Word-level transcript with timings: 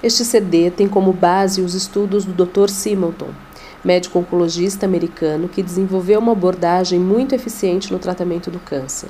Este 0.00 0.24
CD 0.24 0.70
tem 0.70 0.86
como 0.86 1.12
base 1.12 1.60
os 1.60 1.74
estudos 1.74 2.24
do 2.24 2.46
Dr. 2.46 2.68
Simonton, 2.68 3.30
médico 3.84 4.20
oncologista 4.20 4.86
americano 4.86 5.48
que 5.48 5.60
desenvolveu 5.60 6.20
uma 6.20 6.30
abordagem 6.30 7.00
muito 7.00 7.34
eficiente 7.34 7.92
no 7.92 7.98
tratamento 7.98 8.48
do 8.48 8.60
câncer. 8.60 9.08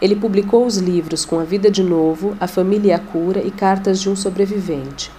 Ele 0.00 0.14
publicou 0.14 0.66
os 0.66 0.76
livros 0.76 1.24
Com 1.24 1.40
a 1.40 1.44
Vida 1.44 1.70
de 1.70 1.82
Novo, 1.82 2.36
A 2.38 2.46
Família 2.46 2.90
e 2.90 2.92
a 2.92 2.98
Cura 2.98 3.40
e 3.42 3.50
Cartas 3.50 3.98
de 3.98 4.10
um 4.10 4.16
Sobrevivente. 4.16 5.10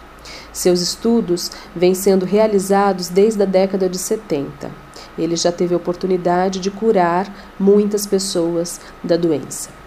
Seus 0.54 0.82
estudos 0.82 1.50
vêm 1.76 1.96
sendo 1.96 2.24
realizados 2.24 3.10
desde 3.10 3.42
a 3.42 3.46
década 3.46 3.90
de 3.90 3.98
70. 3.98 4.70
Ele 5.18 5.36
já 5.36 5.52
teve 5.52 5.74
a 5.74 5.78
oportunidade 5.78 6.60
de 6.60 6.70
curar 6.70 7.54
muitas 7.60 8.06
pessoas 8.06 8.80
da 9.04 9.18
doença. 9.18 9.81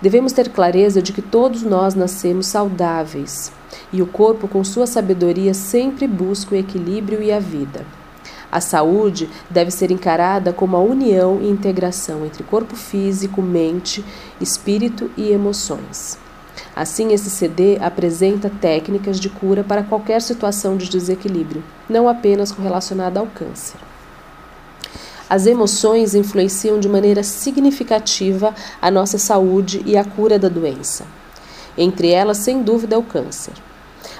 Devemos 0.00 0.32
ter 0.32 0.50
clareza 0.50 1.00
de 1.00 1.12
que 1.12 1.22
todos 1.22 1.62
nós 1.62 1.94
nascemos 1.94 2.46
saudáveis 2.46 3.50
e 3.92 4.02
o 4.02 4.06
corpo, 4.06 4.46
com 4.46 4.62
sua 4.62 4.86
sabedoria, 4.86 5.54
sempre 5.54 6.06
busca 6.06 6.54
o 6.54 6.58
equilíbrio 6.58 7.22
e 7.22 7.32
a 7.32 7.38
vida. 7.38 7.84
A 8.52 8.60
saúde 8.60 9.28
deve 9.50 9.70
ser 9.70 9.90
encarada 9.90 10.52
como 10.52 10.76
a 10.76 10.80
união 10.80 11.40
e 11.42 11.48
integração 11.48 12.24
entre 12.24 12.44
corpo 12.44 12.76
físico, 12.76 13.42
mente, 13.42 14.04
espírito 14.40 15.10
e 15.16 15.30
emoções. 15.30 16.18
Assim, 16.74 17.12
esse 17.12 17.30
CD 17.30 17.78
apresenta 17.80 18.50
técnicas 18.50 19.18
de 19.18 19.28
cura 19.28 19.64
para 19.64 19.82
qualquer 19.82 20.20
situação 20.20 20.76
de 20.76 20.88
desequilíbrio, 20.88 21.64
não 21.88 22.08
apenas 22.08 22.50
relacionada 22.50 23.18
ao 23.18 23.26
câncer. 23.26 23.78
As 25.28 25.44
emoções 25.44 26.14
influenciam 26.14 26.78
de 26.78 26.88
maneira 26.88 27.22
significativa 27.24 28.54
a 28.80 28.90
nossa 28.90 29.18
saúde 29.18 29.82
e 29.84 29.96
a 29.96 30.04
cura 30.04 30.38
da 30.38 30.48
doença. 30.48 31.04
Entre 31.76 32.10
elas, 32.10 32.38
sem 32.38 32.62
dúvida, 32.62 32.94
é 32.94 32.98
o 32.98 33.02
câncer. 33.02 33.54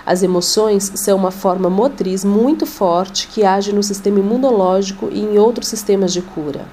As 0.05 0.23
emoções 0.23 0.91
são 0.97 1.16
uma 1.16 1.30
forma 1.30 1.70
motriz 1.70 2.24
muito 2.24 2.66
forte 2.66 3.28
que 3.28 3.44
age 3.44 3.72
no 3.72 3.83
sistema 3.83 4.19
imunológico 4.19 5.08
e 5.12 5.20
em 5.20 5.39
outros 5.39 5.69
sistemas 5.69 6.12
de 6.12 6.22
cura. 6.22 6.66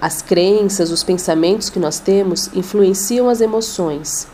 As 0.00 0.20
crenças, 0.20 0.90
os 0.90 1.02
pensamentos 1.02 1.70
que 1.70 1.78
nós 1.78 1.98
temos 1.98 2.50
influenciam 2.52 3.28
as 3.28 3.40
emoções 3.40 4.26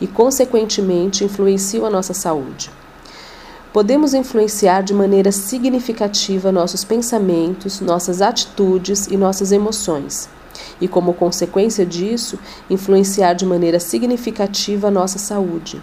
e, 0.00 0.06
consequentemente, 0.06 1.22
influenciam 1.22 1.84
a 1.86 1.90
nossa 1.90 2.14
saúde. 2.14 2.70
Podemos 3.72 4.12
influenciar 4.12 4.82
de 4.82 4.92
maneira 4.92 5.32
significativa 5.32 6.52
nossos 6.52 6.84
pensamentos, 6.84 7.80
nossas 7.80 8.20
atitudes 8.20 9.06
e 9.06 9.16
nossas 9.16 9.50
emoções, 9.50 10.28
e, 10.78 10.86
como 10.86 11.14
consequência 11.14 11.86
disso, 11.86 12.38
influenciar 12.68 13.32
de 13.32 13.46
maneira 13.46 13.80
significativa 13.80 14.90
nossa 14.90 15.18
saúde. 15.18 15.80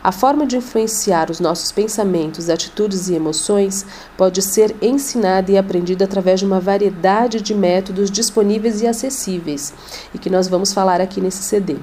A 0.00 0.12
forma 0.12 0.46
de 0.46 0.58
influenciar 0.58 1.28
os 1.28 1.40
nossos 1.40 1.72
pensamentos, 1.72 2.48
atitudes 2.48 3.08
e 3.08 3.14
emoções 3.14 3.84
pode 4.16 4.40
ser 4.40 4.76
ensinada 4.80 5.50
e 5.50 5.58
aprendida 5.58 6.04
através 6.04 6.38
de 6.38 6.46
uma 6.46 6.60
variedade 6.60 7.40
de 7.40 7.52
métodos 7.52 8.08
disponíveis 8.08 8.80
e 8.80 8.86
acessíveis, 8.86 9.74
e 10.14 10.18
que 10.18 10.30
nós 10.30 10.46
vamos 10.46 10.72
falar 10.72 11.00
aqui 11.00 11.20
nesse 11.20 11.42
CD. 11.42 11.78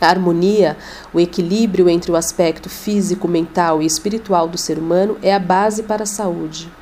A 0.00 0.06
harmonia, 0.08 0.78
o 1.12 1.20
equilíbrio 1.20 1.88
entre 1.88 2.10
o 2.10 2.16
aspecto 2.16 2.70
físico, 2.70 3.28
mental 3.28 3.82
e 3.82 3.86
espiritual 3.86 4.48
do 4.48 4.56
ser 4.56 4.78
humano 4.78 5.18
é 5.22 5.34
a 5.34 5.38
base 5.38 5.82
para 5.82 6.04
a 6.04 6.06
saúde. 6.06 6.72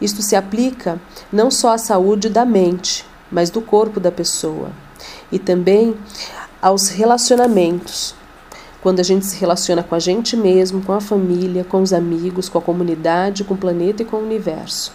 Isto 0.00 0.20
se 0.20 0.34
aplica 0.34 1.00
não 1.32 1.50
só 1.50 1.72
à 1.72 1.78
saúde 1.78 2.28
da 2.28 2.44
mente, 2.44 3.06
mas 3.30 3.48
do 3.48 3.60
corpo 3.60 4.00
da 4.00 4.10
pessoa, 4.10 4.70
e 5.30 5.38
também 5.38 5.96
aos 6.60 6.88
relacionamentos, 6.88 8.14
quando 8.82 9.00
a 9.00 9.02
gente 9.02 9.24
se 9.24 9.36
relaciona 9.38 9.82
com 9.82 9.94
a 9.94 9.98
gente 9.98 10.36
mesmo, 10.36 10.82
com 10.82 10.92
a 10.92 11.00
família, 11.00 11.64
com 11.64 11.80
os 11.80 11.92
amigos, 11.92 12.48
com 12.48 12.58
a 12.58 12.62
comunidade, 12.62 13.44
com 13.44 13.54
o 13.54 13.58
planeta 13.58 14.02
e 14.02 14.04
com 14.04 14.16
o 14.16 14.24
universo. 14.24 14.92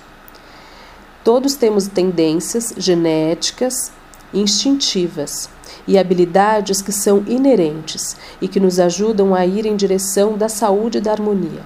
Todos 1.23 1.56
temos 1.56 1.88
tendências 1.88 2.73
genéticas 2.78 3.91
instintivas 4.34 5.50
e 5.88 5.97
habilidades 5.97 6.81
que 6.81 6.91
são 6.91 7.23
inerentes 7.28 8.16
e 8.41 8.47
que 8.47 8.59
nos 8.59 8.79
ajudam 8.79 9.34
a 9.34 9.45
ir 9.45 9.66
em 9.66 9.75
direção 9.75 10.38
da 10.38 10.50
saúde 10.50 10.97
e 10.97 11.01
da 11.01 11.12
harmonia. 11.12 11.62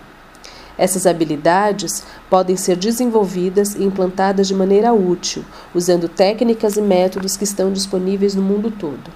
Essas 0.78 1.06
habilidades 1.06 2.04
podem 2.30 2.56
ser 2.56 2.76
desenvolvidas 2.76 3.76
e 3.76 3.84
implantadas 3.84 4.48
de 4.48 4.56
maneira 4.56 4.92
útil, 4.92 5.44
usando 5.74 6.10
técnicas 6.10 6.78
e 6.78 6.82
métodos 6.82 7.38
que 7.38 7.44
estão 7.44 7.72
disponíveis 7.72 8.34
no 8.34 8.42
mundo 8.42 8.72
todo. 8.72 9.12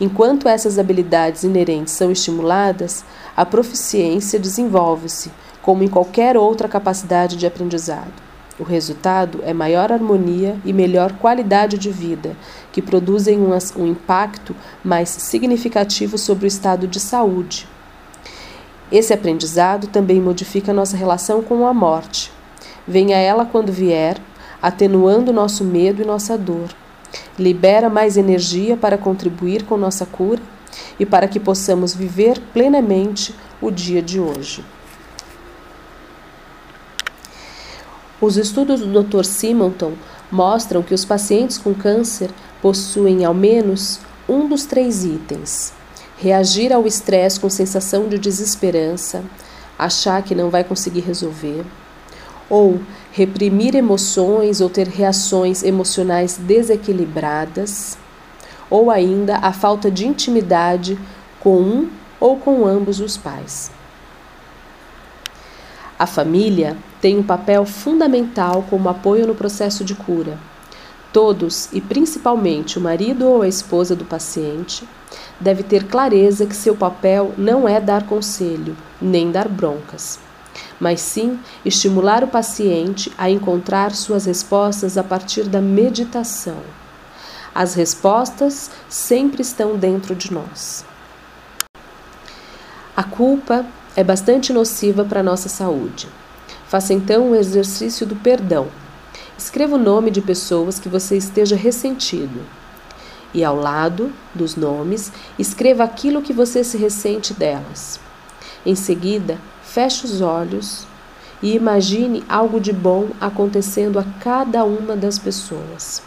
Enquanto 0.00 0.48
essas 0.48 0.78
habilidades 0.78 1.42
inerentes 1.42 1.94
são 1.94 2.12
estimuladas, 2.12 3.04
a 3.36 3.46
proficiência 3.46 4.38
desenvolve-se, 4.38 5.32
como 5.62 5.82
em 5.82 5.88
qualquer 5.88 6.36
outra 6.36 6.68
capacidade 6.68 7.36
de 7.36 7.46
aprendizado. 7.46 8.25
O 8.58 8.62
resultado 8.62 9.40
é 9.44 9.52
maior 9.52 9.92
harmonia 9.92 10.58
e 10.64 10.72
melhor 10.72 11.12
qualidade 11.12 11.76
de 11.76 11.90
vida, 11.90 12.36
que 12.72 12.80
produzem 12.80 13.38
um, 13.38 13.86
impacto 13.86 14.56
mais 14.82 15.08
significativo 15.10 16.16
sobre 16.16 16.46
o 16.46 16.48
estado 16.48 16.86
de 16.86 16.98
saúde. 16.98 17.68
Esse 18.90 19.12
aprendizado 19.12 19.88
também 19.88 20.20
modifica 20.20 20.72
nossa 20.72 20.96
relação 20.96 21.42
com 21.42 21.66
a 21.66 21.74
morte. 21.74 22.32
Venha 22.86 23.16
ela 23.16 23.44
quando 23.44 23.72
vier, 23.72 24.16
atenuando 24.62 25.32
nosso 25.32 25.64
medo 25.64 26.02
e 26.02 26.06
nossa 26.06 26.38
dor 26.38 26.70
libera 27.38 27.88
mais 27.88 28.16
energia 28.16 28.76
para 28.76 28.98
contribuir 28.98 29.64
com 29.64 29.76
nossa 29.76 30.06
cura 30.06 30.40
e 30.98 31.06
para 31.06 31.28
que 31.28 31.38
possamos 31.38 31.94
viver 31.94 32.40
plenamente 32.52 33.34
o 33.60 33.70
dia 33.70 34.02
de 34.02 34.20
hoje. 34.20 34.64
Os 38.20 38.38
estudos 38.38 38.80
do 38.80 39.02
Dr. 39.02 39.24
Simonton 39.24 39.92
mostram 40.32 40.82
que 40.82 40.94
os 40.94 41.04
pacientes 41.04 41.58
com 41.58 41.74
câncer 41.74 42.30
possuem 42.62 43.24
ao 43.24 43.34
menos 43.34 44.00
um 44.26 44.48
dos 44.48 44.64
três 44.64 45.04
itens: 45.04 45.72
reagir 46.16 46.72
ao 46.72 46.86
estresse 46.86 47.38
com 47.38 47.50
sensação 47.50 48.08
de 48.08 48.18
desesperança, 48.18 49.22
achar 49.78 50.22
que 50.22 50.34
não 50.34 50.48
vai 50.48 50.64
conseguir 50.64 51.00
resolver, 51.00 51.62
ou 52.48 52.80
reprimir 53.12 53.74
emoções 53.74 54.62
ou 54.62 54.70
ter 54.70 54.88
reações 54.88 55.62
emocionais 55.62 56.38
desequilibradas, 56.38 57.98
ou 58.70 58.90
ainda 58.90 59.36
a 59.38 59.52
falta 59.52 59.90
de 59.90 60.06
intimidade 60.06 60.98
com 61.38 61.60
um 61.60 61.90
ou 62.18 62.38
com 62.38 62.66
ambos 62.66 62.98
os 62.98 63.18
pais. 63.18 63.70
A 65.98 66.06
família 66.06 66.76
tem 67.06 67.16
um 67.16 67.22
papel 67.22 67.64
fundamental 67.64 68.66
como 68.68 68.88
apoio 68.88 69.28
no 69.28 69.34
processo 69.36 69.84
de 69.84 69.94
cura. 69.94 70.36
Todos, 71.12 71.68
e 71.72 71.80
principalmente 71.80 72.80
o 72.80 72.82
marido 72.82 73.28
ou 73.28 73.42
a 73.42 73.46
esposa 73.46 73.94
do 73.94 74.04
paciente, 74.04 74.82
deve 75.38 75.62
ter 75.62 75.84
clareza 75.86 76.46
que 76.46 76.56
seu 76.56 76.74
papel 76.74 77.32
não 77.38 77.68
é 77.68 77.80
dar 77.80 78.08
conselho, 78.08 78.76
nem 79.00 79.30
dar 79.30 79.46
broncas 79.46 80.18
mas 80.80 81.00
sim 81.00 81.38
estimular 81.64 82.24
o 82.24 82.28
paciente 82.28 83.12
a 83.16 83.30
encontrar 83.30 83.92
suas 83.94 84.26
respostas 84.26 84.98
a 84.98 85.04
partir 85.04 85.44
da 85.44 85.60
meditação. 85.60 86.58
As 87.54 87.74
respostas 87.74 88.68
sempre 88.88 89.42
estão 89.42 89.76
dentro 89.76 90.14
de 90.14 90.32
nós. 90.32 90.84
A 92.96 93.04
culpa 93.04 93.64
é 93.94 94.02
bastante 94.02 94.52
nociva 94.52 95.04
para 95.04 95.20
a 95.20 95.22
nossa 95.22 95.48
saúde. 95.48 96.08
Faça 96.68 96.92
então 96.92 97.30
o 97.30 97.34
exercício 97.34 98.06
do 98.06 98.16
perdão. 98.16 98.68
Escreva 99.38 99.76
o 99.76 99.78
nome 99.78 100.10
de 100.10 100.20
pessoas 100.20 100.78
que 100.78 100.88
você 100.88 101.16
esteja 101.16 101.56
ressentido. 101.56 102.40
E 103.34 103.44
ao 103.44 103.56
lado 103.56 104.12
dos 104.34 104.56
nomes, 104.56 105.12
escreva 105.38 105.84
aquilo 105.84 106.22
que 106.22 106.32
você 106.32 106.64
se 106.64 106.76
ressente 106.76 107.34
delas. 107.34 108.00
Em 108.64 108.74
seguida, 108.74 109.38
Feche 109.76 110.06
os 110.06 110.22
olhos 110.22 110.86
e 111.42 111.54
imagine 111.54 112.24
algo 112.30 112.58
de 112.58 112.72
bom 112.72 113.08
acontecendo 113.20 113.98
a 113.98 114.04
cada 114.20 114.64
uma 114.64 114.96
das 114.96 115.18
pessoas. 115.18 116.02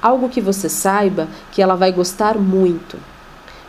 Algo 0.00 0.30
que 0.30 0.40
você 0.40 0.66
saiba 0.66 1.28
que 1.52 1.60
ela 1.60 1.74
vai 1.74 1.92
gostar 1.92 2.38
muito. 2.38 2.96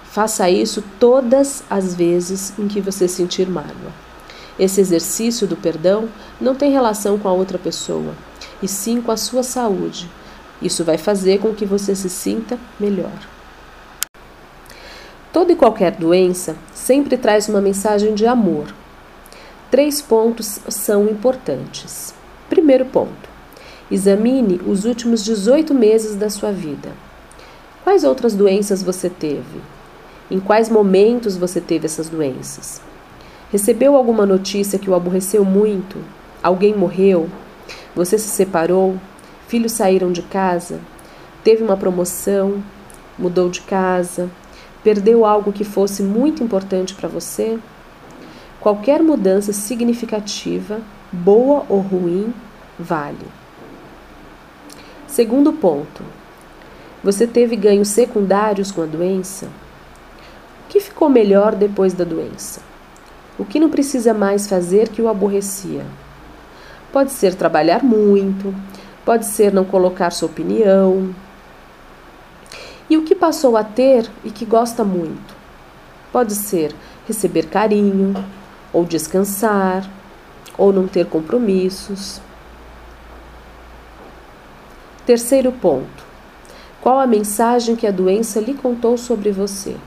Faça 0.05 0.49
isso 0.49 0.81
todas 0.97 1.61
as 1.69 1.93
vezes 1.93 2.53
em 2.57 2.69
que 2.69 2.79
você 2.79 3.05
sentir 3.05 3.49
mágoa. 3.49 4.06
Esse 4.59 4.81
exercício 4.81 5.47
do 5.47 5.55
perdão 5.55 6.09
não 6.39 6.55
tem 6.55 6.71
relação 6.71 7.17
com 7.17 7.27
a 7.27 7.33
outra 7.33 7.57
pessoa, 7.57 8.13
e 8.61 8.67
sim 8.67 9.01
com 9.01 9.11
a 9.11 9.17
sua 9.17 9.43
saúde. 9.43 10.09
Isso 10.61 10.83
vai 10.83 10.97
fazer 10.97 11.39
com 11.39 11.53
que 11.53 11.65
você 11.65 11.95
se 11.95 12.09
sinta 12.09 12.57
melhor. 12.79 13.27
Toda 15.31 15.51
e 15.51 15.55
qualquer 15.55 15.91
doença 15.91 16.55
sempre 16.73 17.17
traz 17.17 17.47
uma 17.47 17.61
mensagem 17.61 18.15
de 18.15 18.25
amor, 18.25 18.73
Três 19.69 20.01
pontos 20.01 20.59
são 20.69 21.09
importantes. 21.09 22.13
Primeiro 22.49 22.85
ponto: 22.85 23.29
examine 23.91 24.61
os 24.65 24.85
últimos 24.85 25.25
18 25.25 25.73
meses 25.73 26.15
da 26.15 26.29
sua 26.29 26.53
vida. 26.53 26.89
Quais 27.83 28.05
outras 28.05 28.33
doenças 28.33 28.81
você 28.81 29.09
teve? 29.09 29.61
Em 30.31 30.39
quais 30.39 30.69
momentos 30.69 31.35
você 31.35 31.59
teve 31.59 31.85
essas 31.85 32.07
doenças? 32.07 32.81
Recebeu 33.49 33.95
alguma 33.95 34.25
notícia 34.25 34.77
que 34.77 34.89
o 34.89 34.93
aborreceu 34.93 35.45
muito? 35.45 35.97
Alguém 36.43 36.75
morreu? 36.75 37.29
Você 37.95 38.17
se 38.17 38.27
separou? 38.27 38.97
Filhos 39.47 39.71
saíram 39.71 40.11
de 40.11 40.21
casa? 40.21 40.81
Teve 41.45 41.63
uma 41.63 41.77
promoção? 41.77 42.61
Mudou 43.17 43.49
de 43.49 43.61
casa? 43.61 44.29
Perdeu 44.83 45.23
algo 45.23 45.53
que 45.53 45.63
fosse 45.63 46.03
muito 46.03 46.43
importante 46.43 46.93
para 46.93 47.07
você? 47.07 47.57
Qualquer 48.59 49.01
mudança 49.01 49.53
significativa, 49.53 50.81
boa 51.09 51.65
ou 51.69 51.79
ruim, 51.79 52.33
vale. 52.77 53.27
Segundo 55.07 55.53
ponto: 55.53 56.03
você 57.01 57.25
teve 57.25 57.55
ganhos 57.55 57.87
secundários 57.87 58.73
com 58.73 58.81
a 58.81 58.85
doença? 58.85 59.45
O 59.45 60.69
que 60.69 60.81
ficou 60.81 61.07
melhor 61.07 61.55
depois 61.55 61.93
da 61.93 62.03
doença? 62.03 62.66
O 63.37 63.45
que 63.45 63.59
não 63.59 63.69
precisa 63.69 64.13
mais 64.13 64.47
fazer 64.47 64.89
que 64.89 65.01
o 65.01 65.07
aborrecia? 65.07 65.85
Pode 66.91 67.11
ser 67.11 67.35
trabalhar 67.35 67.83
muito, 67.83 68.53
pode 69.05 69.25
ser 69.25 69.53
não 69.53 69.63
colocar 69.63 70.11
sua 70.11 70.27
opinião. 70.27 71.13
E 72.89 72.97
o 72.97 73.03
que 73.03 73.13
passou 73.13 73.55
a 73.55 73.63
ter 73.63 74.09
e 74.23 74.31
que 74.31 74.45
gosta 74.45 74.83
muito? 74.83 75.35
Pode 76.11 76.33
ser 76.33 76.73
receber 77.05 77.47
carinho, 77.47 78.13
ou 78.73 78.83
descansar, 78.85 79.87
ou 80.57 80.73
não 80.73 80.87
ter 80.87 81.05
compromissos. 81.05 82.19
Terceiro 85.05 85.51
ponto: 85.51 86.03
qual 86.81 86.99
a 86.99 87.05
mensagem 87.05 87.75
que 87.75 87.85
a 87.85 87.91
doença 87.91 88.39
lhe 88.39 88.53
contou 88.53 88.97
sobre 88.97 89.31
você? 89.31 89.77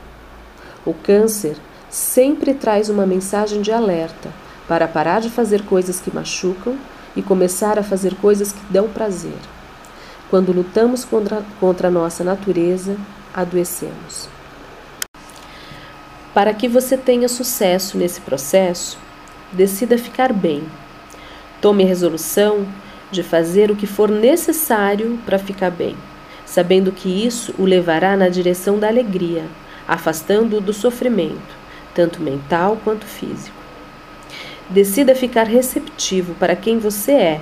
O 0.85 0.93
câncer 0.93 1.57
sempre 1.91 2.53
traz 2.53 2.87
uma 2.87 3.05
mensagem 3.05 3.61
de 3.61 3.69
alerta 3.69 4.29
para 4.65 4.87
parar 4.87 5.19
de 5.19 5.29
fazer 5.29 5.63
coisas 5.65 5.99
que 5.99 6.15
machucam 6.15 6.77
e 7.13 7.21
começar 7.21 7.77
a 7.77 7.83
fazer 7.83 8.15
coisas 8.15 8.53
que 8.53 8.61
dão 8.69 8.87
prazer. 8.87 9.37
Quando 10.29 10.53
lutamos 10.53 11.03
contra, 11.03 11.43
contra 11.59 11.89
a 11.89 11.91
nossa 11.91 12.23
natureza, 12.23 12.95
adoecemos. 13.33 14.29
Para 16.33 16.53
que 16.53 16.69
você 16.69 16.95
tenha 16.95 17.27
sucesso 17.27 17.97
nesse 17.97 18.21
processo, 18.21 18.97
decida 19.51 19.97
ficar 19.97 20.31
bem. 20.31 20.63
Tome 21.59 21.83
a 21.83 21.87
resolução 21.87 22.65
de 23.11 23.21
fazer 23.21 23.69
o 23.69 23.75
que 23.75 23.85
for 23.85 24.09
necessário 24.09 25.19
para 25.25 25.37
ficar 25.37 25.69
bem, 25.69 25.97
sabendo 26.45 26.93
que 26.93 27.09
isso 27.09 27.53
o 27.59 27.65
levará 27.65 28.15
na 28.15 28.29
direção 28.29 28.79
da 28.79 28.87
alegria, 28.87 29.45
afastando-o 29.85 30.61
do 30.61 30.71
sofrimento, 30.71 31.60
tanto 31.93 32.21
mental 32.21 32.79
quanto 32.83 33.05
físico. 33.05 33.55
Decida 34.69 35.13
ficar 35.15 35.43
receptivo 35.43 36.33
para 36.35 36.55
quem 36.55 36.79
você 36.79 37.11
é, 37.11 37.41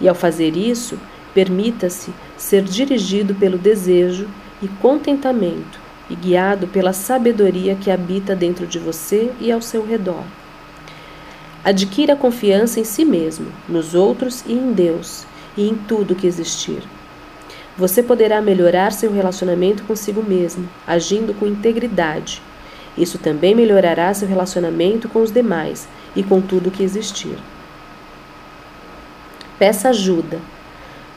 e 0.00 0.08
ao 0.08 0.14
fazer 0.14 0.56
isso, 0.56 0.98
permita-se 1.34 2.12
ser 2.36 2.62
dirigido 2.62 3.34
pelo 3.34 3.58
desejo 3.58 4.28
e 4.62 4.68
contentamento 4.68 5.78
e 6.08 6.14
guiado 6.14 6.66
pela 6.66 6.92
sabedoria 6.92 7.74
que 7.74 7.90
habita 7.90 8.34
dentro 8.34 8.66
de 8.66 8.78
você 8.78 9.30
e 9.40 9.50
ao 9.50 9.60
seu 9.60 9.86
redor. 9.86 10.22
Adquira 11.64 12.14
confiança 12.14 12.78
em 12.78 12.84
si 12.84 13.04
mesmo, 13.04 13.46
nos 13.68 13.94
outros 13.94 14.44
e 14.46 14.52
em 14.52 14.72
Deus, 14.72 15.26
e 15.56 15.66
em 15.66 15.74
tudo 15.74 16.14
que 16.14 16.26
existir. 16.26 16.82
Você 17.76 18.02
poderá 18.02 18.40
melhorar 18.40 18.92
seu 18.92 19.10
relacionamento 19.10 19.82
consigo 19.84 20.22
mesmo, 20.22 20.68
agindo 20.86 21.34
com 21.34 21.46
integridade. 21.46 22.42
Isso 22.96 23.18
também 23.18 23.54
melhorará 23.54 24.12
seu 24.14 24.28
relacionamento 24.28 25.08
com 25.08 25.20
os 25.20 25.32
demais 25.32 25.88
e 26.14 26.22
com 26.22 26.40
tudo 26.40 26.70
que 26.70 26.82
existir. 26.82 27.36
Peça 29.58 29.88
ajuda. 29.88 30.40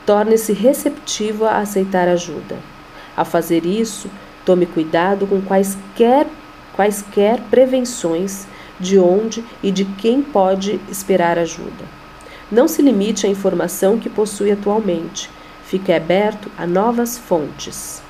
Torne-se 0.04 0.52
receptivo 0.52 1.44
a 1.44 1.58
aceitar 1.58 2.08
ajuda. 2.08 2.56
Ao 3.16 3.24
fazer 3.24 3.66
isso, 3.66 4.08
tome 4.44 4.64
cuidado 4.64 5.26
com 5.26 5.40
quaisquer, 5.40 6.26
quaisquer 6.74 7.40
prevenções 7.50 8.46
de 8.80 8.98
onde 8.98 9.44
e 9.62 9.70
de 9.70 9.84
quem 9.84 10.22
pode 10.22 10.80
esperar 10.88 11.38
ajuda. 11.38 11.84
Não 12.50 12.66
se 12.66 12.80
limite 12.80 13.26
à 13.26 13.28
informação 13.28 13.98
que 13.98 14.08
possui 14.08 14.50
atualmente. 14.50 15.28
Fique 15.64 15.92
aberto 15.92 16.50
a 16.56 16.66
novas 16.66 17.18
fontes. 17.18 18.00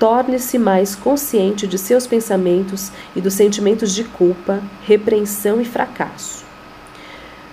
Torne-se 0.00 0.58
mais 0.58 0.96
consciente 0.96 1.66
de 1.66 1.76
seus 1.76 2.06
pensamentos 2.06 2.90
e 3.14 3.20
dos 3.20 3.34
sentimentos 3.34 3.94
de 3.94 4.02
culpa, 4.02 4.62
repreensão 4.86 5.60
e 5.60 5.64
fracasso. 5.66 6.42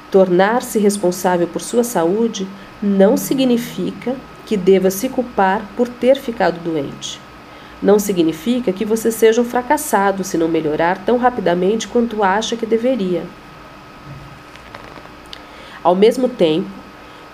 Tornar-se 0.10 0.80
responsável 0.80 1.46
por 1.46 1.62
sua 1.62 1.84
saúde 1.84 2.48
não 2.82 3.18
significa 3.18 4.16
que 4.46 4.56
deva 4.56 4.90
se 4.90 5.10
culpar 5.10 5.62
por 5.76 5.90
ter 5.90 6.16
ficado 6.16 6.64
doente. 6.64 7.20
Não 7.84 8.00
significa 8.00 8.72
que 8.72 8.86
você 8.86 9.12
seja 9.12 9.42
um 9.42 9.46
fracassado 9.46 10.24
se 10.24 10.38
não 10.38 10.48
melhorar 10.48 11.04
tão 11.04 11.18
rapidamente 11.18 11.86
quanto 11.86 12.24
acha 12.24 12.56
que 12.56 12.66
deveria. 12.66 13.24
Ao 15.84 15.94
mesmo 15.94 16.30
tempo, 16.30 16.70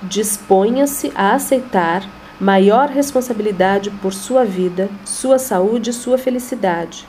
disponha-se 0.01 1.11
a 1.13 1.35
aceitar 1.35 2.03
maior 2.43 2.89
responsabilidade 2.89 3.89
por 3.89 4.13
sua 4.13 4.43
vida, 4.43 4.89
sua 5.05 5.39
saúde 5.39 5.91
e 5.91 5.93
sua 5.93 6.17
felicidade. 6.17 7.07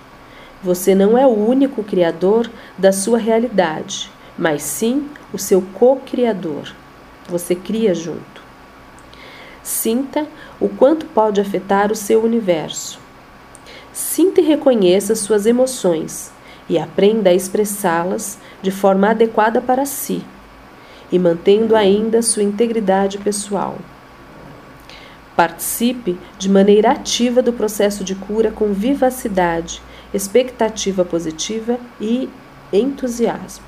Você 0.62 0.94
não 0.94 1.18
é 1.18 1.26
o 1.26 1.34
único 1.34 1.82
criador 1.82 2.48
da 2.78 2.92
sua 2.92 3.18
realidade, 3.18 4.08
mas 4.38 4.62
sim 4.62 5.08
o 5.32 5.38
seu 5.38 5.60
co-criador. 5.60 6.72
Você 7.28 7.56
cria 7.56 7.92
junto. 7.96 8.44
Sinta 9.60 10.24
o 10.60 10.68
quanto 10.68 11.04
pode 11.06 11.40
afetar 11.40 11.90
o 11.90 11.96
seu 11.96 12.22
universo. 12.22 13.00
Sinta 13.92 14.40
e 14.40 14.44
reconheça 14.44 15.16
suas 15.16 15.46
emoções 15.46 16.30
e 16.68 16.78
aprenda 16.78 17.30
a 17.30 17.34
expressá-las 17.34 18.38
de 18.62 18.70
forma 18.70 19.10
adequada 19.10 19.60
para 19.60 19.84
si 19.84 20.22
e 21.10 21.18
mantendo 21.18 21.74
ainda 21.74 22.22
sua 22.22 22.44
integridade 22.44 23.18
pessoal. 23.18 23.78
Participe 25.36 26.18
de 26.38 26.48
maneira 26.48 26.92
ativa 26.92 27.42
do 27.42 27.52
processo 27.52 28.04
de 28.04 28.14
cura 28.14 28.50
com 28.50 28.72
vivacidade, 28.72 29.82
expectativa 30.12 31.04
positiva 31.04 31.78
e 32.00 32.28
entusiasmo. 32.72 33.64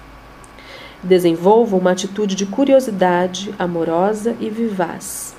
Desenvolva 1.02 1.76
uma 1.76 1.92
atitude 1.92 2.35
de 2.35 2.46
curiosidade 2.46 3.54
amorosa 3.58 4.37
e 4.40 4.49
vivaz. 4.49 5.35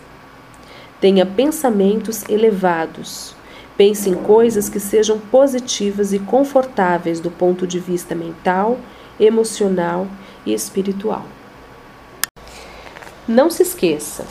Tenha 1.00 1.26
pensamentos 1.26 2.24
elevados 2.28 3.36
Pense 3.78 4.10
em 4.10 4.16
coisas 4.16 4.70
que 4.70 4.80
sejam 4.80 5.20
positivas 5.20 6.12
e 6.12 6.18
confortáveis 6.18 7.20
do 7.20 7.30
ponto 7.30 7.68
de 7.68 7.80
vista 7.80 8.16
mental, 8.16 8.80
emocional 9.20 10.08
e 10.44 10.52
espiritual. 10.52 11.24
Não 13.28 13.52
se 13.52 13.62
esqueça, 13.62 14.26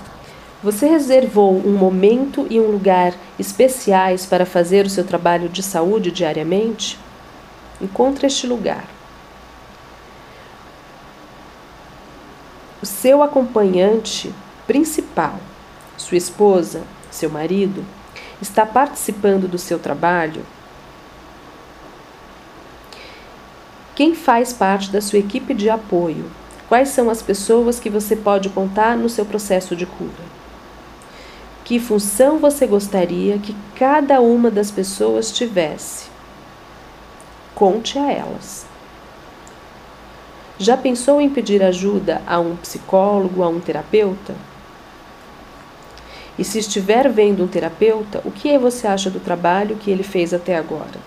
você 0.62 0.86
reservou 0.86 1.54
um 1.54 1.76
momento 1.76 2.46
e 2.48 2.58
um 2.58 2.70
lugar 2.70 3.14
especiais 3.38 4.24
para 4.24 4.46
fazer 4.46 4.86
o 4.86 4.90
seu 4.90 5.04
trabalho 5.04 5.48
de 5.48 5.62
saúde 5.62 6.10
diariamente? 6.10 6.98
Encontre 7.80 8.26
este 8.26 8.46
lugar. 8.46 8.84
O 12.82 12.86
seu 12.86 13.22
acompanhante 13.22 14.34
principal, 14.66 15.38
sua 15.96 16.16
esposa, 16.16 16.82
seu 17.10 17.28
marido, 17.28 17.84
está 18.40 18.64
participando 18.64 19.48
do 19.48 19.58
seu 19.58 19.78
trabalho? 19.78 20.44
Quem 23.94 24.14
faz 24.14 24.52
parte 24.52 24.90
da 24.90 25.00
sua 25.00 25.18
equipe 25.18 25.54
de 25.54 25.70
apoio? 25.70 26.30
Quais 26.68 26.88
são 26.88 27.08
as 27.08 27.22
pessoas 27.22 27.78
que 27.78 27.88
você 27.88 28.16
pode 28.16 28.48
contar 28.48 28.96
no 28.96 29.08
seu 29.08 29.24
processo 29.24 29.76
de 29.76 29.86
cura? 29.86 30.36
Que 31.66 31.80
função 31.80 32.38
você 32.38 32.64
gostaria 32.64 33.40
que 33.40 33.52
cada 33.74 34.20
uma 34.20 34.52
das 34.52 34.70
pessoas 34.70 35.32
tivesse? 35.32 36.06
Conte 37.56 37.98
a 37.98 38.12
elas. 38.12 38.64
Já 40.60 40.76
pensou 40.76 41.20
em 41.20 41.28
pedir 41.28 41.64
ajuda 41.64 42.22
a 42.24 42.38
um 42.38 42.54
psicólogo, 42.54 43.42
a 43.42 43.48
um 43.48 43.58
terapeuta? 43.58 44.32
E 46.38 46.44
se 46.44 46.60
estiver 46.60 47.10
vendo 47.10 47.42
um 47.42 47.48
terapeuta, 47.48 48.22
o 48.24 48.30
que 48.30 48.56
você 48.56 48.86
acha 48.86 49.10
do 49.10 49.18
trabalho 49.18 49.74
que 49.74 49.90
ele 49.90 50.04
fez 50.04 50.32
até 50.32 50.56
agora? 50.56 51.00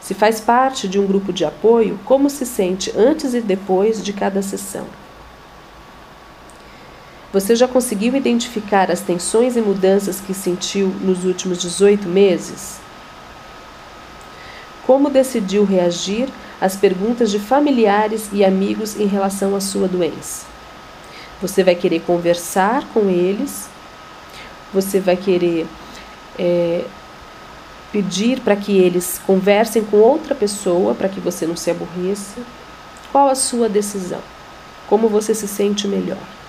Se 0.00 0.14
faz 0.14 0.40
parte 0.40 0.88
de 0.88 0.98
um 0.98 1.06
grupo 1.06 1.30
de 1.30 1.44
apoio, 1.44 2.00
como 2.06 2.30
se 2.30 2.46
sente 2.46 2.90
antes 2.96 3.34
e 3.34 3.42
depois 3.42 4.02
de 4.02 4.14
cada 4.14 4.40
sessão? 4.40 4.86
Você 7.34 7.56
já 7.56 7.66
conseguiu 7.66 8.14
identificar 8.14 8.92
as 8.92 9.00
tensões 9.00 9.56
e 9.56 9.60
mudanças 9.60 10.20
que 10.20 10.32
sentiu 10.32 10.86
nos 11.00 11.24
últimos 11.24 11.60
18 11.60 12.06
meses? 12.06 12.76
Como 14.86 15.10
decidiu 15.10 15.64
reagir 15.64 16.28
às 16.60 16.76
perguntas 16.76 17.32
de 17.32 17.40
familiares 17.40 18.28
e 18.32 18.44
amigos 18.44 18.94
em 18.94 19.06
relação 19.06 19.56
à 19.56 19.60
sua 19.60 19.88
doença? 19.88 20.46
Você 21.42 21.64
vai 21.64 21.74
querer 21.74 22.02
conversar 22.02 22.86
com 22.94 23.10
eles? 23.10 23.68
Você 24.72 25.00
vai 25.00 25.16
querer 25.16 25.66
é, 26.38 26.84
pedir 27.90 28.42
para 28.42 28.54
que 28.54 28.78
eles 28.78 29.20
conversem 29.26 29.82
com 29.82 29.96
outra 29.96 30.36
pessoa 30.36 30.94
para 30.94 31.08
que 31.08 31.18
você 31.18 31.48
não 31.48 31.56
se 31.56 31.68
aborreça? 31.68 32.40
Qual 33.10 33.28
a 33.28 33.34
sua 33.34 33.68
decisão? 33.68 34.22
Como 34.86 35.08
você 35.08 35.34
se 35.34 35.48
sente 35.48 35.88
melhor? 35.88 36.43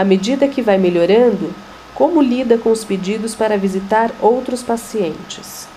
À 0.00 0.04
medida 0.04 0.48
que 0.48 0.62
vai 0.62 0.78
melhorando, 0.78 1.54
como 1.94 2.22
lida 2.22 2.56
com 2.56 2.70
os 2.70 2.82
pedidos 2.82 3.34
para 3.34 3.58
visitar 3.58 4.10
outros 4.18 4.62
pacientes? 4.62 5.68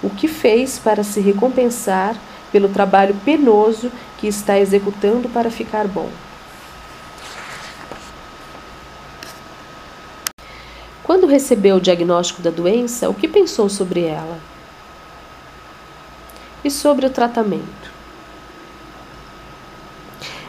O 0.00 0.08
que 0.08 0.28
fez 0.28 0.78
para 0.78 1.02
se 1.02 1.18
recompensar 1.18 2.16
pelo 2.52 2.68
trabalho 2.68 3.16
penoso 3.24 3.90
que 4.16 4.28
está 4.28 4.60
executando 4.60 5.28
para 5.28 5.50
ficar 5.50 5.88
bom? 5.88 6.08
Quando 11.02 11.26
recebeu 11.26 11.78
o 11.78 11.80
diagnóstico 11.80 12.42
da 12.42 12.50
doença, 12.50 13.10
o 13.10 13.14
que 13.14 13.26
pensou 13.26 13.68
sobre 13.68 14.04
ela? 14.04 14.38
E 16.62 16.70
sobre 16.70 17.06
o 17.06 17.10
tratamento? 17.10 17.90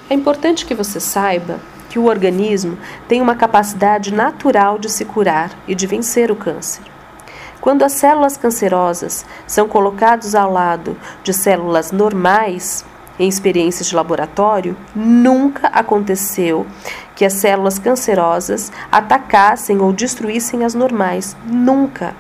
É 0.08 0.14
importante 0.14 0.64
que 0.68 0.76
você 0.76 1.00
saiba 1.00 1.60
que 1.94 2.00
o 2.00 2.06
organismo 2.06 2.76
tem 3.08 3.22
uma 3.22 3.36
capacidade 3.36 4.12
natural 4.12 4.80
de 4.80 4.90
se 4.90 5.06
curar 5.06 5.52
e 5.68 5.76
de 5.76 5.86
vencer 5.86 6.32
o 6.32 6.36
câncer. 6.36 6.82
Quando 7.62 7.84
as 7.84 7.92
células 7.92 8.36
cancerosas 8.36 9.24
são 9.46 9.68
colocadas 9.68 10.34
ao 10.34 10.52
lado 10.52 10.98
de 11.24 11.32
células 11.32 11.92
normais, 11.92 12.84
em 13.20 13.30
experiências 13.30 13.90
de 13.90 13.96
laboratório, 13.96 14.76
nunca 14.96 15.68
aconteceu 15.68 16.66
que 17.16 17.24
as 17.24 17.34
células 17.34 17.78
cancerosas 17.78 18.72
atacassem 18.92 19.80
ou 19.80 19.94
destruíssem 19.94 20.66
as 20.66 20.74
normais. 20.74 21.38
Nunca. 21.46 22.16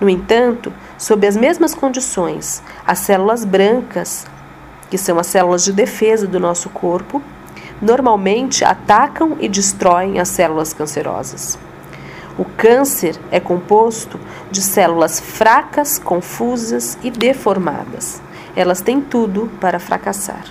No 0.00 0.08
entanto, 0.08 0.72
sob 0.98 1.24
as 1.24 1.36
mesmas 1.36 1.72
condições, 1.72 2.64
as 2.84 2.98
células 2.98 3.44
brancas, 3.44 4.26
que 4.90 4.98
são 4.98 5.20
as 5.20 5.28
células 5.28 5.64
de 5.64 5.72
defesa 5.72 6.26
do 6.26 6.40
nosso 6.40 6.68
corpo, 6.70 7.22
normalmente 7.80 8.64
atacam 8.64 9.36
e 9.40 9.48
destroem 9.48 10.18
as 10.18 10.28
células 10.28 10.72
cancerosas. 10.72 11.58
O 12.38 12.44
câncer 12.44 13.18
é 13.30 13.40
composto 13.40 14.18
de 14.50 14.62
células 14.62 15.18
fracas, 15.18 15.98
confusas 15.98 16.96
e 17.02 17.10
deformadas. 17.10 18.22
Elas 18.54 18.80
têm 18.80 19.00
tudo 19.00 19.50
para 19.60 19.78
fracassar. 19.78 20.44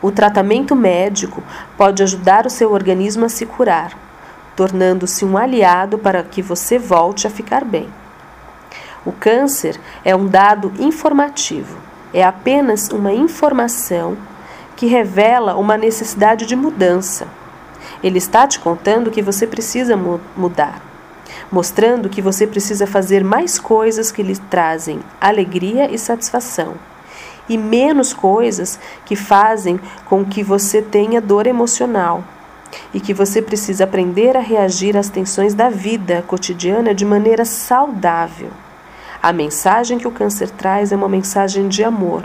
O 0.00 0.10
tratamento 0.10 0.74
médico 0.74 1.42
pode 1.76 2.02
ajudar 2.02 2.46
o 2.46 2.50
seu 2.50 2.72
organismo 2.72 3.24
a 3.24 3.28
se 3.28 3.44
curar, 3.46 3.92
tornando-se 4.54 5.24
um 5.24 5.36
aliado 5.36 5.98
para 5.98 6.22
que 6.22 6.42
você 6.42 6.78
volte 6.78 7.26
a 7.26 7.30
ficar 7.30 7.64
bem. 7.64 7.88
O 9.04 9.12
câncer 9.12 9.78
é 10.04 10.14
um 10.16 10.26
dado 10.26 10.72
informativo, 10.78 11.78
é 12.12 12.24
apenas 12.24 12.88
uma 12.88 13.12
informação 13.12 14.16
que 14.76 14.86
revela 14.86 15.56
uma 15.56 15.76
necessidade 15.78 16.44
de 16.44 16.54
mudança. 16.54 17.26
Ele 18.02 18.18
está 18.18 18.46
te 18.46 18.60
contando 18.60 19.10
que 19.10 19.22
você 19.22 19.46
precisa 19.46 19.96
mu 19.96 20.20
mudar, 20.36 20.82
mostrando 21.50 22.10
que 22.10 22.20
você 22.20 22.46
precisa 22.46 22.86
fazer 22.86 23.24
mais 23.24 23.58
coisas 23.58 24.12
que 24.12 24.22
lhe 24.22 24.36
trazem 24.36 25.00
alegria 25.18 25.90
e 25.90 25.98
satisfação, 25.98 26.74
e 27.48 27.56
menos 27.56 28.12
coisas 28.12 28.78
que 29.06 29.16
fazem 29.16 29.80
com 30.04 30.24
que 30.24 30.42
você 30.42 30.82
tenha 30.82 31.20
dor 31.20 31.46
emocional, 31.46 32.22
e 32.92 33.00
que 33.00 33.14
você 33.14 33.40
precisa 33.40 33.84
aprender 33.84 34.36
a 34.36 34.40
reagir 34.40 34.96
às 34.96 35.08
tensões 35.08 35.54
da 35.54 35.70
vida 35.70 36.22
cotidiana 36.26 36.94
de 36.94 37.04
maneira 37.04 37.44
saudável. 37.44 38.50
A 39.22 39.32
mensagem 39.32 39.98
que 39.98 40.06
o 40.06 40.10
câncer 40.10 40.50
traz 40.50 40.92
é 40.92 40.96
uma 40.96 41.08
mensagem 41.08 41.68
de 41.68 41.82
amor 41.82 42.24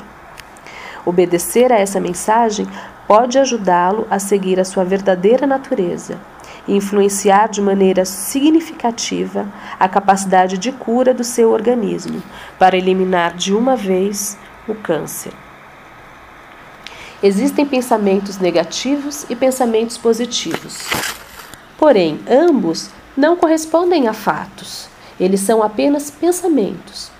Obedecer 1.05 1.71
a 1.71 1.77
essa 1.77 1.99
mensagem 1.99 2.67
pode 3.07 3.37
ajudá-lo 3.37 4.07
a 4.09 4.19
seguir 4.19 4.59
a 4.59 4.65
sua 4.65 4.83
verdadeira 4.85 5.47
natureza 5.47 6.19
e 6.67 6.75
influenciar 6.75 7.49
de 7.49 7.61
maneira 7.61 8.05
significativa 8.05 9.47
a 9.79 9.89
capacidade 9.89 10.57
de 10.57 10.71
cura 10.71 11.13
do 11.13 11.23
seu 11.23 11.51
organismo 11.51 12.21
para 12.59 12.77
eliminar 12.77 13.33
de 13.33 13.53
uma 13.53 13.75
vez 13.75 14.37
o 14.67 14.75
câncer. 14.75 15.33
Existem 17.23 17.65
pensamentos 17.65 18.37
negativos 18.37 19.25
e 19.29 19.35
pensamentos 19.35 19.97
positivos. 19.97 20.87
Porém, 21.77 22.19
ambos 22.29 22.89
não 23.17 23.35
correspondem 23.35 24.07
a 24.07 24.13
fatos. 24.13 24.87
Eles 25.19 25.41
são 25.41 25.61
apenas 25.61 26.09
pensamentos. 26.09 27.11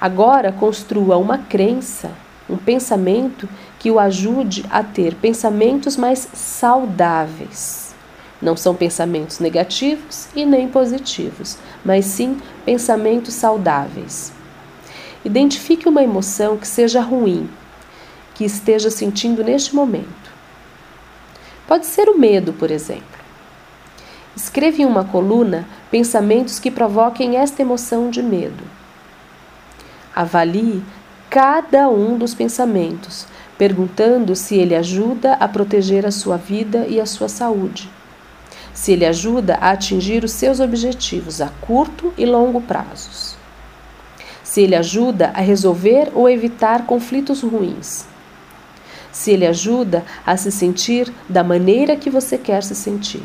Agora 0.00 0.52
construa 0.52 1.16
uma 1.16 1.38
crença 1.38 2.10
um 2.52 2.56
pensamento 2.58 3.48
que 3.78 3.90
o 3.90 3.98
ajude 3.98 4.64
a 4.70 4.84
ter 4.84 5.14
pensamentos 5.14 5.96
mais 5.96 6.28
saudáveis. 6.34 7.94
Não 8.40 8.56
são 8.56 8.74
pensamentos 8.74 9.38
negativos 9.38 10.28
e 10.34 10.44
nem 10.44 10.68
positivos, 10.68 11.56
mas 11.84 12.04
sim 12.04 12.36
pensamentos 12.64 13.34
saudáveis. 13.34 14.32
Identifique 15.24 15.88
uma 15.88 16.02
emoção 16.02 16.56
que 16.56 16.66
seja 16.66 17.00
ruim, 17.00 17.48
que 18.34 18.44
esteja 18.44 18.90
sentindo 18.90 19.42
neste 19.42 19.74
momento. 19.74 20.30
Pode 21.66 21.86
ser 21.86 22.08
o 22.08 22.18
medo, 22.18 22.52
por 22.52 22.70
exemplo. 22.70 23.22
Escreva 24.36 24.82
em 24.82 24.84
uma 24.84 25.04
coluna 25.04 25.66
pensamentos 25.90 26.58
que 26.58 26.70
provoquem 26.70 27.36
esta 27.36 27.62
emoção 27.62 28.10
de 28.10 28.22
medo. 28.22 28.64
Avalie 30.14 30.82
cada 31.32 31.88
um 31.88 32.18
dos 32.18 32.34
pensamentos, 32.34 33.26
perguntando 33.56 34.36
se 34.36 34.54
ele 34.56 34.76
ajuda 34.76 35.32
a 35.32 35.48
proteger 35.48 36.04
a 36.04 36.10
sua 36.10 36.36
vida 36.36 36.84
e 36.86 37.00
a 37.00 37.06
sua 37.06 37.26
saúde. 37.26 37.88
Se 38.74 38.92
ele 38.92 39.06
ajuda 39.06 39.54
a 39.54 39.70
atingir 39.70 40.24
os 40.24 40.32
seus 40.32 40.60
objetivos 40.60 41.40
a 41.40 41.48
curto 41.62 42.12
e 42.18 42.26
longo 42.26 42.60
prazos. 42.60 43.34
Se 44.44 44.60
ele 44.60 44.76
ajuda 44.76 45.32
a 45.34 45.40
resolver 45.40 46.10
ou 46.14 46.28
evitar 46.28 46.84
conflitos 46.84 47.40
ruins. 47.40 48.04
Se 49.10 49.30
ele 49.30 49.46
ajuda 49.46 50.04
a 50.26 50.36
se 50.36 50.52
sentir 50.52 51.10
da 51.30 51.42
maneira 51.42 51.96
que 51.96 52.10
você 52.10 52.36
quer 52.36 52.62
se 52.62 52.74
sentir. 52.74 53.24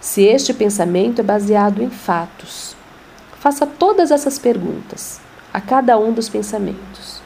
Se 0.00 0.24
este 0.24 0.52
pensamento 0.52 1.20
é 1.20 1.24
baseado 1.24 1.84
em 1.84 1.88
fatos. 1.88 2.74
Faça 3.38 3.64
todas 3.64 4.10
essas 4.10 4.40
perguntas 4.40 5.24
a 5.56 5.60
cada 5.62 5.98
um 5.98 6.12
dos 6.12 6.28
pensamentos. 6.28 7.22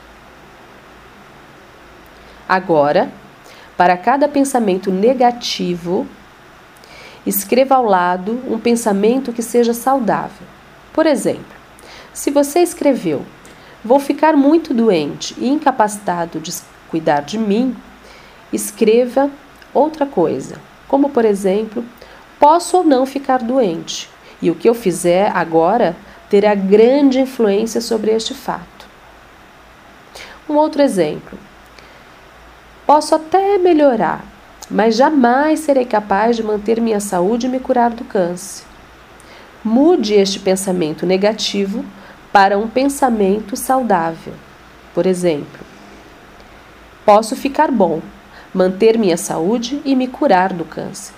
Agora, 2.48 3.10
para 3.76 3.96
cada 3.96 4.28
pensamento 4.28 4.92
negativo, 4.92 6.06
escreva 7.26 7.74
ao 7.74 7.84
lado 7.84 8.40
um 8.48 8.56
pensamento 8.56 9.32
que 9.32 9.42
seja 9.42 9.74
saudável. 9.74 10.46
Por 10.92 11.06
exemplo, 11.06 11.56
se 12.12 12.30
você 12.30 12.60
escreveu: 12.60 13.26
Vou 13.84 13.98
ficar 13.98 14.36
muito 14.36 14.72
doente 14.72 15.34
e 15.36 15.48
incapacitado 15.48 16.38
de 16.38 16.52
cuidar 16.88 17.22
de 17.22 17.36
mim, 17.36 17.76
escreva 18.52 19.28
outra 19.74 20.06
coisa, 20.06 20.54
como 20.86 21.10
por 21.10 21.24
exemplo: 21.24 21.84
Posso 22.38 22.76
ou 22.76 22.84
não 22.84 23.04
ficar 23.04 23.38
doente, 23.42 24.08
e 24.40 24.52
o 24.52 24.54
que 24.54 24.68
eu 24.68 24.74
fizer 24.74 25.32
agora 25.34 25.96
terá 26.30 26.54
grande 26.54 27.18
influência 27.18 27.80
sobre 27.80 28.12
este 28.12 28.32
fato. 28.32 28.86
Um 30.48 30.54
outro 30.54 30.80
exemplo. 30.80 31.36
Posso 32.86 33.14
até 33.14 33.58
melhorar, 33.58 34.24
mas 34.70 34.96
jamais 34.96 35.60
serei 35.60 35.84
capaz 35.84 36.36
de 36.36 36.42
manter 36.42 36.80
minha 36.80 37.00
saúde 37.00 37.46
e 37.46 37.48
me 37.48 37.58
curar 37.58 37.90
do 37.90 38.04
câncer. 38.04 38.64
Mude 39.62 40.14
este 40.14 40.38
pensamento 40.38 41.04
negativo 41.04 41.84
para 42.32 42.56
um 42.56 42.68
pensamento 42.68 43.56
saudável. 43.56 44.32
Por 44.94 45.06
exemplo, 45.06 45.60
posso 47.04 47.34
ficar 47.34 47.70
bom, 47.70 48.00
manter 48.54 48.96
minha 48.96 49.16
saúde 49.16 49.82
e 49.84 49.96
me 49.96 50.06
curar 50.06 50.52
do 50.52 50.64
câncer. 50.64 51.14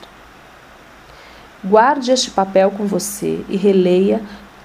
Guarde 1.65 2.11
este 2.11 2.31
papel 2.31 2.73
com 2.73 2.87
você 2.87 3.45
e 3.49 3.57
releia 3.57 4.21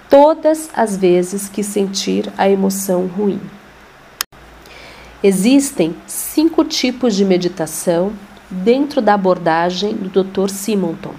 todas 0.09 0.69
as 0.75 0.95
vezes 0.97 1.49
que 1.49 1.63
sentir 1.63 2.31
a 2.37 2.49
emoção 2.49 3.07
ruim. 3.07 3.41
Existem 5.23 5.95
cinco 6.05 6.63
tipos 6.63 7.15
de 7.15 7.25
meditação 7.25 8.13
dentro 8.49 9.01
da 9.01 9.13
abordagem 9.13 9.93
do 9.95 10.23
Dr. 10.23 10.49
Simonton. 10.49 11.13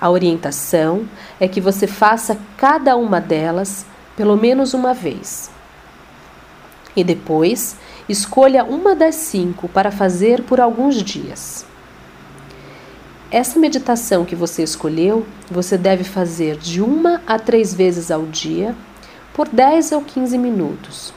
A 0.00 0.10
orientação 0.10 1.08
é 1.38 1.46
que 1.46 1.60
você 1.60 1.86
faça 1.86 2.38
cada 2.56 2.96
uma 2.96 3.20
delas 3.20 3.86
pelo 4.16 4.36
menos 4.36 4.74
uma 4.74 4.92
vez. 4.92 5.50
E 6.94 7.02
depois, 7.04 7.76
escolha 8.08 8.64
uma 8.64 8.94
das 8.94 9.14
cinco 9.14 9.68
para 9.68 9.90
fazer 9.90 10.42
por 10.42 10.60
alguns 10.60 11.02
dias. 11.02 11.64
Essa 13.32 13.58
meditação 13.58 14.26
que 14.26 14.36
você 14.36 14.62
escolheu, 14.62 15.26
você 15.50 15.78
deve 15.78 16.04
fazer 16.04 16.58
de 16.58 16.82
uma 16.82 17.22
a 17.26 17.38
três 17.38 17.72
vezes 17.72 18.10
ao 18.10 18.26
dia, 18.26 18.76
por 19.32 19.48
10 19.48 19.92
ou 19.92 20.02
15 20.02 20.36
minutos, 20.36 21.14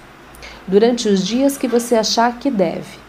durante 0.65 1.09
os 1.09 1.27
dias 1.27 1.57
que 1.57 1.67
você 1.67 1.93
achar 1.93 2.39
que 2.39 2.49
deve. 2.49 2.99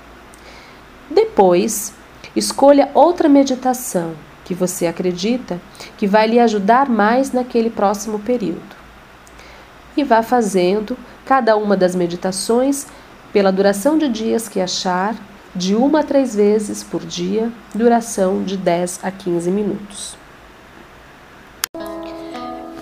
Depois, 1.08 1.94
escolha 2.34 2.90
outra 2.94 3.28
meditação 3.28 4.14
que 4.44 4.54
você 4.54 4.88
acredita 4.88 5.60
que 5.96 6.08
vai 6.08 6.26
lhe 6.26 6.40
ajudar 6.40 6.88
mais 6.88 7.30
naquele 7.30 7.70
próximo 7.70 8.18
período. 8.18 8.74
E 9.96 10.02
vá 10.02 10.20
fazendo 10.20 10.98
cada 11.24 11.56
uma 11.56 11.76
das 11.76 11.94
meditações 11.94 12.88
pela 13.32 13.52
duração 13.52 13.96
de 13.96 14.08
dias 14.08 14.48
que 14.48 14.60
achar 14.60 15.14
de 15.56 15.74
uma 15.74 16.00
a 16.00 16.02
três 16.02 16.34
vezes 16.34 16.82
por 16.82 17.04
dia, 17.04 17.50
duração 17.74 18.42
de 18.42 18.56
10 18.56 19.00
a 19.02 19.10
15 19.10 19.50
minutos. 19.50 20.16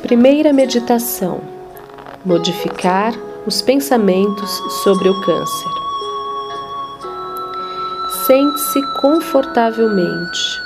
Primeira 0.02 0.52
meditação: 0.52 1.40
modificar 2.24 3.14
os 3.46 3.62
pensamentos 3.62 4.50
sobre 4.82 5.08
o 5.08 5.20
câncer. 5.22 5.70
Sente-se 8.26 8.82
confortavelmente. 9.00 10.62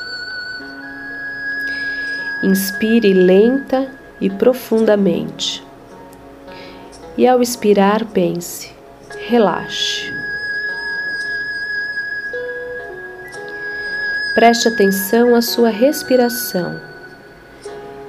Inspire 2.42 3.12
lenta 3.12 3.88
e 4.20 4.30
profundamente. 4.30 5.64
E 7.16 7.26
ao 7.26 7.42
expirar, 7.42 8.04
pense: 8.06 8.72
relaxe. 9.28 10.17
Preste 14.38 14.68
atenção 14.68 15.35
à 15.35 15.42
sua 15.42 15.68
respiração 15.68 16.80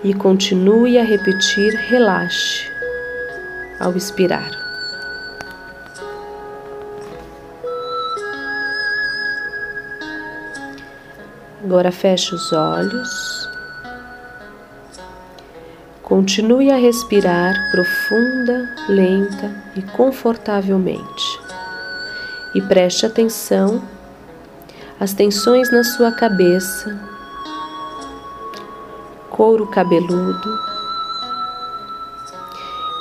e 0.04 0.14
continue 0.14 1.00
a 1.00 1.04
repetir 1.04 1.74
relaxe 1.74 2.72
ao 3.80 3.98
expirar. 3.98 4.48
Agora 11.64 11.92
feche 11.92 12.36
os 12.36 12.54
olhos. 12.54 13.50
Continue 16.04 16.70
a 16.70 16.76
respirar 16.76 17.56
profunda, 17.72 18.70
lenta 18.88 19.52
e 19.76 19.82
confortavelmente. 19.82 21.40
E 22.54 22.62
preste 22.62 23.08
atenção 23.08 23.82
as 25.00 25.14
tensões 25.14 25.72
na 25.72 25.82
sua 25.82 26.12
cabeça, 26.12 27.00
couro 29.30 29.66
cabeludo. 29.68 30.60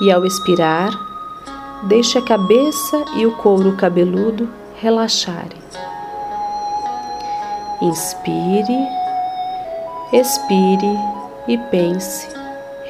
E 0.01 0.13
ao 0.13 0.25
expirar, 0.25 0.91
deixe 1.89 2.17
a 2.17 2.23
cabeça 2.23 3.05
e 3.17 3.27
o 3.27 3.37
couro 3.39 3.77
cabeludo 3.77 4.49
relaxarem. 4.81 5.59
Inspire, 7.83 8.89
expire 10.13 10.97
e 11.49 11.59
pense, 11.59 12.29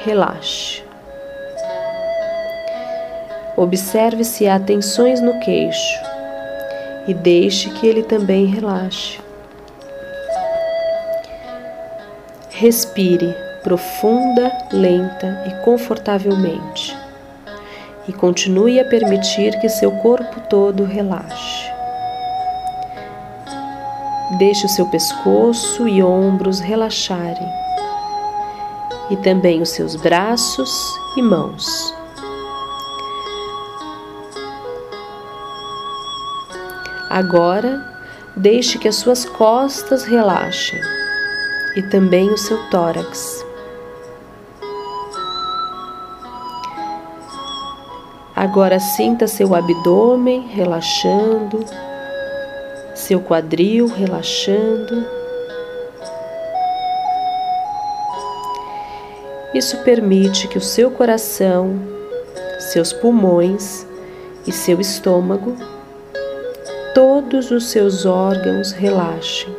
relaxe. 0.03 0.83
Observe 3.57 4.23
se 4.23 4.47
há 4.47 4.59
tensões 4.59 5.19
no 5.19 5.39
queixo 5.39 6.08
e 7.09 7.13
deixe 7.15 7.71
que 7.71 7.87
ele 7.87 8.03
também 8.03 8.45
relaxe. 8.45 9.19
Respire 12.51 13.35
profunda, 13.63 14.51
lenta 14.71 15.43
e 15.47 15.65
confortavelmente. 15.65 16.95
E 18.07 18.13
continue 18.13 18.79
a 18.79 18.85
permitir 18.85 19.59
que 19.59 19.67
seu 19.67 19.91
corpo 19.91 20.39
todo 20.41 20.83
relaxe. 20.83 21.71
Deixe 24.37 24.67
o 24.67 24.69
seu 24.69 24.85
pescoço 24.85 25.87
e 25.87 26.03
ombros 26.03 26.59
relaxarem, 26.59 27.49
e 29.09 29.17
também 29.17 29.63
os 29.63 29.69
seus 29.69 29.95
braços 29.95 30.69
e 31.17 31.21
mãos. 31.23 31.98
Agora, 37.09 37.83
deixe 38.35 38.77
que 38.77 38.87
as 38.87 38.97
suas 38.97 39.25
costas 39.25 40.03
relaxem 40.03 40.79
e 41.75 41.81
também 41.81 42.29
o 42.29 42.37
seu 42.37 42.69
tórax. 42.69 43.43
Agora 48.35 48.79
sinta 48.79 49.27
seu 49.27 49.55
abdômen 49.55 50.47
relaxando, 50.49 51.65
seu 52.93 53.19
quadril 53.19 53.87
relaxando. 53.87 55.03
Isso 59.51 59.77
permite 59.79 60.47
que 60.47 60.59
o 60.59 60.61
seu 60.61 60.91
coração, 60.91 61.81
seus 62.71 62.93
pulmões 62.93 63.85
e 64.45 64.51
seu 64.51 64.79
estômago 64.79 65.57
todos 66.93 67.51
os 67.51 67.65
seus 67.69 68.05
órgãos 68.05 68.71
relaxem. 68.71 69.55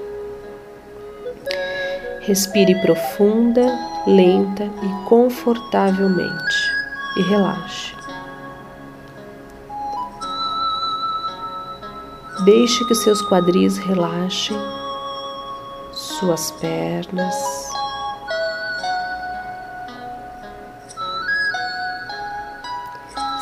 Respire 2.21 2.75
profunda, 2.83 3.67
lenta 4.07 4.65
e 4.65 5.09
confortavelmente 5.09 6.57
e 7.17 7.23
relaxe. 7.23 7.95
Deixe 12.45 12.85
que 12.87 12.95
seus 12.95 13.21
quadris 13.29 13.77
relaxem, 13.79 14.57
suas 15.93 16.51
pernas, 16.53 17.35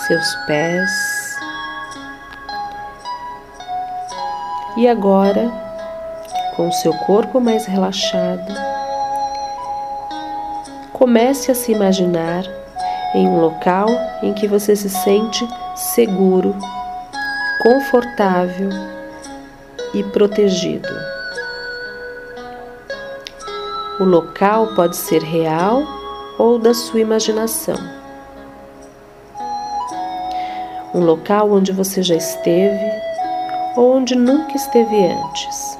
seus 0.06 0.34
pés. 0.46 1.17
E 4.78 4.86
agora, 4.86 5.50
com 6.54 6.68
o 6.68 6.72
seu 6.72 6.94
corpo 6.98 7.40
mais 7.40 7.66
relaxado, 7.66 8.54
comece 10.92 11.50
a 11.50 11.54
se 11.56 11.72
imaginar 11.72 12.44
em 13.12 13.26
um 13.26 13.40
local 13.40 13.88
em 14.22 14.32
que 14.32 14.46
você 14.46 14.76
se 14.76 14.88
sente 14.88 15.44
seguro, 15.74 16.54
confortável 17.60 18.68
e 19.94 20.04
protegido. 20.04 20.88
O 23.98 24.04
local 24.04 24.76
pode 24.76 24.94
ser 24.94 25.24
real 25.24 25.82
ou 26.38 26.56
da 26.56 26.72
sua 26.72 27.00
imaginação. 27.00 27.78
Um 30.94 31.00
local 31.00 31.50
onde 31.50 31.72
você 31.72 32.00
já 32.00 32.14
esteve 32.14 33.07
onde 33.78 34.16
nunca 34.16 34.56
esteve 34.56 35.06
antes. 35.06 35.78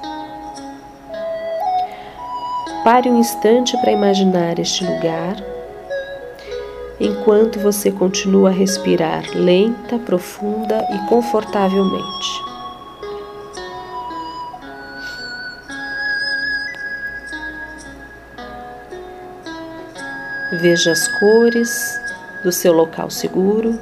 Pare 2.84 3.10
um 3.10 3.18
instante 3.18 3.76
para 3.78 3.90
imaginar 3.90 4.58
este 4.60 4.84
lugar, 4.84 5.36
enquanto 7.00 7.58
você 7.58 7.90
continua 7.90 8.50
a 8.50 8.52
respirar 8.52 9.24
lenta, 9.34 9.98
profunda 9.98 10.86
e 10.92 11.08
confortavelmente. 11.08 12.48
Veja 20.60 20.92
as 20.92 21.08
cores 21.18 22.00
do 22.44 22.52
seu 22.52 22.72
local 22.72 23.10
seguro. 23.10 23.78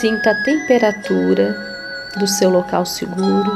Sinta 0.00 0.30
a 0.30 0.42
temperatura 0.44 1.56
do 2.16 2.24
seu 2.24 2.50
local 2.50 2.86
seguro. 2.86 3.50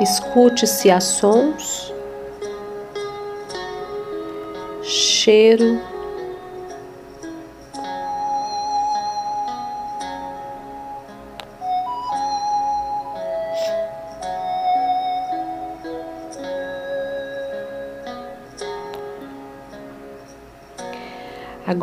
Escute 0.00 0.64
se 0.64 0.92
há 0.92 1.00
sons, 1.00 1.92
cheiro, 4.84 5.80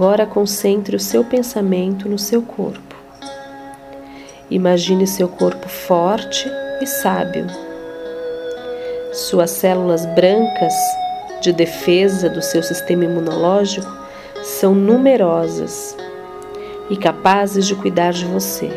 Agora 0.02 0.26
concentre 0.26 0.96
o 0.96 1.00
seu 1.00 1.24
pensamento 1.24 2.10
no 2.10 2.18
seu 2.18 2.42
corpo. 2.42 2.96
Imagine 4.50 5.06
seu 5.06 5.28
corpo 5.28 5.70
forte 5.70 6.50
e 6.82 6.88
sábio. 6.88 7.46
Suas 9.14 9.52
células 9.52 10.04
brancas 10.08 10.74
de 11.40 11.54
defesa 11.54 12.32
do 12.32 12.42
seu 12.42 12.64
sistema 12.64 13.06
imunológico 13.06 13.88
são 14.42 14.74
numerosas 14.74 15.96
e 16.90 16.98
capazes 16.98 17.68
de 17.68 17.76
cuidar 17.76 18.12
de 18.12 18.26
você. 18.26 18.72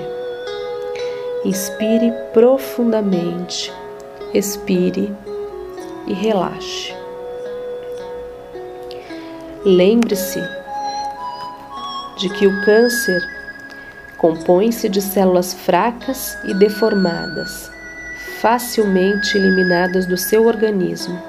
Inspire 1.43 2.13
profundamente, 2.35 3.73
expire 4.35 5.11
e 6.07 6.13
relaxe. 6.13 6.95
Lembre-se 9.65 10.64
de 12.17 12.29
que 12.29 12.47
o 12.47 12.63
câncer 12.63 13.23
compõe-se 14.19 14.89
de 14.89 15.03
células 15.03 15.53
fracas 15.53 16.39
e 16.45 16.55
deformadas, 16.55 17.71
facilmente 18.41 19.37
eliminadas 19.37 20.07
do 20.07 20.17
seu 20.17 20.47
organismo. 20.47 21.21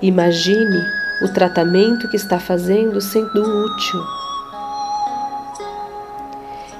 Imagine 0.00 0.84
o 1.22 1.28
tratamento 1.28 2.08
que 2.08 2.16
está 2.16 2.38
fazendo 2.38 3.00
sendo 3.00 3.40
útil. 3.40 4.00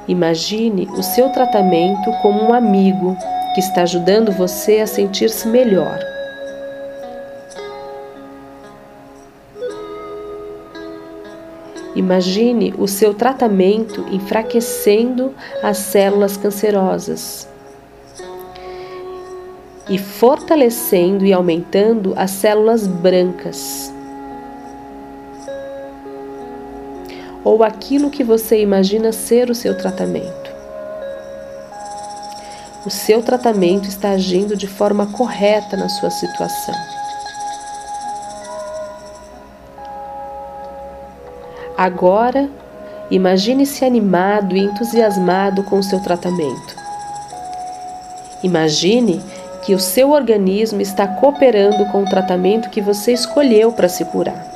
Imagine 0.09 0.89
o 0.97 1.03
seu 1.03 1.31
tratamento 1.31 2.11
como 2.21 2.43
um 2.43 2.53
amigo 2.53 3.17
que 3.55 3.61
está 3.61 3.83
ajudando 3.83 4.33
você 4.33 4.81
a 4.81 4.87
sentir-se 4.87 5.47
melhor. 5.47 6.12
Imagine 12.03 12.75
o 12.79 12.89
seu 12.89 13.15
tratamento 13.15 14.05
enfraquecendo 14.11 15.33
as 15.63 15.79
células 15.79 16.37
cancerosas 16.37 17.49
e 19.89 19.97
fortalecendo 19.99 21.25
e 21.25 21.33
aumentando 21.33 22.13
as 22.17 22.33
células 22.33 22.89
brancas. 22.89 23.95
Ou 27.45 27.63
aquilo 27.63 28.11
que 28.11 28.25
você 28.25 28.61
imagina 28.61 29.13
ser 29.13 29.49
o 29.49 29.55
seu 29.55 29.79
tratamento. 29.79 30.51
O 32.85 32.91
seu 32.91 33.23
tratamento 33.23 33.89
está 33.89 34.11
agindo 34.11 34.57
de 34.57 34.67
forma 34.67 35.07
correta 35.07 35.77
na 35.77 35.89
sua 35.89 36.11
situação. 36.11 36.92
Agora, 41.83 42.49
imagine-se 43.11 43.85
animado 43.85 44.57
e 44.57 44.61
entusiasmado 44.61 45.65
com 45.65 45.81
o 45.81 45.83
seu 45.83 45.99
tratamento. 45.99 46.77
Imagine 48.41 49.21
que 49.65 49.75
o 49.75 49.81
seu 49.81 50.13
organismo 50.13 50.81
está 50.81 51.09
cooperando 51.09 51.85
com 51.87 52.05
o 52.05 52.09
tratamento 52.09 52.71
que 52.71 52.81
você 52.81 53.13
escolheu 53.13 53.73
para 53.73 53.89
se 53.89 54.05
curar. 54.05 54.47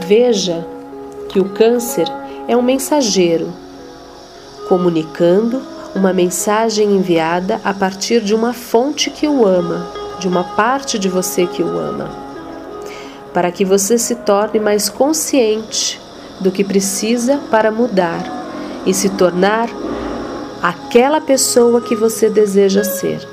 Veja 0.00 0.66
que 1.30 1.40
o 1.40 1.54
câncer 1.54 2.06
é 2.46 2.54
um 2.54 2.60
mensageiro, 2.60 3.50
comunicando 4.68 5.62
uma 5.94 6.12
mensagem 6.12 6.92
enviada 6.92 7.58
a 7.64 7.72
partir 7.72 8.20
de 8.20 8.34
uma 8.34 8.52
fonte 8.52 9.08
que 9.08 9.26
o 9.26 9.46
ama, 9.46 9.90
de 10.20 10.28
uma 10.28 10.44
parte 10.54 10.98
de 10.98 11.08
você 11.08 11.46
que 11.46 11.62
o 11.62 11.78
ama 11.78 12.23
para 13.34 13.50
que 13.50 13.64
você 13.64 13.98
se 13.98 14.14
torne 14.14 14.60
mais 14.60 14.88
consciente 14.88 16.00
do 16.40 16.52
que 16.52 16.62
precisa 16.62 17.40
para 17.50 17.72
mudar 17.72 18.22
e 18.86 18.94
se 18.94 19.10
tornar 19.10 19.68
aquela 20.62 21.20
pessoa 21.20 21.80
que 21.80 21.96
você 21.96 22.30
deseja 22.30 22.84
ser, 22.84 23.26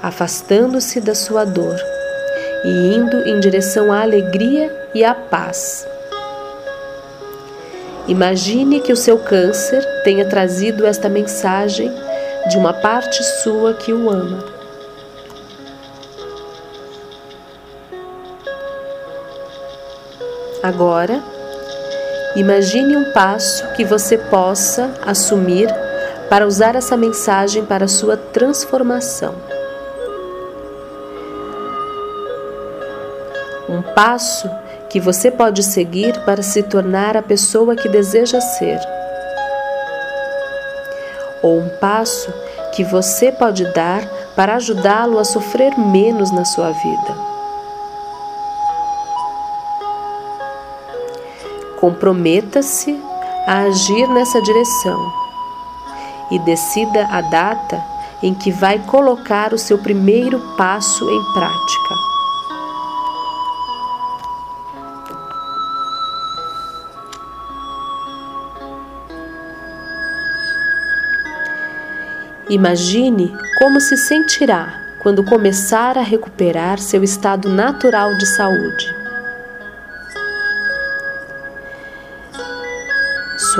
afastando-se 0.00 1.00
da 1.00 1.14
sua 1.14 1.44
dor 1.44 1.76
e 2.64 2.94
indo 2.94 3.16
em 3.28 3.40
direção 3.40 3.92
à 3.92 4.02
alegria 4.02 4.88
e 4.94 5.04
à 5.04 5.14
paz. 5.14 5.86
Imagine 8.06 8.80
que 8.80 8.92
o 8.92 8.96
seu 8.96 9.18
câncer 9.18 9.84
tenha 10.04 10.24
trazido 10.24 10.86
esta 10.86 11.08
mensagem 11.08 11.92
de 12.48 12.56
uma 12.56 12.72
parte 12.72 13.22
sua 13.42 13.74
que 13.74 13.92
o 13.92 14.10
ama. 14.10 14.59
Agora, 20.62 21.22
imagine 22.36 22.94
um 22.94 23.12
passo 23.12 23.66
que 23.72 23.82
você 23.82 24.18
possa 24.18 24.90
assumir 25.06 25.68
para 26.28 26.46
usar 26.46 26.76
essa 26.76 26.98
mensagem 26.98 27.64
para 27.64 27.88
sua 27.88 28.16
transformação. 28.16 29.34
Um 33.68 33.80
passo 33.94 34.50
que 34.90 35.00
você 35.00 35.30
pode 35.30 35.62
seguir 35.62 36.20
para 36.24 36.42
se 36.42 36.62
tornar 36.62 37.16
a 37.16 37.22
pessoa 37.22 37.74
que 37.74 37.88
deseja 37.88 38.40
ser. 38.40 38.78
Ou 41.42 41.58
um 41.58 41.68
passo 41.80 42.30
que 42.72 42.84
você 42.84 43.32
pode 43.32 43.64
dar 43.72 44.06
para 44.36 44.56
ajudá-lo 44.56 45.18
a 45.18 45.24
sofrer 45.24 45.78
menos 45.78 46.30
na 46.30 46.44
sua 46.44 46.70
vida. 46.70 47.29
Comprometa-se 51.80 53.00
a 53.46 53.62
agir 53.62 54.06
nessa 54.08 54.40
direção 54.42 55.12
e 56.30 56.38
decida 56.40 57.06
a 57.06 57.20
data 57.22 57.82
em 58.22 58.34
que 58.34 58.52
vai 58.52 58.78
colocar 58.78 59.54
o 59.54 59.58
seu 59.58 59.78
primeiro 59.78 60.38
passo 60.56 61.10
em 61.10 61.32
prática. 61.32 62.10
Imagine 72.50 73.32
como 73.58 73.80
se 73.80 73.96
sentirá 73.96 74.74
quando 75.00 75.24
começar 75.24 75.96
a 75.96 76.02
recuperar 76.02 76.78
seu 76.78 77.02
estado 77.04 77.48
natural 77.48 78.16
de 78.18 78.26
saúde. 78.26 78.89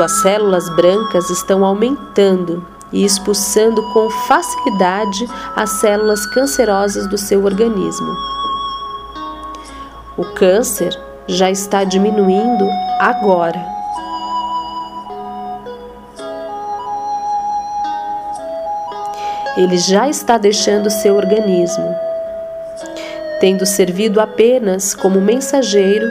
Suas 0.00 0.22
células 0.22 0.66
brancas 0.70 1.28
estão 1.28 1.62
aumentando 1.62 2.66
e 2.90 3.04
expulsando 3.04 3.82
com 3.92 4.08
facilidade 4.08 5.28
as 5.54 5.68
células 5.72 6.24
cancerosas 6.24 7.06
do 7.06 7.18
seu 7.18 7.44
organismo. 7.44 8.16
O 10.16 10.24
câncer 10.24 10.98
já 11.26 11.50
está 11.50 11.84
diminuindo 11.84 12.66
agora. 12.98 13.62
Ele 19.58 19.76
já 19.76 20.08
está 20.08 20.38
deixando 20.38 20.88
seu 20.88 21.14
organismo, 21.14 21.94
tendo 23.38 23.66
servido 23.66 24.18
apenas 24.18 24.94
como 24.94 25.20
mensageiro 25.20 26.06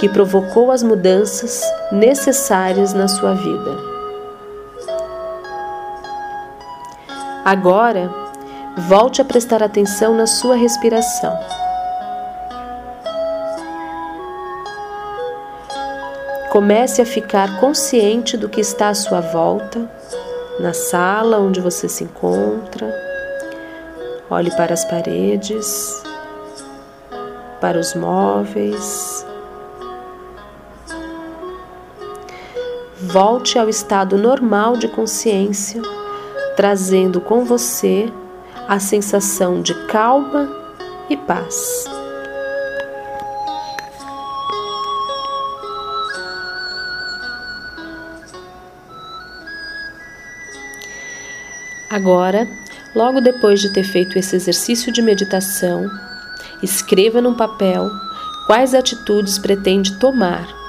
que 0.00 0.08
provocou 0.08 0.70
as 0.70 0.82
mudanças 0.82 1.62
necessárias 1.92 2.94
na 2.94 3.06
sua 3.06 3.34
vida. 3.34 3.76
Agora, 7.44 8.10
volte 8.88 9.20
a 9.20 9.24
prestar 9.26 9.62
atenção 9.62 10.14
na 10.14 10.26
sua 10.26 10.56
respiração. 10.56 11.38
Comece 16.50 17.02
a 17.02 17.06
ficar 17.06 17.60
consciente 17.60 18.38
do 18.38 18.48
que 18.48 18.62
está 18.62 18.88
à 18.88 18.94
sua 18.94 19.20
volta, 19.20 19.86
na 20.58 20.72
sala 20.72 21.38
onde 21.38 21.60
você 21.60 21.90
se 21.90 22.04
encontra. 22.04 22.90
Olhe 24.30 24.50
para 24.52 24.72
as 24.72 24.82
paredes, 24.82 26.02
para 27.60 27.78
os 27.78 27.94
móveis, 27.94 29.26
volte 33.02 33.58
ao 33.58 33.68
estado 33.68 34.18
normal 34.18 34.76
de 34.76 34.86
consciência, 34.88 35.80
trazendo 36.54 37.20
com 37.20 37.44
você 37.44 38.12
a 38.68 38.78
sensação 38.78 39.62
de 39.62 39.74
calma 39.86 40.48
e 41.08 41.16
paz. 41.16 41.84
Agora, 51.90 52.46
logo 52.94 53.20
depois 53.20 53.60
de 53.60 53.72
ter 53.72 53.82
feito 53.82 54.16
esse 54.18 54.36
exercício 54.36 54.92
de 54.92 55.02
meditação, 55.02 55.90
escreva 56.62 57.20
num 57.20 57.34
papel 57.34 57.90
quais 58.46 58.74
atitudes 58.74 59.38
pretende 59.38 59.98
tomar 59.98 60.59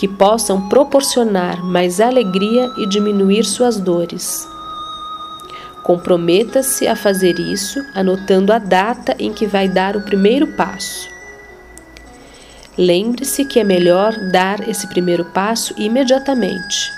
que 0.00 0.08
possam 0.08 0.66
proporcionar 0.66 1.62
mais 1.62 2.00
alegria 2.00 2.72
e 2.78 2.86
diminuir 2.86 3.44
suas 3.44 3.78
dores. 3.78 4.48
Comprometa-se 5.82 6.88
a 6.88 6.96
fazer 6.96 7.38
isso 7.38 7.78
anotando 7.94 8.50
a 8.50 8.58
data 8.58 9.14
em 9.18 9.30
que 9.30 9.46
vai 9.46 9.68
dar 9.68 9.98
o 9.98 10.00
primeiro 10.00 10.46
passo. 10.56 11.06
Lembre-se 12.78 13.44
que 13.44 13.60
é 13.60 13.64
melhor 13.64 14.14
dar 14.32 14.66
esse 14.66 14.86
primeiro 14.86 15.26
passo 15.34 15.74
imediatamente. 15.76 16.90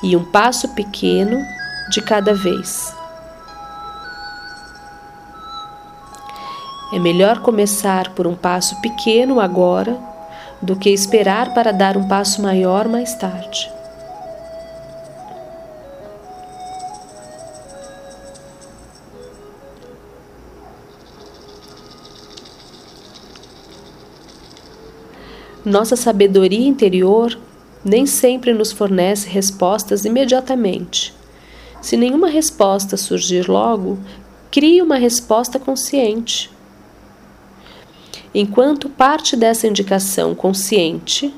E 0.00 0.14
um 0.14 0.24
passo 0.24 0.68
pequeno 0.76 1.44
de 1.90 2.00
cada 2.02 2.32
vez. 2.32 2.94
É 6.92 7.00
melhor 7.00 7.40
começar 7.40 8.10
por 8.10 8.28
um 8.28 8.36
passo 8.36 8.80
pequeno 8.80 9.40
agora 9.40 10.13
do 10.60 10.76
que 10.76 10.90
esperar 10.90 11.52
para 11.54 11.72
dar 11.72 11.96
um 11.96 12.08
passo 12.08 12.42
maior 12.42 12.88
mais 12.88 13.14
tarde. 13.14 13.70
Nossa 25.64 25.96
sabedoria 25.96 26.68
interior 26.68 27.38
nem 27.82 28.04
sempre 28.04 28.52
nos 28.52 28.70
fornece 28.70 29.28
respostas 29.28 30.04
imediatamente. 30.04 31.14
Se 31.80 31.96
nenhuma 31.96 32.28
resposta 32.28 32.96
surgir 32.96 33.48
logo, 33.48 33.98
crie 34.50 34.80
uma 34.80 34.96
resposta 34.96 35.58
consciente. 35.58 36.53
Enquanto 38.34 38.88
parte 38.88 39.36
dessa 39.36 39.66
indicação 39.66 40.34
consciente, 40.34 41.32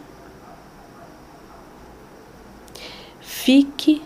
fique 3.21 4.03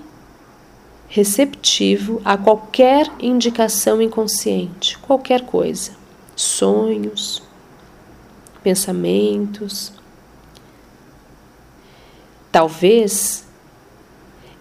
receptivo 1.09 2.21
a 2.25 2.37
qualquer 2.37 3.11
indicação 3.21 4.03
inconsciente, 4.03 4.99
qualquer 4.99 5.43
coisa, 5.43 5.93
sonhos, 6.35 7.43
pensamentos, 8.63 9.93
Talvez 12.53 13.45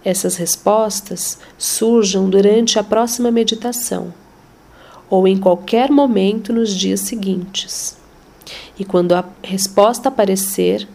essas 0.06 0.36
respostas 0.36 1.40
surjam 1.58 2.30
durante 2.30 2.78
a 2.78 2.84
próxima 2.84 3.32
meditação 3.32 4.14
ou 5.10 5.28
em 5.28 5.40
qualquer 5.40 5.90
momento 5.90 6.54
nos 6.54 6.74
dias 6.74 7.00
seguintes. 7.02 7.98
E 8.80 8.86
quando 8.86 9.14
a 9.14 9.26
resposta 9.44 10.08
aparecer, 10.08 10.88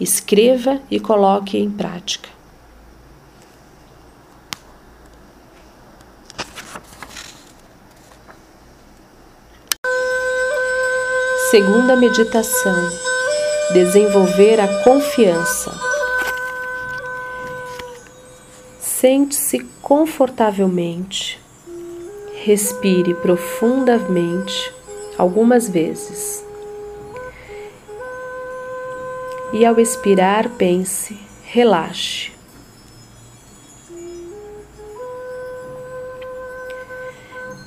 escreva 0.00 0.80
e 0.90 0.98
coloque 0.98 1.58
em 1.58 1.70
prática. 1.70 2.30
Segunda 11.50 11.94
meditação: 11.94 12.74
desenvolver 13.72 14.58
a 14.58 14.82
confiança. 14.82 15.72
Sente-se 18.80 19.60
confortavelmente, 19.82 21.38
respire 22.42 23.14
profundamente 23.14 24.72
algumas 25.18 25.68
vezes. 25.68 26.42
E 29.54 29.64
ao 29.64 29.78
expirar, 29.78 30.50
pense, 30.58 31.16
relaxe. 31.44 32.32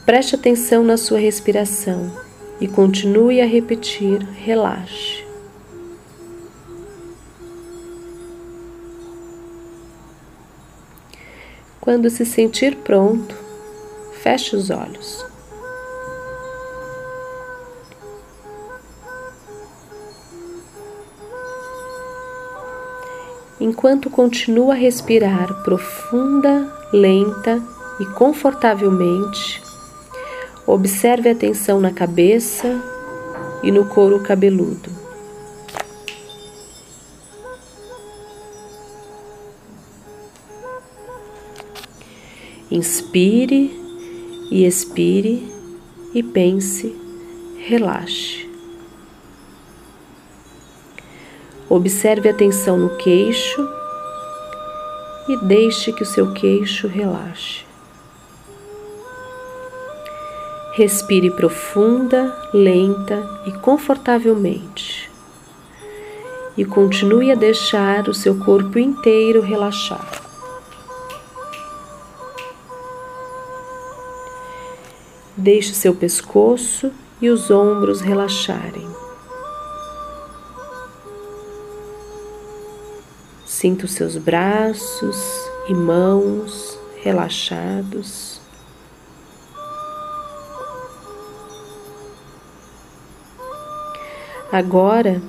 Preste 0.05 0.35
atenção 0.35 0.83
na 0.83 0.97
sua 0.97 1.17
respiração 1.17 2.11
e 2.59 2.67
continue 2.67 3.39
a 3.39 3.45
repetir: 3.45 4.19
relaxe. 4.19 5.23
Quando 11.79 12.09
se 12.09 12.25
sentir 12.25 12.75
pronto, 12.75 13.33
feche 14.21 14.57
os 14.57 14.69
olhos. 14.69 15.25
Enquanto 23.59 24.09
continua 24.09 24.73
a 24.73 24.77
respirar 24.77 25.63
profunda, 25.63 26.71
lenta 26.93 27.59
e 27.99 28.05
confortavelmente, 28.05 29.61
observe 30.65 31.29
a 31.29 31.35
tensão 31.35 31.79
na 31.79 31.91
cabeça 31.91 32.79
e 33.63 33.71
no 33.71 33.85
couro 33.85 34.19
cabeludo. 34.19 34.91
Inspire 42.69 43.71
e 44.51 44.65
expire 44.65 45.51
e 46.13 46.21
pense, 46.21 46.95
relaxe. 47.57 48.46
Observe 51.69 52.29
a 52.29 52.33
tensão 52.33 52.77
no 52.77 52.95
queixo 52.95 53.69
e 55.27 55.35
deixe 55.35 55.91
que 55.91 56.01
o 56.01 56.05
seu 56.05 56.31
queixo 56.31 56.87
relaxe. 56.87 57.65
Respire 60.71 61.29
profunda, 61.31 62.33
lenta 62.53 63.41
e 63.45 63.51
confortavelmente. 63.51 65.11
E 66.55 66.63
continue 66.63 67.31
a 67.31 67.35
deixar 67.35 68.07
o 68.07 68.13
seu 68.13 68.39
corpo 68.39 68.79
inteiro 68.79 69.41
relaxar. 69.41 70.21
Deixe 75.35 75.73
seu 75.73 75.93
pescoço 75.93 76.93
e 77.21 77.29
os 77.29 77.51
ombros 77.51 77.99
relaxarem. 77.99 79.06
Sinta 83.59 83.85
os 83.85 83.93
seus 83.93 84.15
braços 84.15 85.17
e 85.67 85.73
mãos 85.73 86.77
relaxados. 87.01 88.39
Agora, 94.51 95.19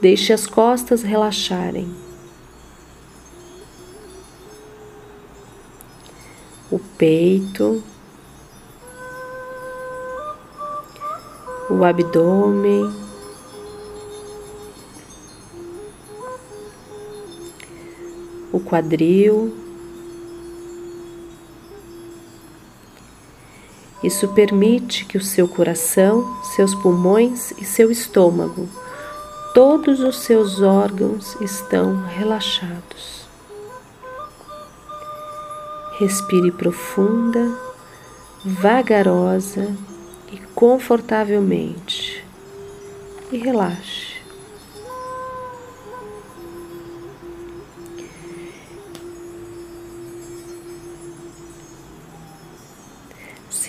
deixe 0.00 0.32
as 0.32 0.48
costas 0.48 1.04
relaxarem. 1.04 1.94
O 6.72 6.80
peito, 6.98 7.84
o 11.70 11.84
abdômen, 11.84 13.09
o 18.52 18.60
quadril. 18.60 19.54
Isso 24.02 24.28
permite 24.28 25.04
que 25.04 25.18
o 25.18 25.22
seu 25.22 25.46
coração, 25.46 26.42
seus 26.42 26.74
pulmões 26.74 27.52
e 27.52 27.64
seu 27.64 27.90
estômago, 27.90 28.68
todos 29.54 30.00
os 30.00 30.20
seus 30.20 30.62
órgãos 30.62 31.36
estão 31.40 32.06
relaxados. 32.06 33.28
Respire 35.98 36.50
profunda, 36.50 37.54
vagarosa 38.42 39.70
e 40.32 40.38
confortavelmente 40.54 42.24
e 43.30 43.36
relaxe. 43.36 44.09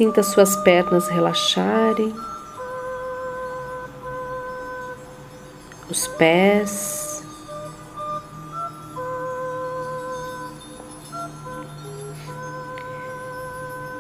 Sinta 0.02 0.24
suas 0.24 0.56
pernas 0.56 1.08
relaxarem, 1.10 2.12
os 5.88 6.08
pés. 6.08 7.24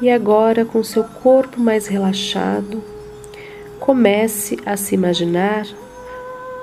E 0.01 0.09
agora, 0.09 0.65
com 0.65 0.83
seu 0.83 1.03
corpo 1.03 1.59
mais 1.59 1.85
relaxado, 1.85 2.83
comece 3.79 4.57
a 4.65 4.75
se 4.75 4.95
imaginar 4.95 5.67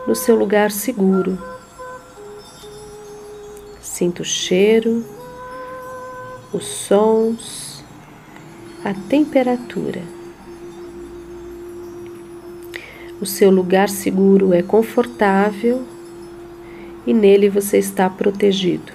no 0.05 0.17
seu 0.17 0.35
lugar 0.35 0.73
seguro. 0.73 1.39
Sinta 3.81 4.23
o 4.23 4.25
cheiro, 4.25 5.07
os 6.53 6.67
sons, 6.67 7.78
a 8.85 8.95
temperatura. 8.95 10.03
O 13.21 13.27
seu 13.27 13.51
lugar 13.51 13.89
seguro 13.89 14.53
é 14.53 14.63
confortável 14.63 15.83
e 17.07 17.13
nele 17.13 17.49
você 17.49 17.79
está 17.79 18.09
protegido. 18.09 18.93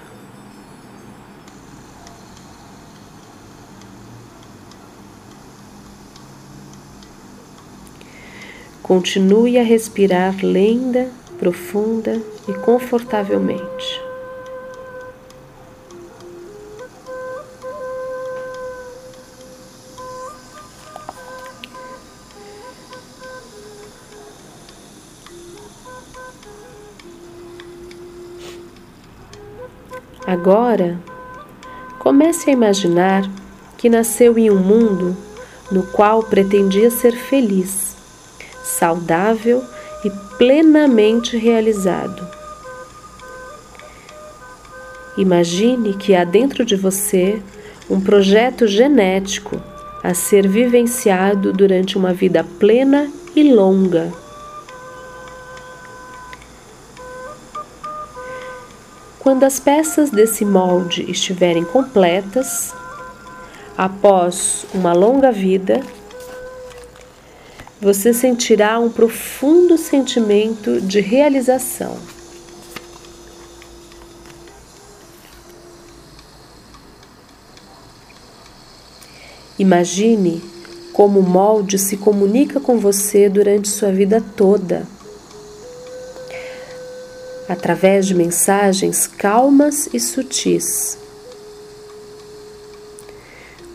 Continue 8.82 9.58
a 9.58 9.62
respirar 9.62 10.36
lenta, 10.44 11.10
profunda 11.38 12.22
e 12.46 12.52
confortavelmente. 12.52 14.03
Agora, 30.44 31.00
comece 31.98 32.50
a 32.50 32.52
imaginar 32.52 33.26
que 33.78 33.88
nasceu 33.88 34.36
em 34.38 34.50
um 34.50 34.58
mundo 34.58 35.16
no 35.72 35.84
qual 35.84 36.22
pretendia 36.22 36.90
ser 36.90 37.12
feliz, 37.12 37.96
saudável 38.62 39.64
e 40.04 40.10
plenamente 40.36 41.38
realizado. 41.38 42.28
Imagine 45.16 45.94
que 45.94 46.14
há 46.14 46.24
dentro 46.24 46.62
de 46.62 46.76
você 46.76 47.40
um 47.88 47.98
projeto 47.98 48.66
genético 48.66 49.58
a 50.02 50.12
ser 50.12 50.46
vivenciado 50.46 51.54
durante 51.54 51.96
uma 51.96 52.12
vida 52.12 52.44
plena 52.44 53.10
e 53.34 53.50
longa 53.50 54.12
Quando 59.24 59.44
as 59.44 59.58
peças 59.58 60.10
desse 60.10 60.44
molde 60.44 61.10
estiverem 61.10 61.64
completas, 61.64 62.74
após 63.74 64.66
uma 64.74 64.92
longa 64.92 65.32
vida, 65.32 65.80
você 67.80 68.12
sentirá 68.12 68.78
um 68.78 68.90
profundo 68.90 69.78
sentimento 69.78 70.78
de 70.78 71.00
realização. 71.00 71.96
Imagine 79.58 80.42
como 80.92 81.20
o 81.20 81.22
molde 81.22 81.78
se 81.78 81.96
comunica 81.96 82.60
com 82.60 82.76
você 82.76 83.30
durante 83.30 83.68
sua 83.68 83.90
vida 83.90 84.22
toda 84.36 84.86
através 87.48 88.06
de 88.06 88.14
mensagens 88.14 89.06
calmas 89.06 89.88
e 89.92 90.00
sutis. 90.00 90.96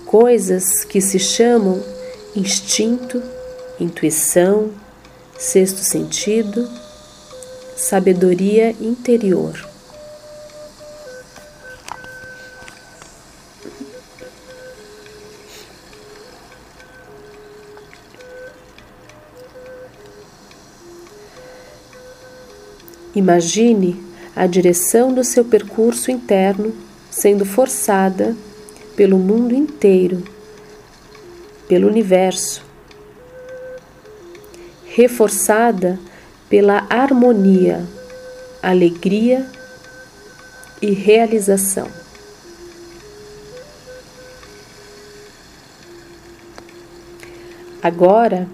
Coisas 0.05 0.83
que 0.83 0.99
se 0.99 1.19
chamam 1.19 1.83
instinto, 2.35 3.21
intuição, 3.79 4.71
sexto 5.37 5.79
sentido, 5.79 6.67
sabedoria 7.75 8.71
interior. 8.81 9.68
Imagine 23.15 24.01
a 24.35 24.45
direção 24.45 25.13
do 25.13 25.23
seu 25.23 25.43
percurso 25.43 26.11
interno 26.11 26.73
sendo 27.09 27.43
forçada 27.45 28.35
pelo 28.95 29.17
mundo 29.17 29.55
inteiro, 29.55 30.23
pelo 31.67 31.87
universo, 31.87 32.63
reforçada 34.85 35.99
pela 36.49 36.85
harmonia, 36.89 37.85
alegria 38.61 39.45
e 40.81 40.91
realização. 40.91 41.87
Agora, 47.81 48.47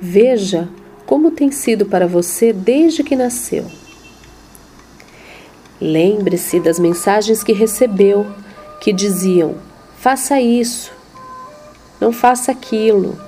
veja 0.00 0.68
como 1.06 1.30
tem 1.30 1.52
sido 1.52 1.86
para 1.86 2.06
você 2.06 2.52
desde 2.52 3.04
que 3.04 3.14
nasceu. 3.14 3.64
Lembre-se 5.80 6.58
das 6.58 6.78
mensagens 6.78 7.44
que 7.44 7.52
recebeu, 7.52 8.26
que 8.80 8.92
diziam: 8.92 9.54
faça 9.98 10.40
isso, 10.40 10.92
não 12.00 12.12
faça 12.12 12.50
aquilo. 12.50 13.18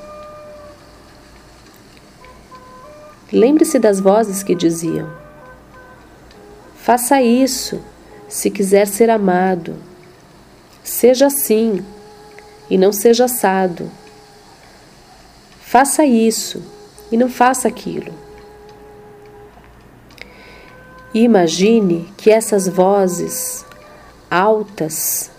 Lembre-se 3.33 3.79
das 3.79 4.01
vozes 4.01 4.43
que 4.43 4.55
diziam: 4.55 5.09
faça 6.75 7.23
isso, 7.23 7.81
se 8.29 8.51
quiser 8.51 8.87
ser 8.87 9.09
amado. 9.09 9.77
Seja 10.83 11.27
assim 11.27 11.85
e 12.71 12.79
não 12.79 12.93
seja 12.93 13.27
assado. 13.27 13.91
Faça 15.61 16.03
isso 16.07 16.78
e 17.11 17.17
não 17.17 17.29
faça 17.29 17.69
aquilo. 17.69 18.13
Imagine 21.15 22.07
que 22.19 22.31
essas 22.31 22.69
vozes 22.69 23.65
altas 24.31 25.31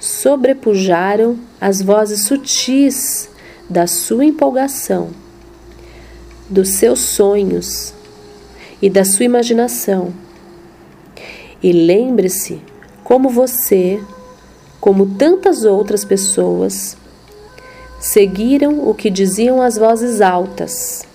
sobrepujaram 0.00 1.38
as 1.60 1.80
vozes 1.80 2.24
sutis 2.24 3.28
da 3.70 3.86
sua 3.86 4.24
empolgação, 4.24 5.10
dos 6.50 6.70
seus 6.70 6.98
sonhos 6.98 7.94
e 8.80 8.90
da 8.90 9.04
sua 9.04 9.24
imaginação. 9.24 10.12
E 11.62 11.72
lembre-se 11.72 12.60
como 13.04 13.30
você, 13.30 14.02
como 14.80 15.06
tantas 15.06 15.64
outras 15.64 16.04
pessoas, 16.04 16.96
seguiram 18.00 18.88
o 18.88 18.92
que 18.92 19.08
diziam 19.08 19.62
as 19.62 19.78
vozes 19.78 20.20
altas 20.20 21.06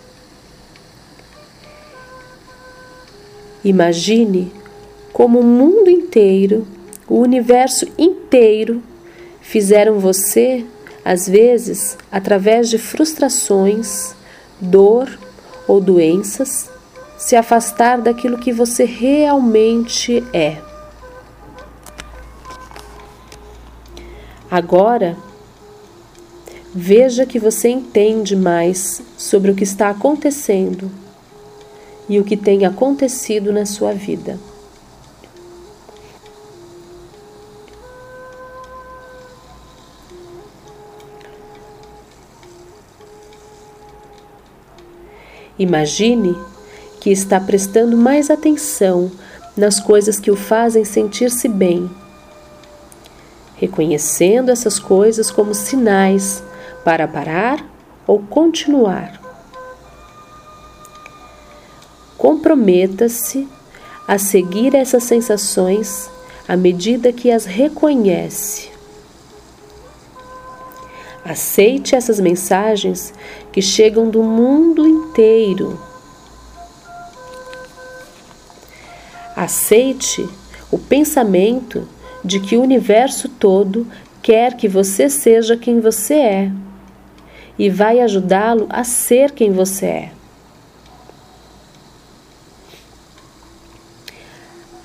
Imagine 3.67 4.49
como 5.11 5.41
o 5.41 5.43
mundo 5.43 5.89
inteiro, 5.89 6.65
o 7.05 7.19
universo 7.19 7.85
inteiro, 7.97 8.81
fizeram 9.41 9.99
você, 9.99 10.65
às 11.03 11.27
vezes, 11.27 11.97
através 12.09 12.69
de 12.69 12.77
frustrações, 12.77 14.15
dor 14.61 15.09
ou 15.67 15.81
doenças, 15.81 16.69
se 17.17 17.35
afastar 17.35 17.99
daquilo 17.99 18.37
que 18.37 18.53
você 18.53 18.85
realmente 18.85 20.23
é. 20.31 20.61
Agora, 24.49 25.17
veja 26.73 27.25
que 27.25 27.37
você 27.37 27.67
entende 27.67 28.33
mais 28.33 29.01
sobre 29.17 29.51
o 29.51 29.55
que 29.55 29.65
está 29.65 29.89
acontecendo 29.89 30.89
e 32.09 32.19
o 32.19 32.23
que 32.23 32.37
tem 32.37 32.65
acontecido 32.65 33.51
na 33.51 33.65
sua 33.65 33.93
vida. 33.93 34.39
Imagine 45.59 46.37
que 47.01 47.09
está 47.09 47.39
prestando 47.39 47.97
mais 47.97 48.29
atenção 48.29 49.11
nas 49.55 49.79
coisas 49.79 50.19
que 50.19 50.29
o 50.29 50.35
fazem 50.35 50.85
sentir-se 50.85 51.47
bem, 51.47 51.89
reconhecendo 53.55 54.51
essas 54.51 54.77
coisas 54.77 55.31
como 55.31 55.55
sinais 55.55 56.43
para 56.83 57.07
parar 57.07 57.65
ou 58.05 58.19
continuar. 58.19 59.26
Comprometa-se 62.17 63.47
a 64.07 64.17
seguir 64.17 64.73
essas 64.73 65.03
sensações 65.03 66.09
à 66.47 66.55
medida 66.55 67.11
que 67.11 67.29
as 67.29 67.45
reconhece. 67.45 68.69
Aceite 71.23 71.93
essas 71.93 72.19
mensagens 72.19 73.13
que 73.51 73.61
chegam 73.61 74.09
do 74.09 74.23
mundo 74.23 74.87
inteiro. 74.87 75.77
Aceite 79.35 80.27
o 80.71 80.77
pensamento 80.77 81.87
de 82.23 82.39
que 82.39 82.55
o 82.55 82.61
universo 82.61 83.29
todo 83.29 83.85
quer 84.21 84.55
que 84.55 84.67
você 84.67 85.09
seja 85.09 85.55
quem 85.55 85.79
você 85.79 86.13
é 86.15 86.51
e 87.59 87.69
vai 87.69 87.99
ajudá-lo 87.99 88.65
a 88.69 88.83
ser 88.83 89.31
quem 89.31 89.51
você 89.51 89.85
é. 89.85 90.16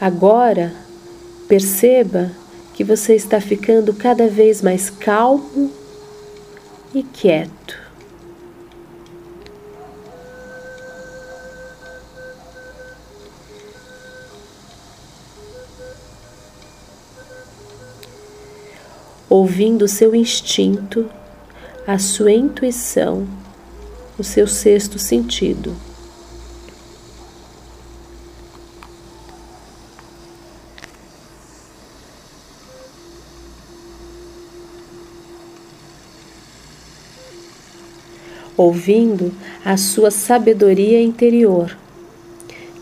Agora, 0.03 0.74
perceba 1.46 2.32
que 2.74 2.82
você 2.82 3.14
está 3.14 3.40
ficando 3.40 3.94
cada 3.94 4.26
vez 4.26 4.61
mais 4.61 4.90
calmo 4.90 5.70
e 6.92 7.05
quieto. 7.05 7.78
Ouvindo 19.30 19.82
o 19.82 19.88
seu 19.88 20.16
instinto, 20.16 21.09
a 21.86 21.96
sua 22.00 22.32
intuição, 22.32 23.24
o 24.18 24.24
seu 24.24 24.48
sexto 24.48 24.98
sentido. 24.98 25.72
Ouvindo 38.57 39.32
a 39.64 39.76
sua 39.76 40.11
sabedoria 40.11 41.03
interior, 41.03 41.76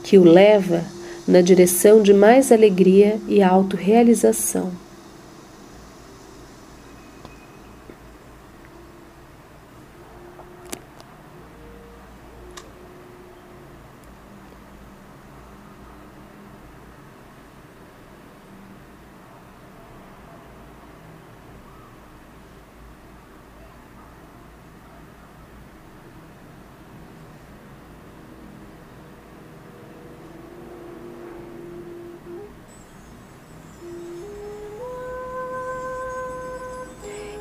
que 0.02 0.18
o 0.18 0.24
leva 0.24 0.84
na 1.26 1.40
direção 1.40 2.02
de 2.02 2.12
mais 2.12 2.50
alegria 2.50 3.18
e 3.28 3.42
autorrealização. 3.42 4.70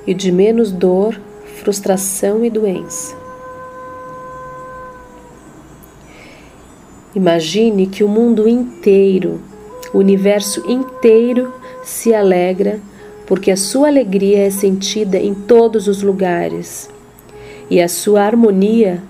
E 0.09 0.13
de 0.15 0.31
menos 0.31 0.71
dor, 0.71 1.21
frustração 1.61 2.43
e 2.43 2.49
doença. 2.49 3.15
Imagine 7.13 7.85
que 7.85 8.03
o 8.03 8.07
mundo 8.07 8.49
inteiro, 8.49 9.39
o 9.93 9.99
universo 9.99 10.67
inteiro 10.67 11.53
se 11.83 12.11
alegra 12.11 12.79
porque 13.27 13.51
a 13.51 13.55
sua 13.55 13.87
alegria 13.87 14.47
é 14.47 14.49
sentida 14.49 15.19
em 15.19 15.35
todos 15.35 15.87
os 15.87 16.01
lugares 16.01 16.89
e 17.69 17.79
a 17.79 17.87
sua 17.87 18.23
harmonia 18.23 19.03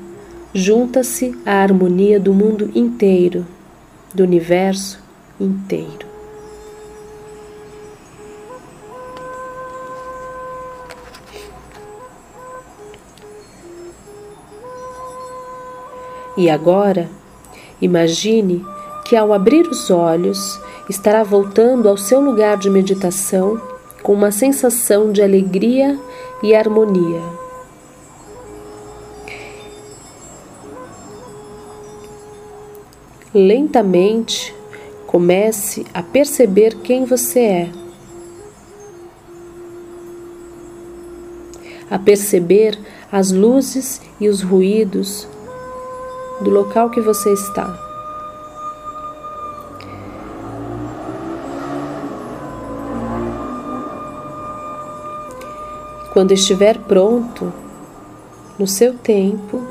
junta-se 0.53 1.33
à 1.45 1.63
harmonia 1.63 2.19
do 2.19 2.33
mundo 2.33 2.69
inteiro, 2.75 3.47
do 4.13 4.23
universo 4.23 4.99
inteiro. 5.39 6.08
E 16.39 16.49
agora, 16.49 17.09
imagine 17.81 18.65
que 19.03 19.13
ao 19.13 19.33
abrir 19.33 19.67
os 19.67 19.91
olhos 19.91 20.57
estará 20.89 21.21
voltando 21.21 21.89
ao 21.89 21.97
seu 21.97 22.21
lugar 22.21 22.55
de 22.55 22.69
meditação 22.69 23.61
com 24.01 24.13
uma 24.13 24.31
sensação 24.31 25.11
de 25.11 25.21
alegria 25.21 25.99
e 26.41 26.55
harmonia. 26.55 27.21
Lentamente 33.33 34.55
comece 35.07 35.85
a 35.93 36.01
perceber 36.01 36.75
quem 36.75 37.03
você 37.03 37.39
é, 37.41 37.69
a 41.91 41.99
perceber 41.99 42.79
as 43.11 43.29
luzes 43.29 44.01
e 44.21 44.29
os 44.29 44.41
ruídos 44.41 45.27
do 46.41 46.49
local 46.49 46.89
que 46.89 47.01
você 47.01 47.33
está. 47.33 47.77
Quando 56.13 56.31
estiver 56.31 56.77
pronto, 56.79 57.53
no 58.57 58.67
seu 58.67 58.93
tempo, 58.95 59.61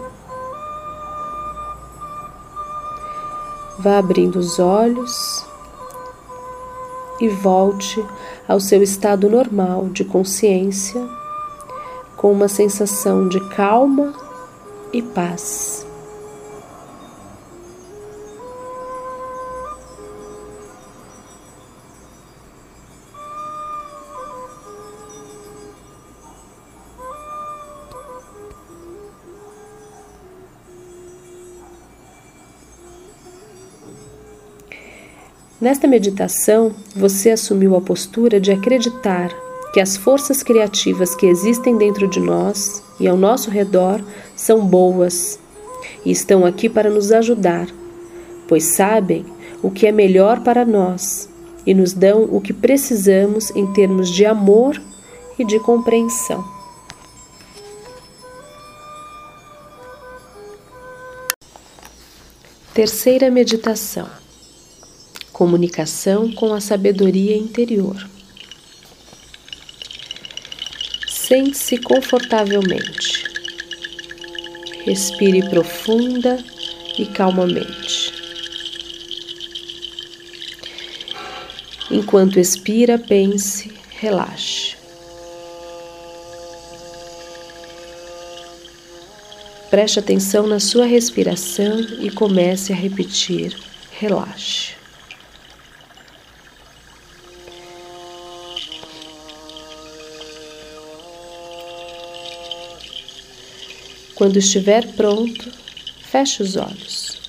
vá 3.78 3.98
abrindo 3.98 4.36
os 4.36 4.58
olhos 4.58 5.44
e 7.20 7.28
volte 7.28 8.04
ao 8.46 8.60
seu 8.60 8.82
estado 8.82 9.28
normal 9.28 9.88
de 9.88 10.04
consciência 10.04 11.06
com 12.16 12.32
uma 12.32 12.48
sensação 12.48 13.28
de 13.28 13.40
calma 13.50 14.12
e 14.92 15.02
paz. 15.02 15.87
Nesta 35.60 35.88
meditação, 35.88 36.72
você 36.94 37.30
assumiu 37.30 37.74
a 37.74 37.80
postura 37.80 38.38
de 38.38 38.52
acreditar 38.52 39.28
que 39.72 39.80
as 39.80 39.96
forças 39.96 40.40
criativas 40.40 41.16
que 41.16 41.26
existem 41.26 41.76
dentro 41.76 42.06
de 42.06 42.20
nós 42.20 42.80
e 43.00 43.08
ao 43.08 43.16
nosso 43.16 43.50
redor 43.50 44.00
são 44.36 44.64
boas 44.64 45.36
e 46.04 46.12
estão 46.12 46.46
aqui 46.46 46.68
para 46.68 46.88
nos 46.88 47.10
ajudar, 47.10 47.66
pois 48.46 48.64
sabem 48.64 49.26
o 49.60 49.68
que 49.68 49.88
é 49.88 49.90
melhor 49.90 50.44
para 50.44 50.64
nós 50.64 51.28
e 51.66 51.74
nos 51.74 51.92
dão 51.92 52.22
o 52.30 52.40
que 52.40 52.52
precisamos 52.52 53.50
em 53.50 53.66
termos 53.72 54.08
de 54.10 54.24
amor 54.24 54.80
e 55.36 55.44
de 55.44 55.58
compreensão. 55.58 56.44
Terceira 62.72 63.28
meditação 63.28 64.17
comunicação 65.38 66.32
com 66.32 66.52
a 66.52 66.60
sabedoria 66.60 67.36
interior. 67.36 67.96
Sente-se 71.06 71.78
confortavelmente. 71.78 73.22
Respire 74.84 75.48
profunda 75.48 76.44
e 76.98 77.06
calmamente. 77.06 78.12
Enquanto 81.88 82.40
expira, 82.40 82.98
pense, 82.98 83.72
relaxe. 83.90 84.76
Preste 89.70 90.00
atenção 90.00 90.48
na 90.48 90.58
sua 90.58 90.84
respiração 90.84 91.78
e 92.00 92.10
comece 92.10 92.72
a 92.72 92.76
repetir: 92.76 93.56
relaxe. 93.92 94.77
Quando 104.18 104.36
estiver 104.36 104.84
pronto, 104.94 105.48
feche 106.02 106.42
os 106.42 106.56
olhos. 106.56 107.20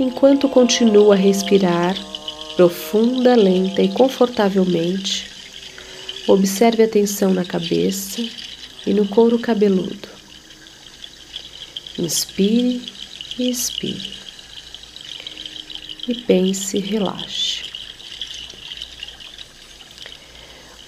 Enquanto 0.00 0.48
continua 0.48 1.12
a 1.12 1.18
respirar 1.18 1.94
profunda, 2.56 3.36
lenta 3.36 3.82
e 3.82 3.92
confortavelmente, 3.92 5.30
observe 6.26 6.84
a 6.84 6.88
tensão 6.88 7.34
na 7.34 7.44
cabeça 7.44 8.26
e 8.86 8.94
no 8.94 9.06
couro 9.06 9.38
cabeludo. 9.38 10.08
Inspire 11.98 12.80
e 13.38 13.50
expire. 13.50 14.14
E 16.08 16.14
pense, 16.14 16.78
relaxe. 16.78 17.64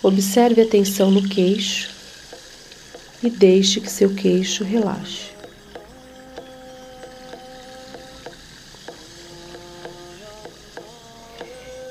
Observe 0.03 0.63
a 0.63 0.67
tensão 0.67 1.11
no 1.11 1.29
queixo 1.29 1.96
e 3.23 3.31
deixe 3.31 3.81
que 3.81 3.91
seu 3.91 4.15
queixo 4.15 4.63
relaxe. 4.65 5.35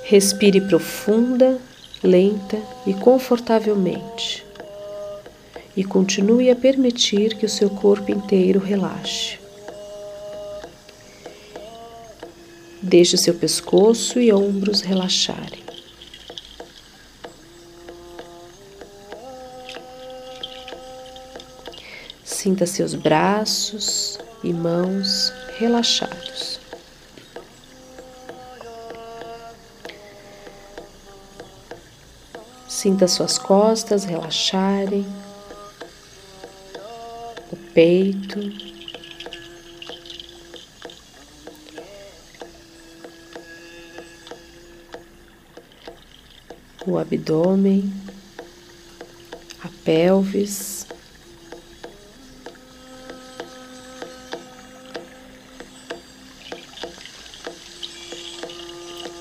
Respire 0.04 0.62
profunda, 0.62 1.60
lenta 2.04 2.62
e 2.86 2.94
confortavelmente. 2.94 4.46
E 5.76 5.84
continue 5.84 6.50
a 6.50 6.56
permitir 6.56 7.36
que 7.36 7.46
o 7.46 7.50
seu 7.50 7.70
corpo 7.70 8.12
inteiro 8.12 8.60
relaxe. 8.60 9.40
Deixe 12.82 13.16
o 13.16 13.18
seu 13.18 13.34
pescoço 13.34 14.20
e 14.20 14.32
ombros 14.32 14.82
relaxarem. 14.82 15.65
Sinta 22.46 22.68
seus 22.68 22.94
braços 22.94 24.20
e 24.44 24.54
mãos 24.54 25.34
relaxados. 25.58 26.60
Sinta 32.70 33.08
suas 33.08 33.40
costas 33.40 34.04
relaxarem, 34.04 35.08
o 37.52 37.56
peito, 37.74 38.40
o 46.86 47.00
abdômen, 47.00 47.92
a 49.64 49.70
pelvis. 49.84 50.86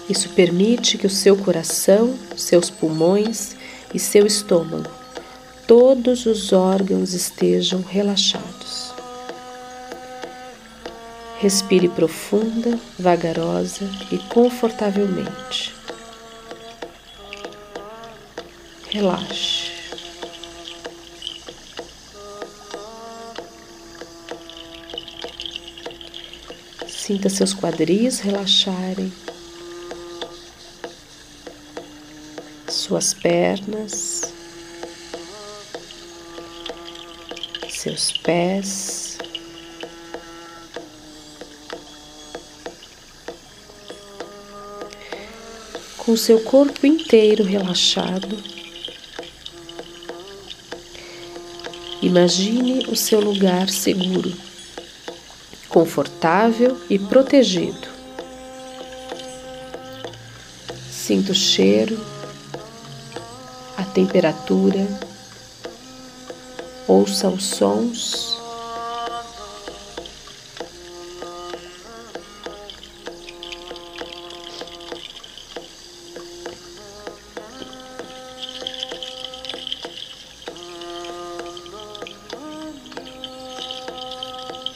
Isso 0.09 0.29
permite 0.31 0.99
que 0.99 1.07
o 1.07 1.11
seu 1.11 1.37
coração, 1.37 2.15
seus 2.37 2.69
pulmões 2.69 3.57
e 3.93 3.99
seu 3.99 4.27
estômago, 4.27 4.91
todos 5.67 6.27
os 6.27 6.53
órgãos 6.53 7.15
estejam 7.15 7.81
relaxados. 7.81 8.93
Respire 11.39 11.89
profunda, 11.89 12.79
vagarosa 12.99 13.89
e 14.13 14.19
confortavelmente. 14.19 15.75
Relaxe. 18.91 19.73
Sinta 26.87 27.29
seus 27.29 27.53
quadris 27.53 28.21
relaxarem 28.21 29.13
suas 32.75 33.15
pernas, 33.15 34.33
seus 37.71 38.13
pés. 38.19 39.19
Com 45.99 46.17
seu 46.17 46.41
corpo 46.41 46.87
inteiro 46.87 47.45
relaxado, 47.45 48.39
imagine 52.03 52.87
o 52.89 52.97
seu 52.97 53.21
lugar 53.21 53.71
seguro, 53.71 54.31
confortável 55.69 56.79
e 56.91 56.99
protegido. 56.99 57.89
Sinta 60.91 61.33
o 61.33 61.35
cheiro 61.35 62.14
temperatura, 63.95 64.89
ouça 66.89 67.29
os 67.29 67.45
sons. 67.45 68.35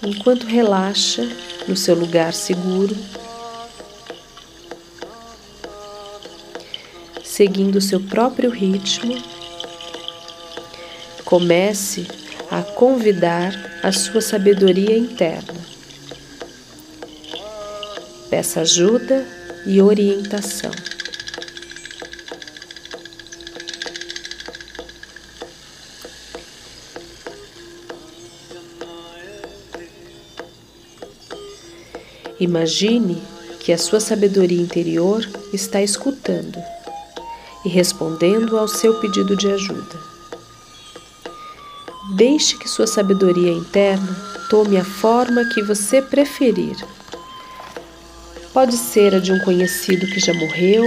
Enquanto 0.01 0.47
relaxa 0.47 1.29
no 1.67 1.77
seu 1.77 1.97
lugar 1.97 2.33
seguro, 2.33 2.97
seguindo 7.39 7.81
seu 7.81 8.01
próprio 8.01 8.51
ritmo, 8.51 9.15
comece 11.25 12.05
a 12.51 12.63
convidar 12.63 13.79
a 13.81 13.93
sua 13.93 14.21
sabedoria 14.21 14.99
interna. 14.99 15.55
Peça 18.29 18.63
ajuda 18.63 19.25
e 19.65 19.81
orientação. 19.81 20.73
Imagine 32.41 33.23
que 33.61 33.73
a 33.73 33.79
sua 33.79 34.01
sabedoria 34.01 34.61
interior 34.61 35.25
está 35.53 35.81
escutando 35.81 36.61
e 37.65 37.69
respondendo 37.69 38.59
ao 38.59 38.69
seu 38.69 38.95
pedido 39.01 39.37
de 39.37 39.51
ajuda. 39.51 40.09
Deixe 42.15 42.57
que 42.57 42.69
sua 42.69 42.87
sabedoria 42.87 43.53
interna 43.53 44.17
tome 44.49 44.77
a 44.77 44.85
forma 44.85 45.45
que 45.53 45.63
você 45.63 46.01
preferir. 46.01 46.77
Pode 48.53 48.77
ser 48.77 49.15
a 49.15 49.19
de 49.19 49.31
um 49.31 49.39
conhecido 49.41 50.07
que 50.07 50.19
já 50.19 50.33
morreu, 50.33 50.85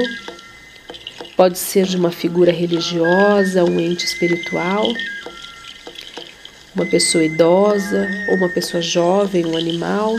pode 1.38 1.60
ser 1.60 1.86
de 1.86 1.96
uma 1.96 2.12
figura 2.12 2.52
religiosa, 2.52 3.64
um 3.64 3.80
ente 3.80 4.06
espiritual, 4.06 4.86
uma 6.76 6.86
pessoa 6.86 7.24
idosa 7.24 8.08
ou 8.30 8.38
uma 8.38 8.50
pessoa 8.50 8.82
jovem, 8.82 9.46
um 9.46 9.58
animal, 9.58 10.16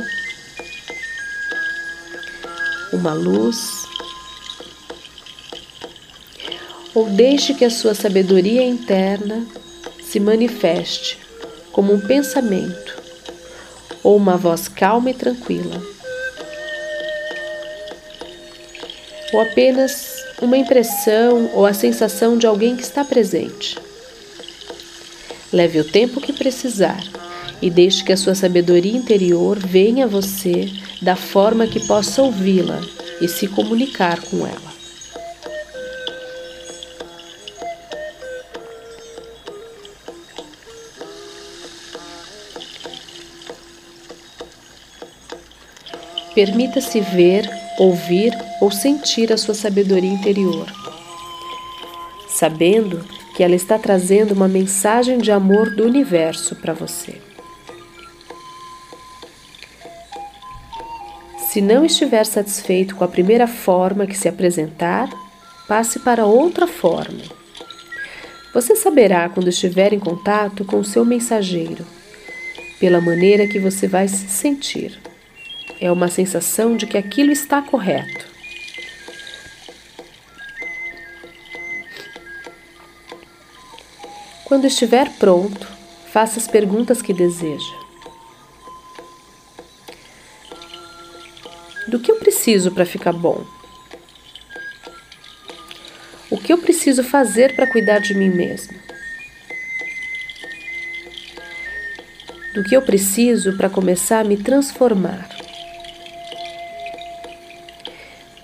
uma 2.92 3.12
luz 3.12 3.81
ou 6.94 7.08
deixe 7.08 7.54
que 7.54 7.64
a 7.64 7.70
sua 7.70 7.94
sabedoria 7.94 8.62
interna 8.62 9.46
se 10.02 10.20
manifeste 10.20 11.18
como 11.72 11.92
um 11.92 12.00
pensamento 12.00 13.00
ou 14.02 14.16
uma 14.16 14.36
voz 14.36 14.68
calma 14.68 15.10
e 15.10 15.14
tranquila, 15.14 15.80
ou 19.32 19.40
apenas 19.40 20.22
uma 20.40 20.58
impressão 20.58 21.50
ou 21.54 21.64
a 21.64 21.72
sensação 21.72 22.36
de 22.36 22.46
alguém 22.46 22.76
que 22.76 22.82
está 22.82 23.04
presente. 23.04 23.78
Leve 25.52 25.80
o 25.80 25.84
tempo 25.84 26.20
que 26.20 26.32
precisar 26.32 27.02
e 27.60 27.70
deixe 27.70 28.02
que 28.02 28.12
a 28.12 28.16
sua 28.16 28.34
sabedoria 28.34 28.96
interior 28.96 29.58
venha 29.58 30.04
a 30.04 30.08
você 30.08 30.68
da 31.00 31.14
forma 31.14 31.66
que 31.66 31.86
possa 31.86 32.22
ouvi-la 32.22 32.80
e 33.20 33.28
se 33.28 33.46
comunicar 33.46 34.20
com 34.22 34.46
ela. 34.46 34.71
Permita-se 46.34 47.00
ver, 47.00 47.48
ouvir 47.78 48.32
ou 48.60 48.70
sentir 48.70 49.32
a 49.32 49.36
sua 49.36 49.54
sabedoria 49.54 50.10
interior, 50.10 50.66
sabendo 52.28 53.04
que 53.36 53.42
ela 53.42 53.54
está 53.54 53.78
trazendo 53.78 54.32
uma 54.32 54.48
mensagem 54.48 55.18
de 55.18 55.30
amor 55.30 55.74
do 55.74 55.84
universo 55.84 56.56
para 56.56 56.72
você. 56.72 57.20
Se 61.50 61.60
não 61.60 61.84
estiver 61.84 62.24
satisfeito 62.24 62.96
com 62.96 63.04
a 63.04 63.08
primeira 63.08 63.46
forma 63.46 64.06
que 64.06 64.16
se 64.16 64.26
apresentar, 64.26 65.10
passe 65.68 65.98
para 65.98 66.24
outra 66.24 66.66
forma. 66.66 67.22
Você 68.54 68.74
saberá 68.74 69.28
quando 69.28 69.48
estiver 69.48 69.92
em 69.92 69.98
contato 69.98 70.64
com 70.64 70.78
o 70.78 70.84
seu 70.84 71.04
mensageiro, 71.04 71.84
pela 72.80 73.02
maneira 73.02 73.46
que 73.46 73.58
você 73.58 73.86
vai 73.86 74.08
se 74.08 74.28
sentir. 74.28 75.01
É 75.82 75.90
uma 75.90 76.06
sensação 76.06 76.76
de 76.76 76.86
que 76.86 76.96
aquilo 76.96 77.32
está 77.32 77.60
correto. 77.60 78.24
Quando 84.44 84.64
estiver 84.64 85.10
pronto, 85.18 85.66
faça 86.12 86.38
as 86.38 86.46
perguntas 86.46 87.02
que 87.02 87.12
deseja. 87.12 87.74
Do 91.88 91.98
que 91.98 92.12
eu 92.12 92.16
preciso 92.20 92.70
para 92.70 92.86
ficar 92.86 93.12
bom? 93.12 93.44
O 96.30 96.38
que 96.38 96.52
eu 96.52 96.58
preciso 96.58 97.02
fazer 97.02 97.56
para 97.56 97.66
cuidar 97.66 97.98
de 97.98 98.14
mim 98.14 98.28
mesmo? 98.28 98.78
Do 102.54 102.62
que 102.62 102.76
eu 102.76 102.82
preciso 102.82 103.56
para 103.56 103.68
começar 103.68 104.20
a 104.20 104.24
me 104.24 104.36
transformar? 104.36 105.41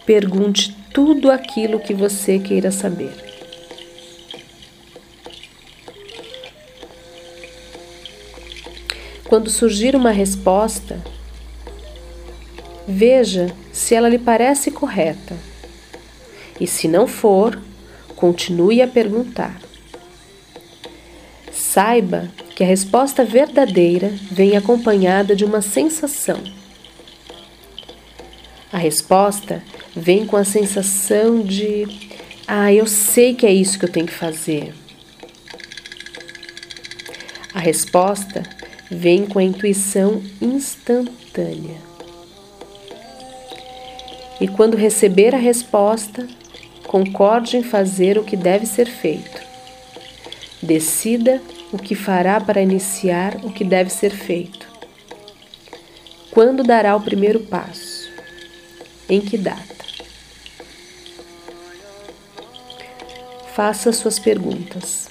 Pergunte 0.08 0.74
tudo 0.92 1.30
aquilo 1.30 1.78
que 1.78 1.92
você 1.92 2.38
queira 2.38 2.72
saber. 2.72 3.12
Quando 9.28 9.50
surgir 9.50 9.94
uma 9.94 10.10
resposta, 10.10 10.98
veja 12.88 13.54
se 13.70 13.94
ela 13.94 14.08
lhe 14.08 14.18
parece 14.18 14.70
correta. 14.70 15.36
E 16.58 16.66
se 16.66 16.88
não 16.88 17.06
for, 17.06 17.60
Continue 18.18 18.82
a 18.82 18.88
perguntar. 18.88 19.60
Saiba 21.52 22.28
que 22.56 22.64
a 22.64 22.66
resposta 22.66 23.24
verdadeira 23.24 24.12
vem 24.28 24.56
acompanhada 24.56 25.36
de 25.36 25.44
uma 25.44 25.62
sensação. 25.62 26.57
A 28.72 28.78
resposta 28.78 29.62
vem 29.94 30.26
com 30.26 30.36
a 30.36 30.44
sensação 30.44 31.40
de: 31.42 31.86
ah, 32.46 32.72
eu 32.72 32.86
sei 32.86 33.34
que 33.34 33.46
é 33.46 33.52
isso 33.52 33.78
que 33.78 33.84
eu 33.84 33.92
tenho 33.92 34.06
que 34.06 34.12
fazer. 34.12 34.74
A 37.54 37.60
resposta 37.60 38.42
vem 38.90 39.26
com 39.26 39.38
a 39.38 39.42
intuição 39.42 40.22
instantânea. 40.40 41.88
E 44.40 44.46
quando 44.46 44.76
receber 44.76 45.34
a 45.34 45.38
resposta, 45.38 46.28
Concorde 46.88 47.58
em 47.58 47.62
fazer 47.62 48.16
o 48.16 48.24
que 48.24 48.34
deve 48.34 48.64
ser 48.64 48.86
feito. 48.86 49.42
Decida 50.62 51.38
o 51.70 51.76
que 51.76 51.94
fará 51.94 52.40
para 52.40 52.62
iniciar 52.62 53.36
o 53.44 53.52
que 53.52 53.62
deve 53.62 53.90
ser 53.90 54.08
feito. 54.08 54.66
Quando 56.30 56.62
dará 56.62 56.96
o 56.96 57.02
primeiro 57.02 57.40
passo? 57.40 57.87
Em 59.08 59.22
que 59.22 59.38
data? 59.38 59.86
Faça 63.54 63.90
suas 63.90 64.18
perguntas. 64.18 65.08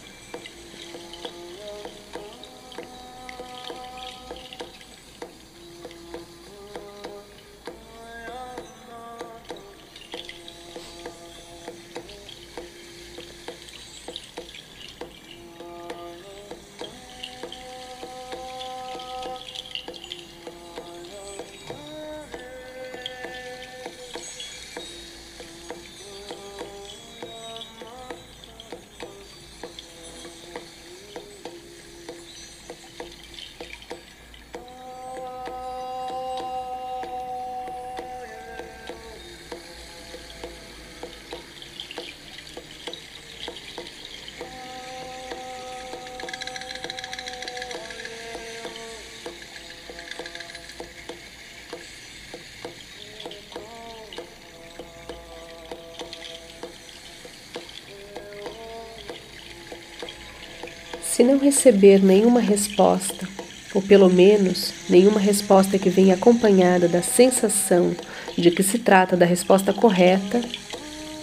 Não 61.37 61.43
receber 61.43 62.03
nenhuma 62.03 62.39
resposta, 62.39 63.29
ou 63.73 63.81
pelo 63.81 64.09
menos 64.09 64.73
nenhuma 64.89 65.19
resposta 65.19 65.77
que 65.77 65.89
venha 65.89 66.15
acompanhada 66.15 66.87
da 66.87 67.03
sensação 67.03 67.95
de 68.35 68.49
que 68.49 68.63
se 68.63 68.79
trata 68.79 69.15
da 69.15 69.25
resposta 69.25 69.71
correta, 69.71 70.41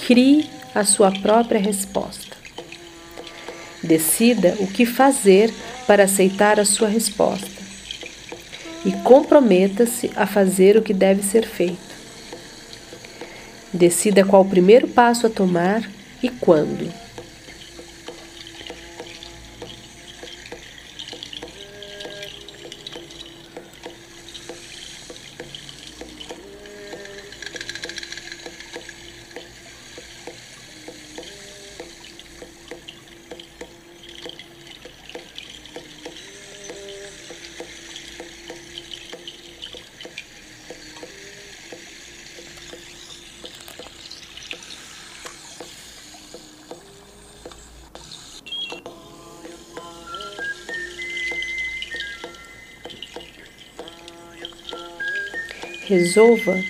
crie 0.06 0.48
a 0.72 0.84
sua 0.84 1.10
própria 1.10 1.60
resposta. 1.60 2.36
Decida 3.82 4.56
o 4.60 4.68
que 4.68 4.86
fazer 4.86 5.52
para 5.86 6.04
aceitar 6.04 6.60
a 6.60 6.64
sua 6.64 6.88
resposta 6.88 7.50
e 8.84 8.92
comprometa-se 9.02 10.12
a 10.14 10.26
fazer 10.26 10.76
o 10.76 10.82
que 10.82 10.94
deve 10.94 11.22
ser 11.22 11.46
feito. 11.46 11.94
Decida 13.72 14.24
qual 14.24 14.42
o 14.42 14.48
primeiro 14.48 14.86
passo 14.86 15.26
a 15.26 15.30
tomar 15.30 15.82
e 16.22 16.28
quando. 16.28 17.03
Resolva 55.94 56.60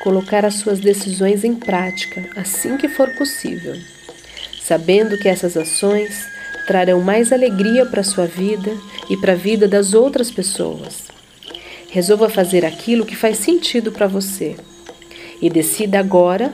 colocar 0.00 0.44
as 0.44 0.54
suas 0.54 0.80
decisões 0.80 1.44
em 1.44 1.54
prática 1.54 2.28
assim 2.34 2.76
que 2.76 2.88
for 2.88 3.08
possível, 3.10 3.76
sabendo 4.60 5.16
que 5.16 5.28
essas 5.28 5.56
ações 5.56 6.26
trarão 6.66 7.00
mais 7.00 7.32
alegria 7.32 7.86
para 7.86 8.00
a 8.00 8.04
sua 8.04 8.26
vida 8.26 8.76
e 9.08 9.16
para 9.16 9.34
a 9.34 9.36
vida 9.36 9.68
das 9.68 9.94
outras 9.94 10.32
pessoas. 10.32 11.04
Resolva 11.90 12.28
fazer 12.28 12.64
aquilo 12.64 13.06
que 13.06 13.14
faz 13.14 13.38
sentido 13.38 13.92
para 13.92 14.08
você 14.08 14.56
e 15.40 15.48
decida 15.48 16.00
agora 16.00 16.52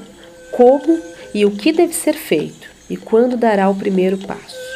como 0.52 1.00
e 1.32 1.46
o 1.46 1.52
que 1.52 1.72
deve 1.72 1.94
ser 1.94 2.12
feito 2.12 2.68
e 2.90 2.96
quando 2.98 3.38
dará 3.38 3.70
o 3.70 3.74
primeiro 3.74 4.18
passo. 4.18 4.67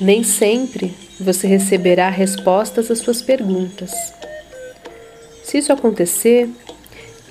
Nem 0.00 0.24
sempre 0.24 0.94
você 1.20 1.46
receberá 1.46 2.08
respostas 2.08 2.90
às 2.90 3.00
suas 3.00 3.20
perguntas. 3.20 3.92
Se 5.44 5.58
isso 5.58 5.72
acontecer, 5.72 6.48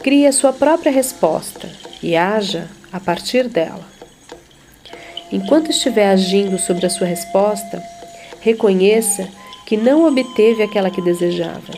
crie 0.04 0.28
a 0.28 0.32
sua 0.32 0.54
própria 0.54 0.92
resposta 0.92 1.68
e 2.04 2.16
haja 2.16 2.68
a 2.92 3.00
partir 3.00 3.48
dela. 3.48 3.88
Enquanto 5.32 5.72
estiver 5.72 6.10
agindo 6.10 6.60
sobre 6.60 6.86
a 6.86 6.90
sua 6.90 7.08
resposta, 7.08 7.82
reconheça 8.40 9.28
que 9.66 9.76
não 9.76 10.06
obteve 10.06 10.62
aquela 10.64 10.90
que 10.90 11.02
desejava 11.02 11.74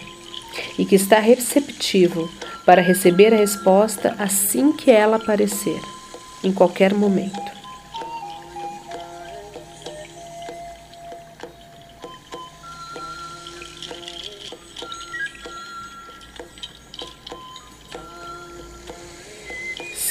e 0.77 0.85
que 0.85 0.95
está 0.95 1.19
receptivo 1.19 2.29
para 2.65 2.81
receber 2.81 3.33
a 3.33 3.37
resposta 3.37 4.15
assim 4.17 4.71
que 4.71 4.91
ela 4.91 5.17
aparecer, 5.17 5.79
em 6.43 6.51
qualquer 6.51 6.93
momento. 6.93 7.61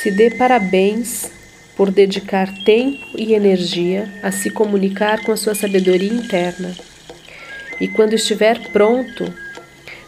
Se 0.03 0.11
dê 0.11 0.31
parabéns 0.31 1.31
por 1.77 1.91
dedicar 1.91 2.49
tempo 2.65 3.07
e 3.19 3.35
energia 3.35 4.11
a 4.23 4.33
se 4.33 4.49
comunicar 4.49 5.23
com 5.23 5.31
a 5.31 5.37
sua 5.37 5.55
sabedoria 5.55 6.11
interna. 6.11 6.75
E 7.79 7.87
quando 7.87 8.15
estiver 8.15 8.71
pronto, 8.73 9.31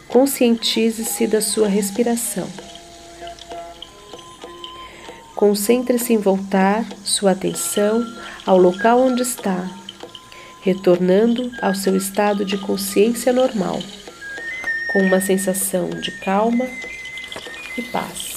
conscientize-se 0.09 1.27
da 1.27 1.43
sua 1.43 1.69
respiração. 1.69 2.49
Concentre-se 5.37 6.15
em 6.15 6.19
voltar 6.19 6.87
sua 7.05 7.33
atenção 7.33 8.03
ao 8.47 8.57
local 8.57 8.99
onde 8.99 9.21
está, 9.21 9.71
retornando 10.63 11.53
ao 11.61 11.75
seu 11.75 11.95
estado 11.95 12.47
de 12.47 12.57
consciência 12.57 13.31
normal, 13.31 13.79
com 14.91 15.01
uma 15.01 15.21
sensação 15.21 15.91
de 15.91 16.11
calma 16.13 16.67
e 17.77 17.83
paz. 17.83 18.32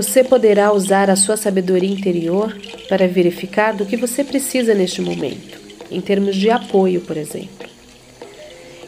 Você 0.00 0.24
poderá 0.24 0.72
usar 0.72 1.10
a 1.10 1.14
sua 1.14 1.36
sabedoria 1.36 1.92
interior 1.92 2.56
para 2.88 3.06
verificar 3.06 3.74
do 3.74 3.84
que 3.84 3.98
você 3.98 4.24
precisa 4.24 4.72
neste 4.72 5.02
momento, 5.02 5.60
em 5.90 6.00
termos 6.00 6.36
de 6.36 6.48
apoio, 6.48 7.02
por 7.02 7.18
exemplo. 7.18 7.68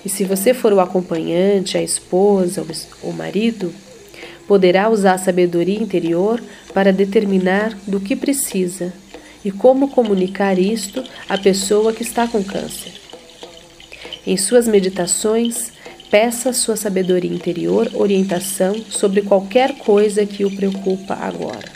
E 0.03 0.09
se 0.09 0.25
você 0.25 0.55
for 0.55 0.73
o 0.73 0.81
acompanhante, 0.81 1.77
a 1.77 1.83
esposa, 1.83 2.65
o 3.03 3.13
marido, 3.13 3.75
poderá 4.49 4.89
usar 4.89 5.13
a 5.13 5.19
sabedoria 5.19 5.79
interior 5.79 6.43
para 6.73 6.91
determinar 6.91 7.77
do 7.87 8.01
que 8.01 8.17
precisa 8.17 8.91
e 9.45 9.51
como 9.51 9.89
comunicar 9.89 10.59
isto 10.59 11.05
à 11.29 11.37
pessoa 11.37 11.93
que 11.93 12.03
está 12.03 12.27
com 12.27 12.43
câncer. 12.43 12.93
Em 14.27 14.39
suas 14.39 14.67
meditações, 14.67 15.73
Peça 16.13 16.53
sua 16.53 16.77
sabedoria 16.77 17.33
interior 17.33 17.91
orientação 17.95 18.75
sobre 18.91 19.23
qualquer 19.23 19.79
coisa 19.79 20.27
que 20.27 20.45
o 20.45 20.55
preocupa 20.55 21.15
agora. 21.15 21.73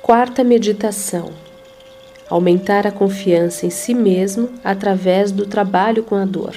Quarta 0.00 0.44
meditação: 0.44 1.32
aumentar 2.30 2.86
a 2.86 2.92
confiança 2.92 3.66
em 3.66 3.70
si 3.70 3.94
mesmo 3.94 4.48
através 4.62 5.32
do 5.32 5.44
trabalho 5.44 6.04
com 6.04 6.14
a 6.14 6.24
dor. 6.24 6.54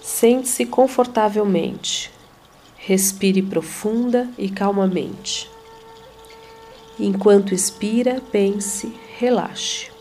Sente-se 0.00 0.64
confortavelmente. 0.64 2.08
Respire 2.76 3.42
profunda 3.42 4.28
e 4.38 4.48
calmamente. 4.48 5.50
Enquanto 7.00 7.52
expira, 7.52 8.22
pense, 8.30 8.94
relaxe. 9.18 9.93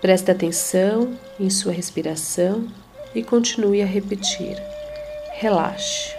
Preste 0.00 0.30
atenção 0.30 1.14
em 1.38 1.50
sua 1.50 1.72
respiração 1.72 2.66
e 3.14 3.22
continue 3.22 3.82
a 3.82 3.86
repetir. 3.86 4.56
Relaxe. 5.34 6.14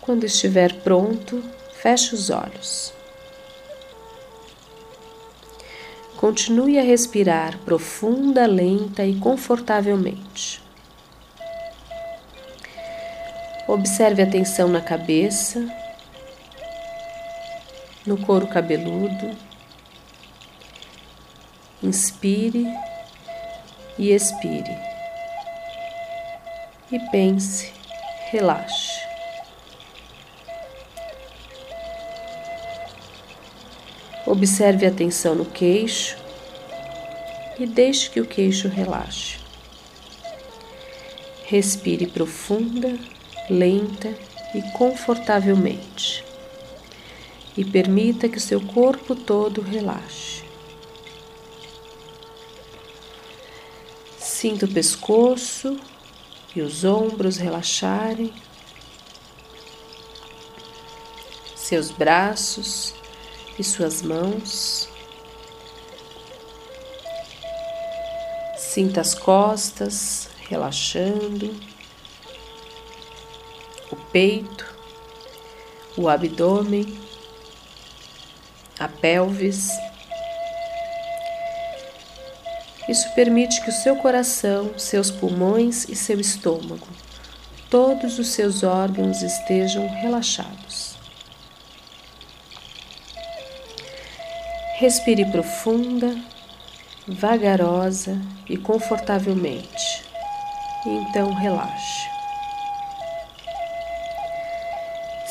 Quando 0.00 0.24
estiver 0.24 0.72
pronto, 0.80 1.42
feche 1.82 2.14
os 2.14 2.30
olhos. 2.30 2.94
Continue 6.16 6.78
a 6.78 6.82
respirar 6.82 7.58
profunda, 7.58 8.46
lenta 8.46 9.04
e 9.04 9.16
confortavelmente. 9.16 10.62
Observe 13.68 14.22
a 14.22 14.26
tensão 14.26 14.66
na 14.66 14.80
cabeça 14.80 15.79
no 18.06 18.16
couro 18.16 18.46
cabeludo. 18.46 19.36
Inspire 21.82 22.66
e 23.98 24.12
expire. 24.12 24.76
E 26.90 26.98
pense, 27.10 27.72
relaxe. 28.30 29.00
Observe 34.26 34.86
a 34.86 34.90
tensão 34.90 35.34
no 35.34 35.44
queixo 35.44 36.16
e 37.58 37.66
deixe 37.66 38.10
que 38.10 38.20
o 38.20 38.26
queixo 38.26 38.68
relaxe. 38.68 39.38
Respire 41.46 42.06
profunda, 42.06 42.96
lenta 43.48 44.08
e 44.54 44.62
confortavelmente 44.72 46.29
e 47.56 47.64
permita 47.64 48.28
que 48.28 48.38
seu 48.38 48.60
corpo 48.60 49.14
todo 49.14 49.60
relaxe. 49.60 50.42
Sinta 54.18 54.66
o 54.66 54.72
pescoço 54.72 55.78
e 56.54 56.62
os 56.62 56.84
ombros 56.84 57.36
relaxarem, 57.36 58.32
seus 61.54 61.90
braços 61.90 62.94
e 63.58 63.62
suas 63.62 64.02
mãos. 64.02 64.88
Sinta 68.56 69.00
as 69.00 69.14
costas 69.14 70.30
relaxando, 70.48 71.54
o 73.90 73.96
peito, 73.96 74.74
o 75.96 76.08
abdômen 76.08 77.09
a 78.80 78.88
pelvis. 78.88 79.68
Isso 82.88 83.08
permite 83.14 83.60
que 83.60 83.68
o 83.68 83.72
seu 83.72 83.94
coração, 83.96 84.76
seus 84.78 85.10
pulmões 85.10 85.88
e 85.88 85.94
seu 85.94 86.18
estômago, 86.18 86.88
todos 87.68 88.18
os 88.18 88.28
seus 88.28 88.64
órgãos 88.64 89.22
estejam 89.22 89.86
relaxados. 89.86 90.98
Respire 94.78 95.26
profunda, 95.26 96.16
vagarosa 97.06 98.18
e 98.48 98.56
confortavelmente. 98.56 100.04
E 100.86 100.88
então 100.88 101.34
relaxe. 101.34 102.19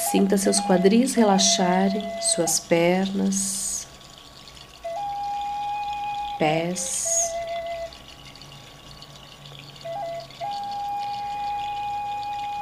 Sinta 0.09 0.39
seus 0.39 0.59
quadris 0.59 1.13
relaxarem, 1.13 2.03
suas 2.19 2.59
pernas, 2.59 3.87
pés. 6.39 7.31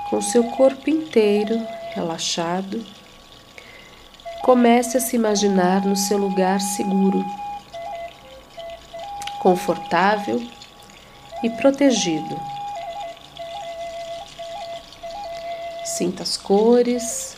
Com 0.10 0.22
seu 0.22 0.44
corpo 0.52 0.90
inteiro 0.90 1.66
relaxado, 1.96 2.86
comece 4.42 4.98
a 4.98 5.00
se 5.00 5.16
imaginar 5.16 5.86
no 5.86 5.96
seu 5.96 6.18
lugar 6.18 6.60
seguro, 6.60 7.26
confortável 9.40 10.46
e 11.42 11.50
protegido. 11.52 12.38
Sinta 15.86 16.24
as 16.24 16.36
cores, 16.36 17.37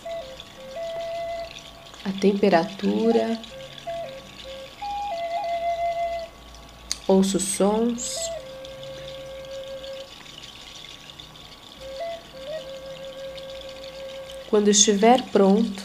temperatura, 2.20 3.40
ouça 7.08 7.38
os 7.38 7.44
sons. 7.44 8.16
Quando 14.50 14.70
estiver 14.70 15.22
pronto, 15.32 15.84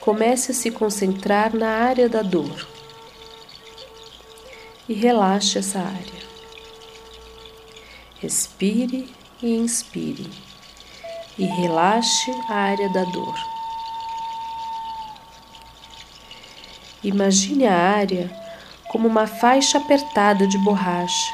comece 0.00 0.52
a 0.52 0.54
se 0.54 0.70
concentrar 0.70 1.54
na 1.54 1.68
área 1.68 2.08
da 2.08 2.22
dor 2.22 2.66
e 4.88 4.94
relaxe 4.94 5.58
essa 5.58 5.80
área. 5.80 6.26
Respire 8.20 9.08
e 9.42 9.54
inspire, 9.54 10.30
e 11.38 11.44
relaxe 11.44 12.30
a 12.48 12.54
área 12.54 12.88
da 12.90 13.04
dor. 13.04 13.55
Imagine 17.06 17.68
a 17.68 17.72
área 17.72 18.28
como 18.88 19.06
uma 19.06 19.28
faixa 19.28 19.78
apertada 19.78 20.44
de 20.44 20.58
borracha. 20.58 21.32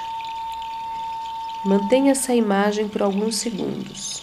Mantenha 1.65 2.13
essa 2.13 2.35
imagem 2.35 2.89
por 2.89 3.01
alguns 3.01 3.37
segundos. 3.37 4.23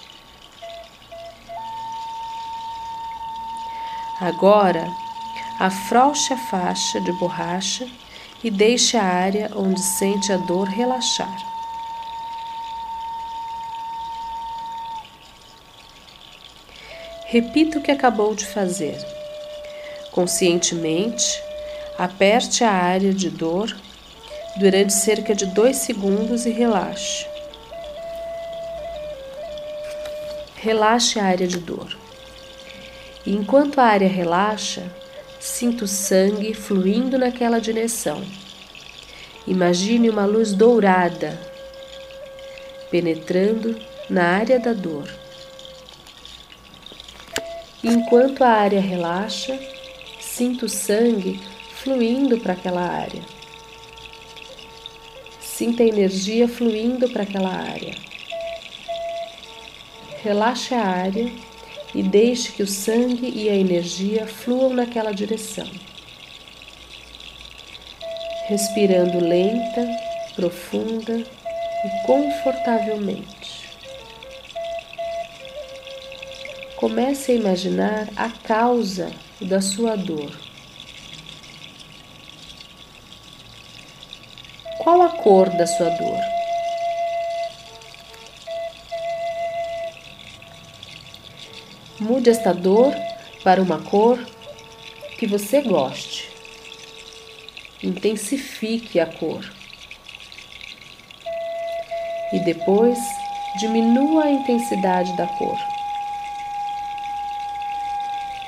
Agora, 4.22 4.88
afrouxe 5.60 6.34
a 6.34 6.38
faixa 6.38 7.02
de 7.02 7.12
borracha 7.14 7.88
e 8.44 8.52
deixe 8.52 8.96
a 8.96 9.04
área 9.04 9.50
onde 9.56 9.82
sente 9.82 10.32
a 10.32 10.38
dor 10.38 10.68
relaxar. 10.68 11.36
Repita 17.26 17.80
o 17.80 17.82
que 17.82 17.92
acabou 17.92 18.36
de 18.36 18.46
fazer. 18.46 19.19
Conscientemente, 20.12 21.42
aperte 21.98 22.64
a 22.64 22.72
área 22.72 23.14
de 23.14 23.30
dor 23.30 23.76
durante 24.58 24.94
cerca 24.94 25.36
de 25.36 25.46
dois 25.48 25.78
segundos 25.78 26.46
e 26.46 26.50
relaxe. 26.50 27.26
Relaxe 30.56 31.20
a 31.20 31.26
área 31.26 31.48
de 31.48 31.58
dor. 31.58 31.98
E 33.26 33.34
enquanto 33.34 33.80
a 33.80 33.86
área 33.86 34.10
relaxa, 34.10 34.92
sinta 35.40 35.86
o 35.86 35.88
sangue 35.88 36.54
fluindo 36.54 37.18
naquela 37.18 37.60
direção. 37.60 38.24
Imagine 39.48 40.10
uma 40.10 40.26
luz 40.26 40.54
dourada 40.54 41.40
penetrando 42.92 43.80
na 44.10 44.24
área 44.24 44.60
da 44.60 44.74
dor. 44.74 45.08
E 47.84 47.88
enquanto 47.88 48.44
a 48.44 48.50
área 48.50 48.82
relaxa, 48.82 49.58
sinta 50.40 50.66
o 50.66 50.70
sangue 50.70 51.38
fluindo 51.84 52.40
para 52.40 52.54
aquela 52.54 52.80
área. 52.80 53.22
Sinta 55.42 55.84
a 55.84 55.86
energia 55.86 56.48
fluindo 56.48 57.10
para 57.10 57.24
aquela 57.24 57.54
área. 57.54 57.94
Relaxe 60.24 60.74
a 60.74 60.82
área 60.82 61.30
e 61.94 62.02
deixe 62.02 62.54
que 62.54 62.64
o 62.64 62.68
sangue 62.68 63.30
e 63.36 63.50
a 63.50 63.54
energia 63.54 64.26
fluam 64.26 64.74
naquela 64.74 65.12
direção. 65.12 65.70
Respirando 68.48 69.20
lenta, 69.20 69.86
profunda 70.38 71.18
e 71.18 72.06
confortavelmente. 72.08 73.68
Comece 76.78 77.34
a 77.34 77.36
imaginar 77.36 78.08
a 78.16 78.30
causa 78.30 79.12
da 79.42 79.62
sua 79.62 79.96
dor. 79.96 80.32
Qual 84.80 85.02
a 85.02 85.10
cor 85.10 85.50
da 85.52 85.66
sua 85.66 85.90
dor? 85.92 86.20
Mude 92.00 92.30
esta 92.30 92.54
dor 92.54 92.94
para 93.44 93.62
uma 93.62 93.80
cor 93.80 94.20
que 95.18 95.26
você 95.26 95.62
goste. 95.62 96.30
Intensifique 97.82 99.00
a 99.00 99.06
cor. 99.06 99.44
E 102.34 102.40
depois 102.40 102.98
diminua 103.60 104.26
a 104.26 104.32
intensidade 104.32 105.16
da 105.16 105.28
cor. 105.28 105.79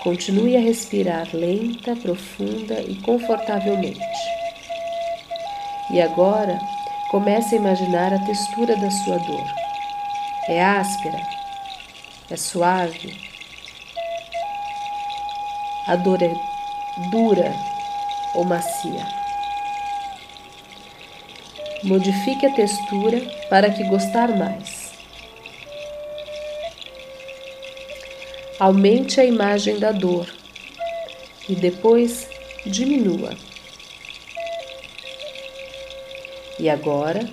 Continue 0.04 0.58
a 0.58 0.60
respirar 0.60 1.28
lenta, 1.32 1.96
profunda 1.96 2.82
e 2.82 2.96
confortavelmente. 3.04 4.00
E 5.92 6.02
agora 6.02 6.60
comece 7.12 7.54
a 7.54 7.60
imaginar 7.60 8.12
a 8.12 8.26
textura 8.26 8.76
da 8.78 8.90
sua 8.90 9.20
dor. 9.20 9.46
É 10.48 10.60
áspera? 10.64 11.22
É 12.32 12.36
suave? 12.36 13.16
A 15.86 15.96
dor 15.98 16.24
é 16.24 16.34
dura 17.12 17.54
ou 18.34 18.44
macia. 18.44 19.06
Modifique 21.84 22.48
a 22.48 22.54
textura 22.56 23.22
para 23.52 23.70
que 23.70 23.84
gostar 23.84 24.30
mais. 24.36 24.81
Aumente 28.62 29.20
a 29.20 29.26
imagem 29.26 29.80
da 29.80 29.92
dor 29.92 30.32
e 31.50 31.56
depois 31.56 32.30
diminua. 32.64 33.36
E 36.60 36.70
agora, 36.70 37.28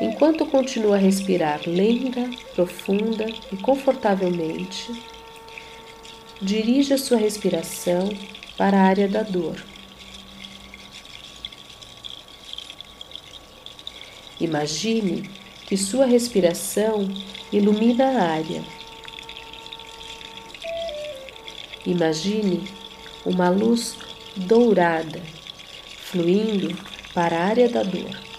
enquanto 0.00 0.44
continua 0.44 0.96
a 0.96 0.98
respirar 0.98 1.60
lenta, 1.64 2.28
profunda 2.56 3.24
e 3.52 3.56
confortavelmente, 3.58 4.90
dirija 6.40 6.98
sua 6.98 7.18
respiração 7.18 8.08
para 8.58 8.78
a 8.78 8.82
área 8.82 9.06
da 9.06 9.22
dor. 9.22 9.64
Imagine 14.40 15.30
que 15.68 15.76
sua 15.76 16.04
respiração 16.04 17.08
ilumina 17.52 18.06
a 18.06 18.22
área. 18.32 18.81
Imagine 21.86 22.62
uma 23.24 23.48
luz 23.48 23.96
dourada 24.36 25.20
fluindo 25.96 26.76
para 27.12 27.36
a 27.36 27.44
área 27.44 27.68
da 27.68 27.82
dor. 27.82 28.32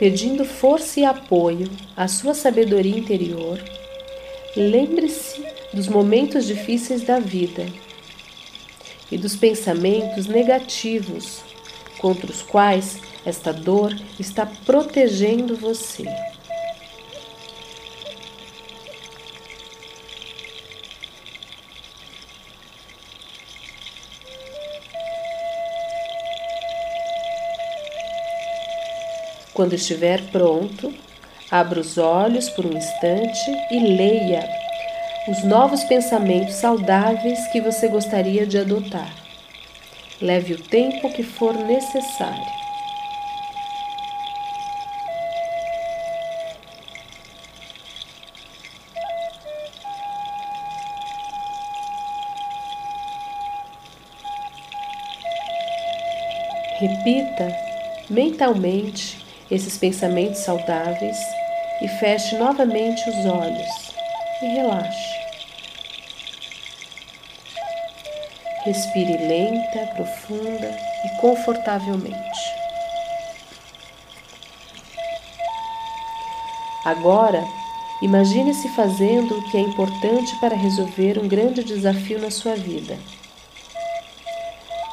pedindo 0.00 0.46
força 0.46 0.98
e 0.98 1.04
apoio 1.04 1.70
à 1.94 2.08
sua 2.08 2.32
sabedoria 2.32 2.98
interior, 2.98 3.62
lembre-se 4.56 5.44
dos 5.74 5.88
momentos 5.88 6.46
difíceis 6.46 7.02
da 7.02 7.18
vida 7.18 7.66
e 9.12 9.18
dos 9.18 9.36
pensamentos 9.36 10.26
negativos 10.26 11.49
contra 12.00 12.30
os 12.30 12.42
quais 12.42 13.00
esta 13.24 13.52
dor 13.52 13.94
está 14.18 14.46
protegendo 14.46 15.54
você. 15.56 16.04
Quando 29.52 29.74
estiver 29.74 30.22
pronto, 30.30 30.94
abra 31.50 31.80
os 31.80 31.98
olhos 31.98 32.48
por 32.48 32.64
um 32.64 32.74
instante 32.74 33.50
e 33.70 33.94
leia 33.94 34.48
os 35.28 35.44
novos 35.44 35.84
pensamentos 35.84 36.54
saudáveis 36.54 37.46
que 37.48 37.60
você 37.60 37.86
gostaria 37.88 38.46
de 38.46 38.56
adotar. 38.56 39.19
Leve 40.20 40.52
o 40.52 40.62
tempo 40.62 41.10
que 41.14 41.22
for 41.22 41.54
necessário. 41.54 42.44
Repita 56.78 57.50
mentalmente 58.10 59.24
esses 59.50 59.78
pensamentos 59.78 60.40
saudáveis 60.40 61.16
e 61.80 61.88
feche 61.88 62.36
novamente 62.36 63.08
os 63.08 63.24
olhos 63.24 63.94
e 64.42 64.46
relaxe. 64.46 65.19
Respire 68.64 69.16
lenta, 69.16 69.86
profunda 69.94 70.78
e 71.04 71.20
confortavelmente. 71.20 72.60
Agora, 76.84 77.42
imagine-se 78.02 78.68
fazendo 78.70 79.38
o 79.38 79.50
que 79.50 79.56
é 79.56 79.60
importante 79.60 80.36
para 80.36 80.54
resolver 80.54 81.18
um 81.18 81.26
grande 81.26 81.64
desafio 81.64 82.18
na 82.18 82.30
sua 82.30 82.54
vida. 82.54 82.98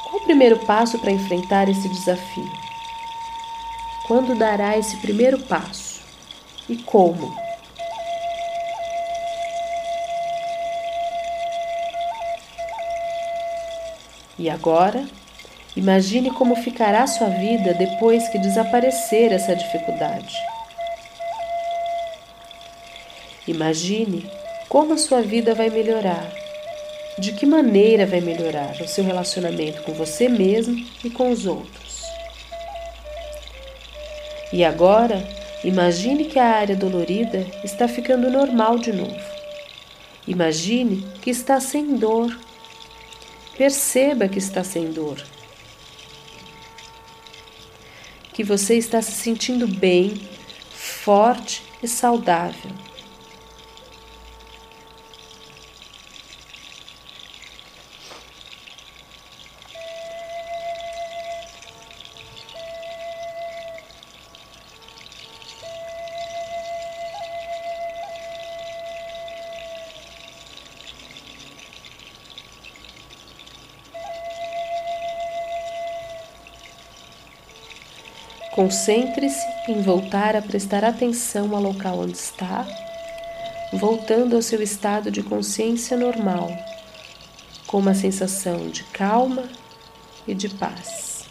Qual 0.04 0.16
o 0.16 0.24
primeiro 0.24 0.58
passo 0.60 0.98
para 0.98 1.10
enfrentar 1.10 1.68
esse 1.68 1.88
desafio? 1.88 2.50
Quando 4.06 4.34
dará 4.34 4.78
esse 4.78 4.96
primeiro 4.96 5.38
passo? 5.40 6.00
E 6.68 6.76
como? 6.76 7.47
E 14.38 14.48
agora, 14.48 15.04
imagine 15.76 16.30
como 16.30 16.54
ficará 16.56 17.06
sua 17.06 17.28
vida 17.28 17.74
depois 17.74 18.28
que 18.28 18.38
desaparecer 18.38 19.32
essa 19.32 19.56
dificuldade. 19.56 20.36
Imagine 23.46 24.30
como 24.68 24.94
a 24.94 24.98
sua 24.98 25.22
vida 25.22 25.54
vai 25.54 25.70
melhorar. 25.70 26.30
De 27.18 27.32
que 27.32 27.46
maneira 27.46 28.06
vai 28.06 28.20
melhorar 28.20 28.76
o 28.80 28.86
seu 28.86 29.02
relacionamento 29.02 29.82
com 29.82 29.92
você 29.92 30.28
mesmo 30.28 30.76
e 31.02 31.10
com 31.10 31.32
os 31.32 31.46
outros. 31.46 32.02
E 34.52 34.64
agora, 34.64 35.26
imagine 35.64 36.26
que 36.26 36.38
a 36.38 36.46
área 36.46 36.76
dolorida 36.76 37.44
está 37.64 37.88
ficando 37.88 38.30
normal 38.30 38.78
de 38.78 38.92
novo. 38.92 39.20
Imagine 40.26 41.04
que 41.20 41.30
está 41.30 41.58
sem 41.58 41.96
dor. 41.96 42.38
Perceba 43.58 44.28
que 44.28 44.38
está 44.38 44.62
sem 44.62 44.92
dor. 44.92 45.20
Que 48.32 48.44
você 48.44 48.76
está 48.76 49.02
se 49.02 49.10
sentindo 49.10 49.66
bem, 49.66 50.14
forte 50.70 51.64
e 51.82 51.88
saudável. 51.88 52.70
Concentre-se 78.58 79.46
em 79.68 79.82
voltar 79.82 80.34
a 80.34 80.42
prestar 80.42 80.82
atenção 80.82 81.54
ao 81.54 81.62
local 81.62 82.00
onde 82.00 82.16
está, 82.16 82.66
voltando 83.72 84.34
ao 84.34 84.42
seu 84.42 84.60
estado 84.60 85.12
de 85.12 85.22
consciência 85.22 85.96
normal, 85.96 86.50
com 87.68 87.78
uma 87.78 87.94
sensação 87.94 88.68
de 88.68 88.82
calma 88.82 89.48
e 90.26 90.34
de 90.34 90.48
paz. 90.48 91.24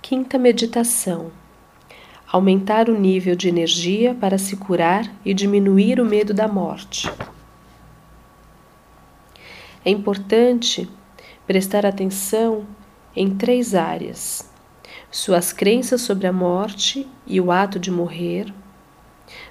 Quinta 0.00 0.38
meditação 0.38 1.32
aumentar 2.36 2.88
o 2.90 2.98
nível 2.98 3.34
de 3.34 3.48
energia 3.48 4.14
para 4.14 4.36
se 4.36 4.56
curar 4.56 5.10
e 5.24 5.32
diminuir 5.32 5.98
o 5.98 6.04
medo 6.04 6.34
da 6.34 6.46
morte. 6.46 7.10
É 9.82 9.90
importante 9.90 10.88
prestar 11.46 11.86
atenção 11.86 12.66
em 13.14 13.34
três 13.34 13.74
áreas: 13.74 14.50
suas 15.10 15.52
crenças 15.52 16.02
sobre 16.02 16.26
a 16.26 16.32
morte 16.32 17.08
e 17.26 17.40
o 17.40 17.50
ato 17.50 17.78
de 17.78 17.90
morrer, 17.90 18.52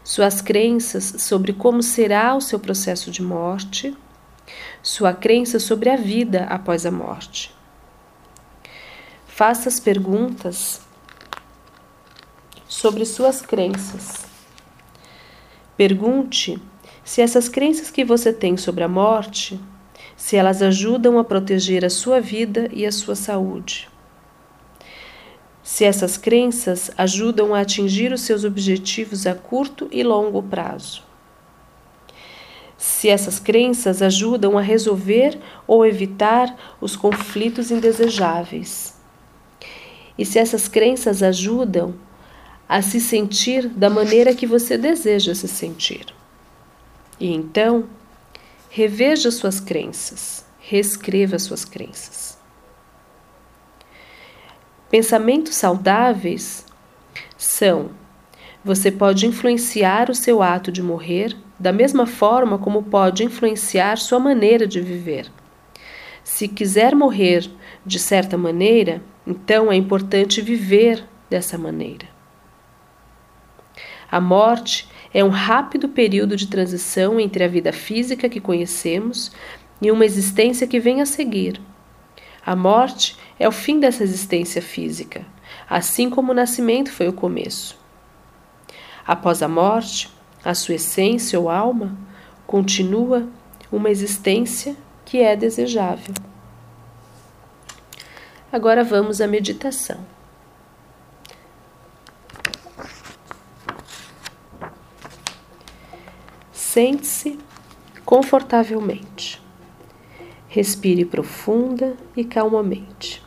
suas 0.03 0.39
crenças 0.39 1.15
sobre 1.23 1.53
como 1.53 1.81
será 1.81 2.35
o 2.35 2.41
seu 2.41 2.59
processo 2.59 3.09
de 3.09 3.23
morte, 3.23 3.97
sua 4.83 5.11
crença 5.11 5.59
sobre 5.59 5.89
a 5.89 5.95
vida 5.95 6.43
após 6.43 6.85
a 6.85 6.91
morte. 6.91 7.51
Faça 9.25 9.69
as 9.69 9.79
perguntas 9.79 10.84
sobre 12.75 13.05
suas 13.05 13.41
crenças. 13.41 14.25
Pergunte 15.77 16.61
se 17.05 17.21
essas 17.21 17.47
crenças 17.47 17.89
que 17.89 18.03
você 18.03 18.33
tem 18.33 18.57
sobre 18.57 18.83
a 18.83 18.87
morte, 18.87 19.57
se 20.17 20.35
elas 20.35 20.61
ajudam 20.61 21.17
a 21.17 21.23
proteger 21.23 21.85
a 21.85 21.89
sua 21.89 22.19
vida 22.19 22.69
e 22.73 22.85
a 22.85 22.91
sua 22.91 23.15
saúde. 23.15 23.87
Se 25.63 25.85
essas 25.85 26.17
crenças 26.17 26.91
ajudam 26.97 27.55
a 27.55 27.61
atingir 27.61 28.11
os 28.11 28.21
seus 28.21 28.43
objetivos 28.43 29.25
a 29.25 29.33
curto 29.33 29.87
e 29.89 30.03
longo 30.03 30.43
prazo. 30.43 31.01
Se 32.77 33.07
essas 33.07 33.39
crenças 33.39 34.01
ajudam 34.01 34.57
a 34.57 34.61
resolver 34.61 35.39
ou 35.65 35.85
evitar 35.85 36.75
os 36.81 36.97
conflitos 36.97 37.71
indesejáveis. 37.71 38.99
E 40.17 40.25
se 40.25 40.37
essas 40.37 40.67
crenças 40.67 41.23
ajudam 41.23 41.95
a 42.67 42.81
se 42.81 42.99
sentir 42.99 43.67
da 43.67 43.89
maneira 43.89 44.33
que 44.33 44.47
você 44.47 44.77
deseja 44.77 45.35
se 45.35 45.47
sentir. 45.47 46.05
E 47.19 47.33
então, 47.33 47.85
reveja 48.69 49.31
suas 49.31 49.59
crenças, 49.59 50.45
reescreva 50.59 51.39
suas 51.39 51.63
crenças. 51.63 52.37
Pensamentos 54.89 55.55
saudáveis 55.55 56.65
são: 57.37 57.91
você 58.63 58.91
pode 58.91 59.27
influenciar 59.27 60.09
o 60.09 60.15
seu 60.15 60.41
ato 60.41 60.71
de 60.71 60.81
morrer 60.81 61.35
da 61.59 61.71
mesma 61.71 62.05
forma 62.05 62.57
como 62.57 62.83
pode 62.83 63.23
influenciar 63.23 63.97
sua 63.97 64.19
maneira 64.19 64.67
de 64.67 64.81
viver. 64.81 65.31
Se 66.23 66.47
quiser 66.47 66.95
morrer 66.95 67.49
de 67.85 67.99
certa 67.99 68.37
maneira, 68.37 69.01
então 69.25 69.71
é 69.71 69.75
importante 69.75 70.41
viver 70.41 71.03
dessa 71.29 71.57
maneira. 71.57 72.14
A 74.11 74.21
morte 74.21 74.87
é 75.13 75.23
um 75.23 75.29
rápido 75.29 75.89
período 75.89 76.35
de 76.35 76.47
transição 76.47 77.19
entre 77.19 77.43
a 77.43 77.47
vida 77.47 77.71
física 77.71 78.29
que 78.29 78.39
conhecemos 78.39 79.31
e 79.81 79.91
uma 79.91 80.05
existência 80.05 80.67
que 80.67 80.79
vem 80.79 81.01
a 81.01 81.05
seguir. 81.05 81.61
A 82.45 82.55
morte 82.55 83.17
é 83.39 83.47
o 83.47 83.51
fim 83.51 83.79
dessa 83.79 84.03
existência 84.03 84.61
física, 84.61 85.25
assim 85.69 86.09
como 86.09 86.31
o 86.31 86.35
nascimento 86.35 86.91
foi 86.91 87.07
o 87.07 87.13
começo. 87.13 87.77
Após 89.05 89.41
a 89.41 89.47
morte, 89.47 90.09
a 90.43 90.53
sua 90.53 90.75
essência 90.75 91.39
ou 91.39 91.49
alma 91.49 91.97
continua 92.45 93.27
uma 93.71 93.89
existência 93.89 94.75
que 95.03 95.19
é 95.19 95.35
desejável. 95.35 96.13
Agora 98.51 98.83
vamos 98.83 99.19
à 99.21 99.27
meditação. 99.27 100.14
Sente-se 106.75 107.39
confortavelmente. 108.03 109.41
Respire 110.49 111.05
profunda 111.05 111.95
e 112.17 112.25
calmamente. 112.25 113.23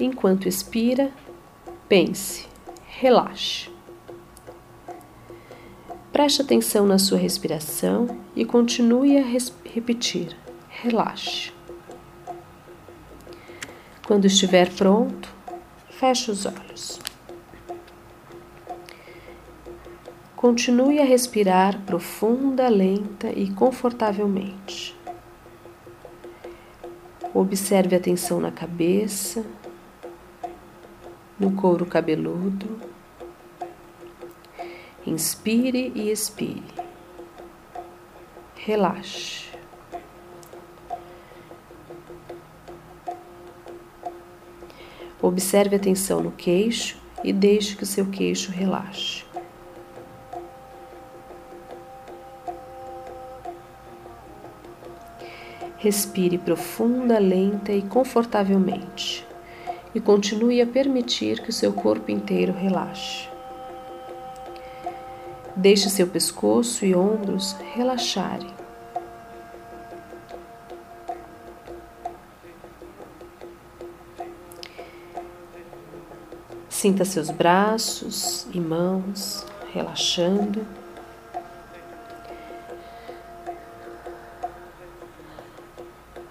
Enquanto 0.00 0.48
expira, 0.48 1.12
pense, 1.86 2.48
relaxe. 2.86 3.68
Preste 6.10 6.40
atenção 6.40 6.86
na 6.86 6.98
sua 6.98 7.18
respiração 7.18 8.18
e 8.34 8.46
continue 8.46 9.18
a 9.18 9.26
res 9.26 9.52
repetir: 9.62 10.34
relaxe. 10.70 11.52
Quando 14.06 14.24
estiver 14.24 14.70
pronto, 14.70 15.28
feche 15.90 16.30
os 16.30 16.46
olhos. 16.46 16.99
Continue 20.40 20.98
a 20.98 21.04
respirar 21.04 21.82
profunda, 21.82 22.66
lenta 22.70 23.28
e 23.28 23.52
confortavelmente. 23.52 24.96
Observe 27.34 27.94
a 27.94 28.00
tensão 28.00 28.40
na 28.40 28.50
cabeça, 28.50 29.44
no 31.38 31.52
couro 31.52 31.84
cabeludo. 31.84 32.80
Inspire 35.06 35.92
e 35.94 36.10
expire. 36.10 36.64
Relaxe. 38.56 39.50
Observe 45.20 45.76
a 45.76 45.78
tensão 45.78 46.22
no 46.22 46.32
queixo 46.32 46.96
e 47.22 47.30
deixe 47.30 47.76
que 47.76 47.82
o 47.82 47.86
seu 47.86 48.06
queixo 48.06 48.50
relaxe. 48.50 49.28
Respire 55.82 56.36
profunda, 56.36 57.18
lenta 57.18 57.72
e 57.72 57.80
confortavelmente. 57.80 59.26
E 59.94 59.98
continue 59.98 60.60
a 60.60 60.66
permitir 60.66 61.40
que 61.40 61.48
o 61.48 61.52
seu 61.54 61.72
corpo 61.72 62.10
inteiro 62.10 62.52
relaxe. 62.52 63.26
Deixe 65.56 65.88
seu 65.88 66.06
pescoço 66.06 66.84
e 66.84 66.94
ombros 66.94 67.56
relaxarem. 67.74 68.50
Sinta 76.68 77.06
seus 77.06 77.30
braços 77.30 78.46
e 78.52 78.60
mãos 78.60 79.46
relaxando. 79.72 80.79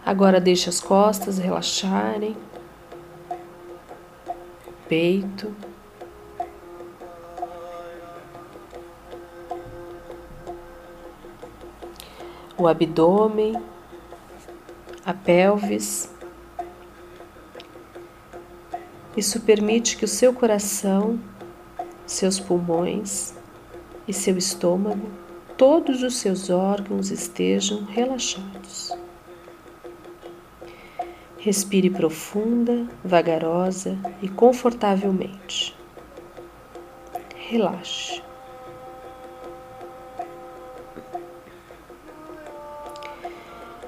Agora 0.09 0.41
deixe 0.41 0.67
as 0.67 0.79
costas 0.79 1.37
relaxarem, 1.37 2.35
peito. 4.87 5.55
O 12.57 12.67
abdômen, 12.67 13.53
a 15.05 15.13
pelvis. 15.13 16.11
Isso 19.15 19.39
permite 19.41 19.95
que 19.95 20.05
o 20.05 20.07
seu 20.07 20.33
coração, 20.33 21.19
seus 22.07 22.39
pulmões 22.39 23.35
e 24.07 24.13
seu 24.13 24.35
estômago, 24.39 25.07
todos 25.55 26.01
os 26.01 26.17
seus 26.17 26.49
órgãos 26.49 27.11
estejam 27.11 27.83
relaxados. 27.83 28.97
Respire 31.39 31.89
profunda, 31.89 32.85
vagarosa 33.03 33.97
e 34.21 34.27
confortavelmente. 34.27 35.73
Relaxe. 37.47 38.21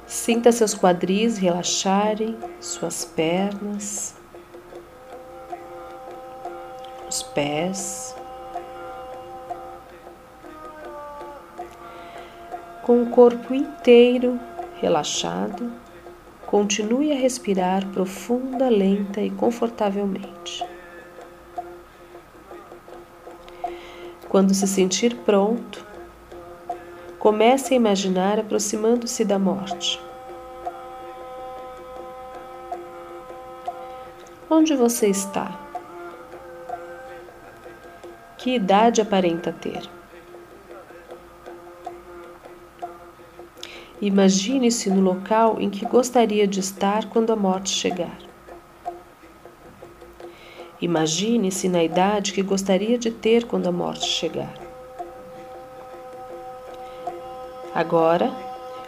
Sinta 0.07 0.51
seus 0.53 0.73
quadris 0.73 1.37
relaxarem, 1.37 2.37
suas 2.61 3.03
pernas, 3.03 4.15
os 7.09 7.21
pés. 7.21 8.15
Com 12.83 13.03
o 13.03 13.09
corpo 13.09 13.53
inteiro 13.53 14.39
relaxado, 14.79 15.69
Continue 16.51 17.13
a 17.13 17.15
respirar 17.15 17.87
profunda, 17.93 18.67
lenta 18.67 19.21
e 19.21 19.29
confortavelmente. 19.29 20.61
Quando 24.27 24.53
se 24.53 24.67
sentir 24.67 25.15
pronto, 25.15 25.87
comece 27.17 27.73
a 27.73 27.77
imaginar 27.77 28.37
aproximando-se 28.37 29.23
da 29.23 29.39
morte. 29.39 29.97
Onde 34.49 34.75
você 34.75 35.07
está? 35.07 35.57
Que 38.37 38.55
idade 38.55 38.99
aparenta 38.99 39.53
ter? 39.53 40.00
Imagine-se 44.01 44.89
no 44.89 44.99
local 44.99 45.57
em 45.59 45.69
que 45.69 45.85
gostaria 45.85 46.47
de 46.47 46.59
estar 46.59 47.05
quando 47.05 47.31
a 47.31 47.35
morte 47.35 47.69
chegar. 47.69 48.17
Imagine-se 50.81 51.69
na 51.69 51.83
idade 51.83 52.33
que 52.33 52.41
gostaria 52.41 52.97
de 52.97 53.11
ter 53.11 53.45
quando 53.45 53.67
a 53.67 53.71
morte 53.71 54.07
chegar. 54.07 54.55
Agora, 57.75 58.31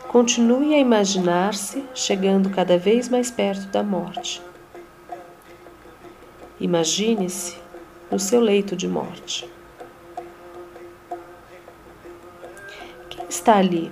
continue 0.07 0.73
a 0.73 0.79
imaginar-se 0.79 1.85
chegando 1.93 2.49
cada 2.49 2.75
vez 2.79 3.07
mais 3.07 3.29
perto 3.29 3.67
da 3.67 3.83
morte. 3.83 4.41
Imagine-se 6.59 7.55
no 8.11 8.17
seu 8.17 8.41
leito 8.41 8.75
de 8.75 8.87
morte. 8.87 9.47
Quem 13.11 13.25
está 13.29 13.57
ali? 13.57 13.91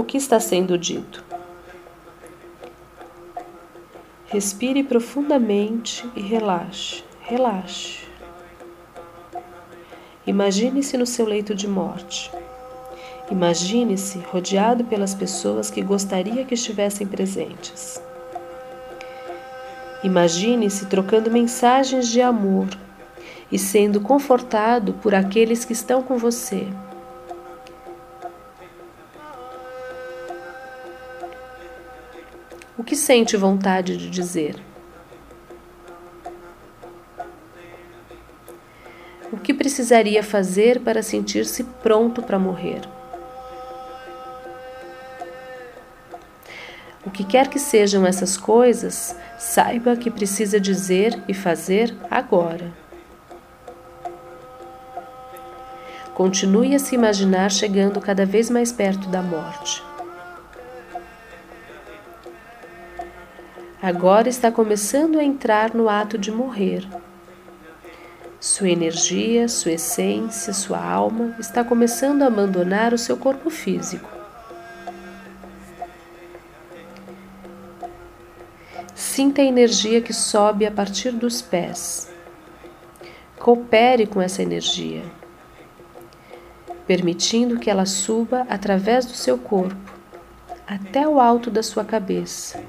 O 0.00 0.04
que 0.04 0.16
está 0.16 0.40
sendo 0.40 0.78
dito. 0.78 1.22
Respire 4.26 4.82
profundamente 4.82 6.08
e 6.16 6.22
relaxe, 6.22 7.04
relaxe. 7.20 7.98
Imagine-se 10.26 10.96
no 10.96 11.04
seu 11.04 11.26
leito 11.26 11.54
de 11.54 11.68
morte. 11.68 12.30
Imagine-se 13.30 14.18
rodeado 14.20 14.84
pelas 14.84 15.14
pessoas 15.14 15.70
que 15.70 15.82
gostaria 15.82 16.44
que 16.44 16.54
estivessem 16.54 17.06
presentes. 17.06 18.00
Imagine-se 20.02 20.86
trocando 20.86 21.30
mensagens 21.30 22.08
de 22.08 22.22
amor 22.22 22.68
e 23.52 23.58
sendo 23.58 24.00
confortado 24.00 24.94
por 24.94 25.14
aqueles 25.14 25.64
que 25.64 25.72
estão 25.72 26.02
com 26.02 26.16
você. 26.16 26.66
O 32.80 32.82
que 32.82 32.96
sente 32.96 33.36
vontade 33.36 33.94
de 33.94 34.08
dizer? 34.08 34.56
O 39.30 39.36
que 39.36 39.52
precisaria 39.52 40.22
fazer 40.22 40.80
para 40.80 41.02
sentir-se 41.02 41.62
pronto 41.82 42.22
para 42.22 42.38
morrer? 42.38 42.80
O 47.04 47.10
que 47.10 47.22
quer 47.22 47.48
que 47.48 47.58
sejam 47.58 48.06
essas 48.06 48.38
coisas, 48.38 49.14
saiba 49.38 49.94
que 49.94 50.10
precisa 50.10 50.58
dizer 50.58 51.22
e 51.28 51.34
fazer 51.34 51.94
agora. 52.10 52.72
Continue 56.14 56.74
a 56.74 56.78
se 56.78 56.94
imaginar 56.94 57.50
chegando 57.50 58.00
cada 58.00 58.24
vez 58.24 58.48
mais 58.48 58.72
perto 58.72 59.06
da 59.10 59.20
morte. 59.20 59.89
Agora 63.90 64.28
está 64.28 64.52
começando 64.52 65.18
a 65.18 65.24
entrar 65.24 65.74
no 65.74 65.88
ato 65.88 66.16
de 66.16 66.30
morrer. 66.30 66.86
Sua 68.38 68.68
energia, 68.68 69.48
sua 69.48 69.72
essência, 69.72 70.52
sua 70.52 70.80
alma 70.80 71.34
está 71.40 71.64
começando 71.64 72.22
a 72.22 72.28
abandonar 72.28 72.94
o 72.94 72.98
seu 72.98 73.16
corpo 73.16 73.50
físico. 73.50 74.08
Sinta 78.94 79.42
a 79.42 79.44
energia 79.44 80.00
que 80.00 80.12
sobe 80.12 80.64
a 80.64 80.70
partir 80.70 81.10
dos 81.10 81.42
pés. 81.42 82.12
Coopere 83.40 84.06
com 84.06 84.22
essa 84.22 84.40
energia, 84.40 85.02
permitindo 86.86 87.58
que 87.58 87.68
ela 87.68 87.86
suba 87.86 88.46
através 88.48 89.04
do 89.04 89.14
seu 89.14 89.36
corpo 89.36 89.98
até 90.64 91.08
o 91.08 91.18
alto 91.18 91.50
da 91.50 91.64
sua 91.64 91.84
cabeça 91.84 92.62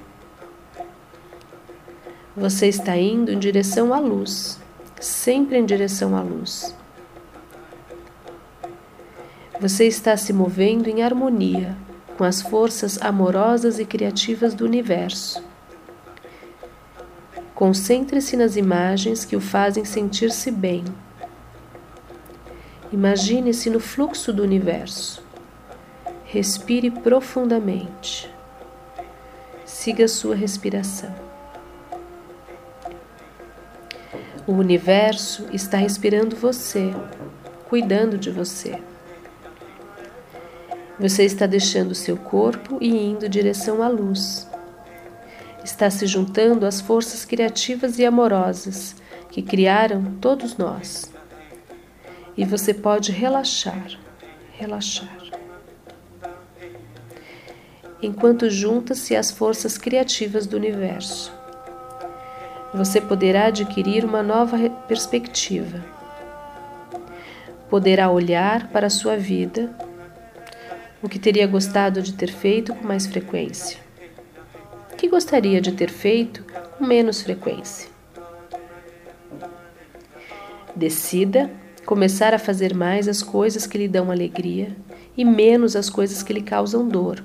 você 2.36 2.68
está 2.68 2.96
indo 2.96 3.32
em 3.32 3.38
direção 3.38 3.94
à 3.94 4.00
luz, 4.00 4.58
sempre 5.00 5.58
em 5.58 5.66
direção 5.66 6.16
à 6.16 6.22
luz. 6.22 6.74
Você 9.60 9.86
está 9.86 10.16
se 10.16 10.32
movendo 10.32 10.88
em 10.88 11.04
harmonia 11.04 11.78
com 12.18 12.24
as 12.24 12.42
forças 12.42 13.02
amorosas 13.02 13.80
e 13.80 13.86
criativas 13.86 14.54
do 14.54 14.66
universo. 14.66 15.44
Concentre-se 17.54 18.38
nas 18.38 18.56
imagens 18.56 19.26
que 19.26 19.36
o 19.36 19.42
fazem 19.42 19.86
sentir-se 19.86 20.50
bem. 20.50 20.84
Imagine-se 22.92 23.70
no 23.70 23.80
fluxo 23.80 24.32
do 24.32 24.42
universo. 24.42 25.24
Respire 26.26 26.90
profundamente. 26.90 28.30
Siga 29.66 30.08
sua 30.08 30.36
respiração. 30.36 31.21
O 34.52 34.56
universo 34.56 35.48
está 35.54 35.78
respirando 35.78 36.36
você, 36.36 36.94
cuidando 37.70 38.18
de 38.18 38.30
você. 38.30 38.78
Você 41.00 41.24
está 41.24 41.46
deixando 41.46 41.96
seu 41.96 42.18
corpo 42.18 42.78
e 42.82 42.90
indo 42.90 43.26
em 43.26 43.30
direção 43.30 43.82
à 43.82 43.88
luz. 43.88 44.46
Está 45.64 45.90
se 45.90 46.06
juntando 46.06 46.66
às 46.66 46.82
forças 46.82 47.24
criativas 47.24 47.98
e 47.98 48.06
amorosas 48.06 48.94
que 49.30 49.42
criaram 49.42 50.18
todos 50.20 50.58
nós. 50.58 51.10
E 52.36 52.44
você 52.44 52.74
pode 52.74 53.14
relaxar, 53.14 53.98
relaxar. 54.52 55.18
Enquanto 58.02 58.50
junta-se 58.50 59.16
às 59.16 59.32
forças 59.32 59.78
criativas 59.78 60.46
do 60.46 60.58
universo 60.58 61.40
você 62.74 63.02
poderá 63.02 63.48
adquirir 63.48 64.06
uma 64.06 64.24
nova 64.24 64.58
perspectiva. 64.88 65.84
Poderá 67.70 68.10
olhar 68.10 68.68
para 68.68 68.88
a 68.88 68.90
sua 68.90 69.18
vida, 69.18 69.70
o 71.02 71.10
que 71.10 71.20
teria 71.20 71.48
gostado 71.48 72.02
de 72.02 72.14
ter 72.14 72.32
feito 72.32 72.74
com 72.74 72.88
mais 72.88 73.06
frequência. 73.06 73.78
O 74.94 74.96
que 74.96 75.10
gostaria 75.10 75.60
de 75.60 75.72
ter 75.72 75.90
feito 75.90 76.46
com 76.78 76.86
menos 76.86 77.22
frequência? 77.22 77.90
Decida 80.76 81.52
começar 81.86 82.34
a 82.34 82.40
fazer 82.40 82.74
mais 82.74 83.08
as 83.08 83.22
coisas 83.22 83.68
que 83.68 83.78
lhe 83.78 83.88
dão 83.88 84.12
alegria 84.12 84.76
e 85.18 85.26
menos 85.26 85.76
as 85.76 85.90
coisas 85.90 86.24
que 86.24 86.32
lhe 86.32 86.42
causam 86.42 86.88
dor. 86.88 87.22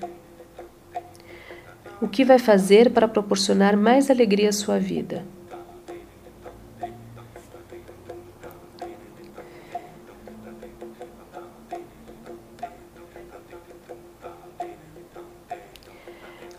O 2.01 2.09
que 2.09 2.24
vai 2.24 2.39
fazer 2.39 2.90
para 2.90 3.06
proporcionar 3.06 3.77
mais 3.77 4.10
alegria 4.10 4.48
à 4.48 4.52
sua 4.52 4.78
vida? 4.78 5.24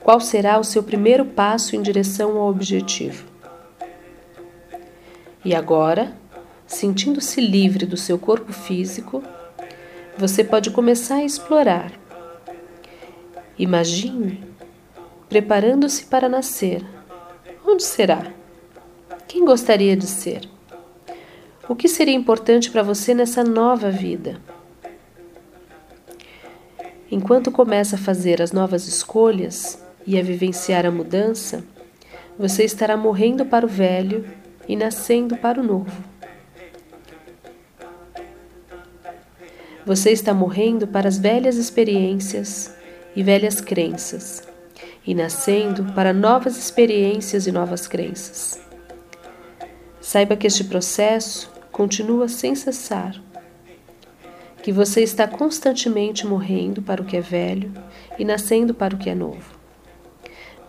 Qual 0.07 0.21
será 0.21 0.57
o 0.57 0.63
seu 0.63 0.81
primeiro 0.81 1.25
passo 1.25 1.75
em 1.75 1.81
direção 1.81 2.37
ao 2.37 2.49
objetivo? 2.49 3.25
E 5.43 5.53
agora, 5.53 6.15
sentindo-se 6.65 7.41
livre 7.41 7.85
do 7.85 7.97
seu 7.97 8.17
corpo 8.17 8.53
físico, 8.53 9.21
você 10.17 10.45
pode 10.45 10.71
começar 10.71 11.15
a 11.15 11.25
explorar. 11.25 11.91
Imagine 13.59 14.45
preparando-se 15.27 16.05
para 16.05 16.29
nascer. 16.29 16.85
Onde 17.65 17.83
será? 17.83 18.31
Quem 19.27 19.43
gostaria 19.43 19.97
de 19.97 20.07
ser? 20.07 20.49
O 21.67 21.75
que 21.75 21.89
seria 21.89 22.15
importante 22.15 22.71
para 22.71 22.81
você 22.81 23.13
nessa 23.13 23.43
nova 23.43 23.91
vida? 23.91 24.39
Enquanto 27.11 27.51
começa 27.51 27.97
a 27.97 27.99
fazer 27.99 28.41
as 28.41 28.53
novas 28.53 28.87
escolhas, 28.87 29.85
e 30.07 30.17
a 30.17 30.23
vivenciar 30.23 30.85
a 30.85 30.91
mudança, 30.91 31.65
você 32.39 32.63
estará 32.63 32.95
morrendo 32.95 33.45
para 33.45 33.65
o 33.65 33.69
velho 33.69 34.25
e 34.67 34.75
nascendo 34.75 35.35
para 35.35 35.59
o 35.59 35.63
novo. 35.63 36.01
Você 39.85 40.11
está 40.11 40.33
morrendo 40.33 40.87
para 40.87 41.09
as 41.09 41.17
velhas 41.17 41.57
experiências 41.57 42.73
e 43.15 43.21
velhas 43.21 43.59
crenças 43.59 44.43
e 45.05 45.13
nascendo 45.13 45.93
para 45.93 46.13
novas 46.13 46.57
experiências 46.57 47.47
e 47.47 47.51
novas 47.51 47.87
crenças. 47.87 48.59
Saiba 49.99 50.37
que 50.37 50.47
este 50.47 50.63
processo 50.63 51.51
continua 51.71 52.27
sem 52.29 52.55
cessar, 52.55 53.15
que 54.61 54.71
você 54.71 55.01
está 55.01 55.27
constantemente 55.27 56.25
morrendo 56.25 56.81
para 56.81 57.01
o 57.01 57.05
que 57.05 57.17
é 57.17 57.21
velho 57.21 57.71
e 58.17 58.25
nascendo 58.25 58.73
para 58.73 58.95
o 58.95 58.97
que 58.97 59.09
é 59.09 59.15
novo. 59.15 59.56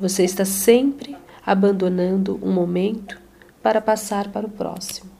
Você 0.00 0.22
está 0.22 0.44
sempre 0.44 1.16
abandonando 1.44 2.38
um 2.40 2.52
momento 2.52 3.20
para 3.60 3.80
passar 3.80 4.30
para 4.30 4.46
o 4.46 4.50
próximo. 4.50 5.10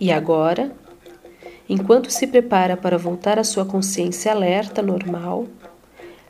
E 0.00 0.10
agora, 0.10 0.74
enquanto 1.68 2.10
se 2.10 2.26
prepara 2.26 2.74
para 2.74 2.96
voltar 2.96 3.38
à 3.38 3.44
sua 3.44 3.66
consciência 3.66 4.32
alerta 4.32 4.80
normal, 4.80 5.46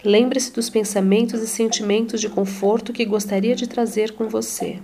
lembre-se 0.05 0.53
dos 0.53 0.69
pensamentos 0.69 1.41
e 1.41 1.47
sentimentos 1.47 2.21
de 2.21 2.29
conforto 2.29 2.93
que 2.93 3.05
gostaria 3.05 3.55
de 3.55 3.69
trazer 3.69 4.13
com 4.13 4.29
você. 4.29 4.81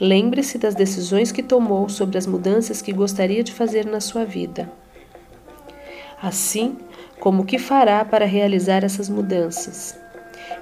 Lembre-se 0.00 0.58
das 0.58 0.74
decisões 0.74 1.30
que 1.30 1.42
tomou 1.42 1.88
sobre 1.88 2.18
as 2.18 2.26
mudanças 2.26 2.82
que 2.82 2.92
gostaria 2.92 3.44
de 3.44 3.52
fazer 3.52 3.86
na 3.86 4.00
sua 4.00 4.24
vida 4.24 4.68
assim 6.22 6.78
como 7.18 7.42
o 7.42 7.44
que 7.44 7.58
fará 7.58 8.04
para 8.04 8.24
realizar 8.24 8.84
essas 8.84 9.08
mudanças 9.08 9.98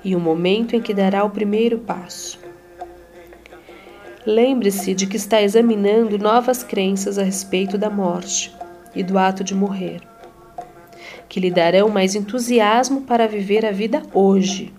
e 0.03 0.17
o 0.17 0.21
momento 0.21 0.75
em 0.75 0.81
que 0.81 0.95
dará 0.95 1.23
o 1.23 1.31
primeiro 1.31 1.79
passo. 1.79 2.41
Lembre-se 4.25 4.95
de 4.95 5.07
que 5.07 5.17
está 5.17 5.43
examinando 5.43 6.19
novas 6.19 6.63
crenças 6.63 7.19
a 7.19 7.23
respeito 7.23 7.77
da 7.77 7.91
morte 7.91 8.55
e 8.95 9.03
do 9.03 9.19
ato 9.19 9.45
de 9.45 9.55
morrer, 9.55 10.01
que 11.29 11.41
lhe 11.41 11.51
darão 11.51 11.89
mais 11.89 12.15
entusiasmo 12.15 13.03
para 13.03 13.29
viver 13.29 13.65
a 13.65 13.73
vida 13.73 14.03
hoje. 14.13 14.73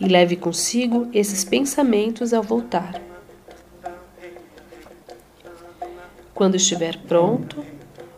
E 0.00 0.06
leve 0.06 0.36
consigo 0.36 1.08
esses 1.12 1.44
pensamentos 1.44 2.32
ao 2.32 2.42
voltar. 2.42 3.00
Quando 6.34 6.56
estiver 6.56 6.96
pronto, 7.06 7.64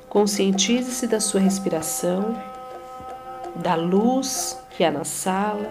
Conscientize-se 0.09 1.07
da 1.07 1.21
sua 1.21 1.41
respiração, 1.41 2.41
da 3.57 3.75
luz 3.75 4.59
que 4.71 4.85
há 4.85 4.91
na 4.91 5.05
sala, 5.05 5.71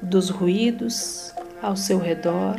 dos 0.00 0.30
ruídos 0.30 1.34
ao 1.62 1.76
seu 1.76 1.98
redor, 1.98 2.56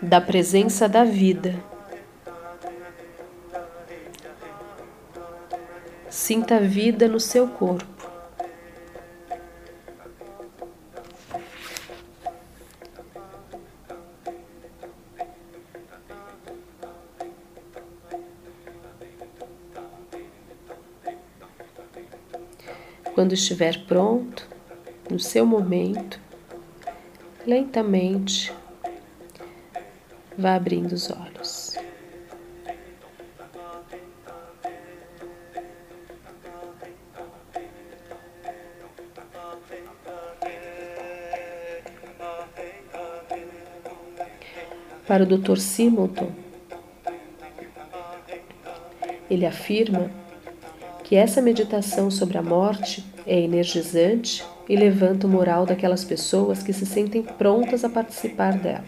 da 0.00 0.20
presença 0.20 0.88
da 0.88 1.04
vida. 1.04 1.54
Sinta 6.08 6.56
a 6.56 6.60
vida 6.60 7.08
no 7.08 7.18
seu 7.18 7.48
corpo. 7.48 8.01
Quando 23.22 23.34
estiver 23.34 23.86
pronto, 23.86 24.48
no 25.08 25.20
seu 25.20 25.46
momento, 25.46 26.18
lentamente 27.46 28.52
vá 30.36 30.56
abrindo 30.56 30.90
os 30.90 31.08
olhos. 31.08 31.76
Para 45.06 45.22
o 45.22 45.26
Dr. 45.26 45.58
Simonton, 45.58 46.32
ele 49.30 49.46
afirma 49.46 50.10
que 51.04 51.16
essa 51.16 51.42
meditação 51.42 52.10
sobre 52.10 52.38
a 52.38 52.42
morte 52.42 53.11
é 53.26 53.38
energizante 53.38 54.44
e 54.68 54.76
levanta 54.76 55.26
o 55.26 55.30
moral 55.30 55.66
daquelas 55.66 56.04
pessoas 56.04 56.62
que 56.62 56.72
se 56.72 56.86
sentem 56.86 57.22
prontas 57.22 57.84
a 57.84 57.88
participar 57.88 58.56
dela. 58.58 58.84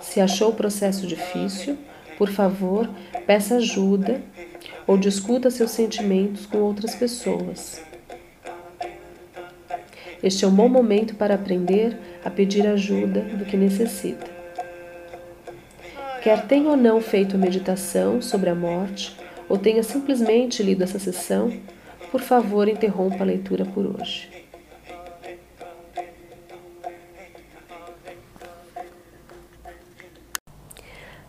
Se 0.00 0.20
achou 0.20 0.50
o 0.50 0.54
processo 0.54 1.06
difícil, 1.06 1.76
por 2.16 2.28
favor, 2.28 2.88
peça 3.26 3.56
ajuda 3.56 4.22
ou 4.86 4.96
discuta 4.96 5.50
seus 5.50 5.70
sentimentos 5.70 6.46
com 6.46 6.58
outras 6.58 6.94
pessoas. 6.94 7.82
Este 10.22 10.44
é 10.44 10.48
um 10.48 10.54
bom 10.54 10.68
momento 10.68 11.14
para 11.14 11.34
aprender 11.34 11.98
a 12.24 12.30
pedir 12.30 12.66
ajuda 12.66 13.20
do 13.20 13.44
que 13.44 13.56
necessita. 13.56 14.32
Quer 16.22 16.46
tenha 16.46 16.70
ou 16.70 16.76
não 16.76 17.00
feito 17.02 17.36
a 17.36 17.38
meditação 17.38 18.22
sobre 18.22 18.48
a 18.48 18.54
morte, 18.54 19.14
ou 19.46 19.58
tenha 19.58 19.82
simplesmente 19.82 20.62
lido 20.62 20.82
essa 20.82 20.98
sessão, 20.98 21.52
por 22.14 22.20
favor, 22.20 22.68
interrompa 22.68 23.24
a 23.24 23.26
leitura 23.26 23.64
por 23.64 23.84
hoje. 23.86 24.30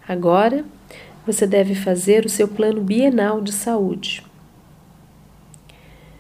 Agora, 0.07 0.64
você 1.26 1.48
deve 1.48 1.74
fazer 1.74 2.24
o 2.24 2.30
seu 2.30 2.48
plano 2.48 2.82
bienal 2.84 3.41
de 3.41 3.52
saúde. 3.52 4.24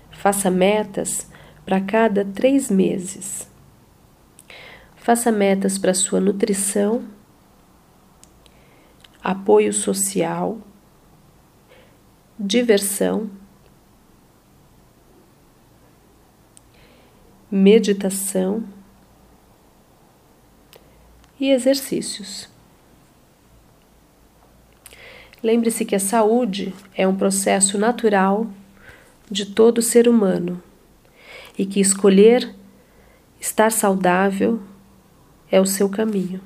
Faça 0.09 0.49
metas 0.49 1.29
para 1.63 1.79
cada 1.79 2.25
três 2.25 2.71
meses. 2.71 3.47
Faça 4.95 5.31
metas 5.31 5.77
para 5.77 5.93
sua 5.93 6.19
nutrição, 6.19 7.03
apoio 9.23 9.71
social 9.71 10.57
diversão, 12.37 13.29
meditação 17.55 18.65
e 21.39 21.51
exercícios. 21.51 22.49
Lembre-se 25.41 25.85
que 25.85 25.95
a 25.95 25.99
saúde 25.99 26.75
é 26.93 27.07
um 27.07 27.15
processo 27.15 27.77
natural 27.77 28.45
de 29.31 29.45
todo 29.45 29.81
ser 29.81 30.09
humano 30.09 30.61
e 31.57 31.65
que 31.65 31.79
escolher 31.79 32.53
estar 33.39 33.71
saudável 33.71 34.61
é 35.49 35.61
o 35.61 35.65
seu 35.65 35.87
caminho. 35.87 36.41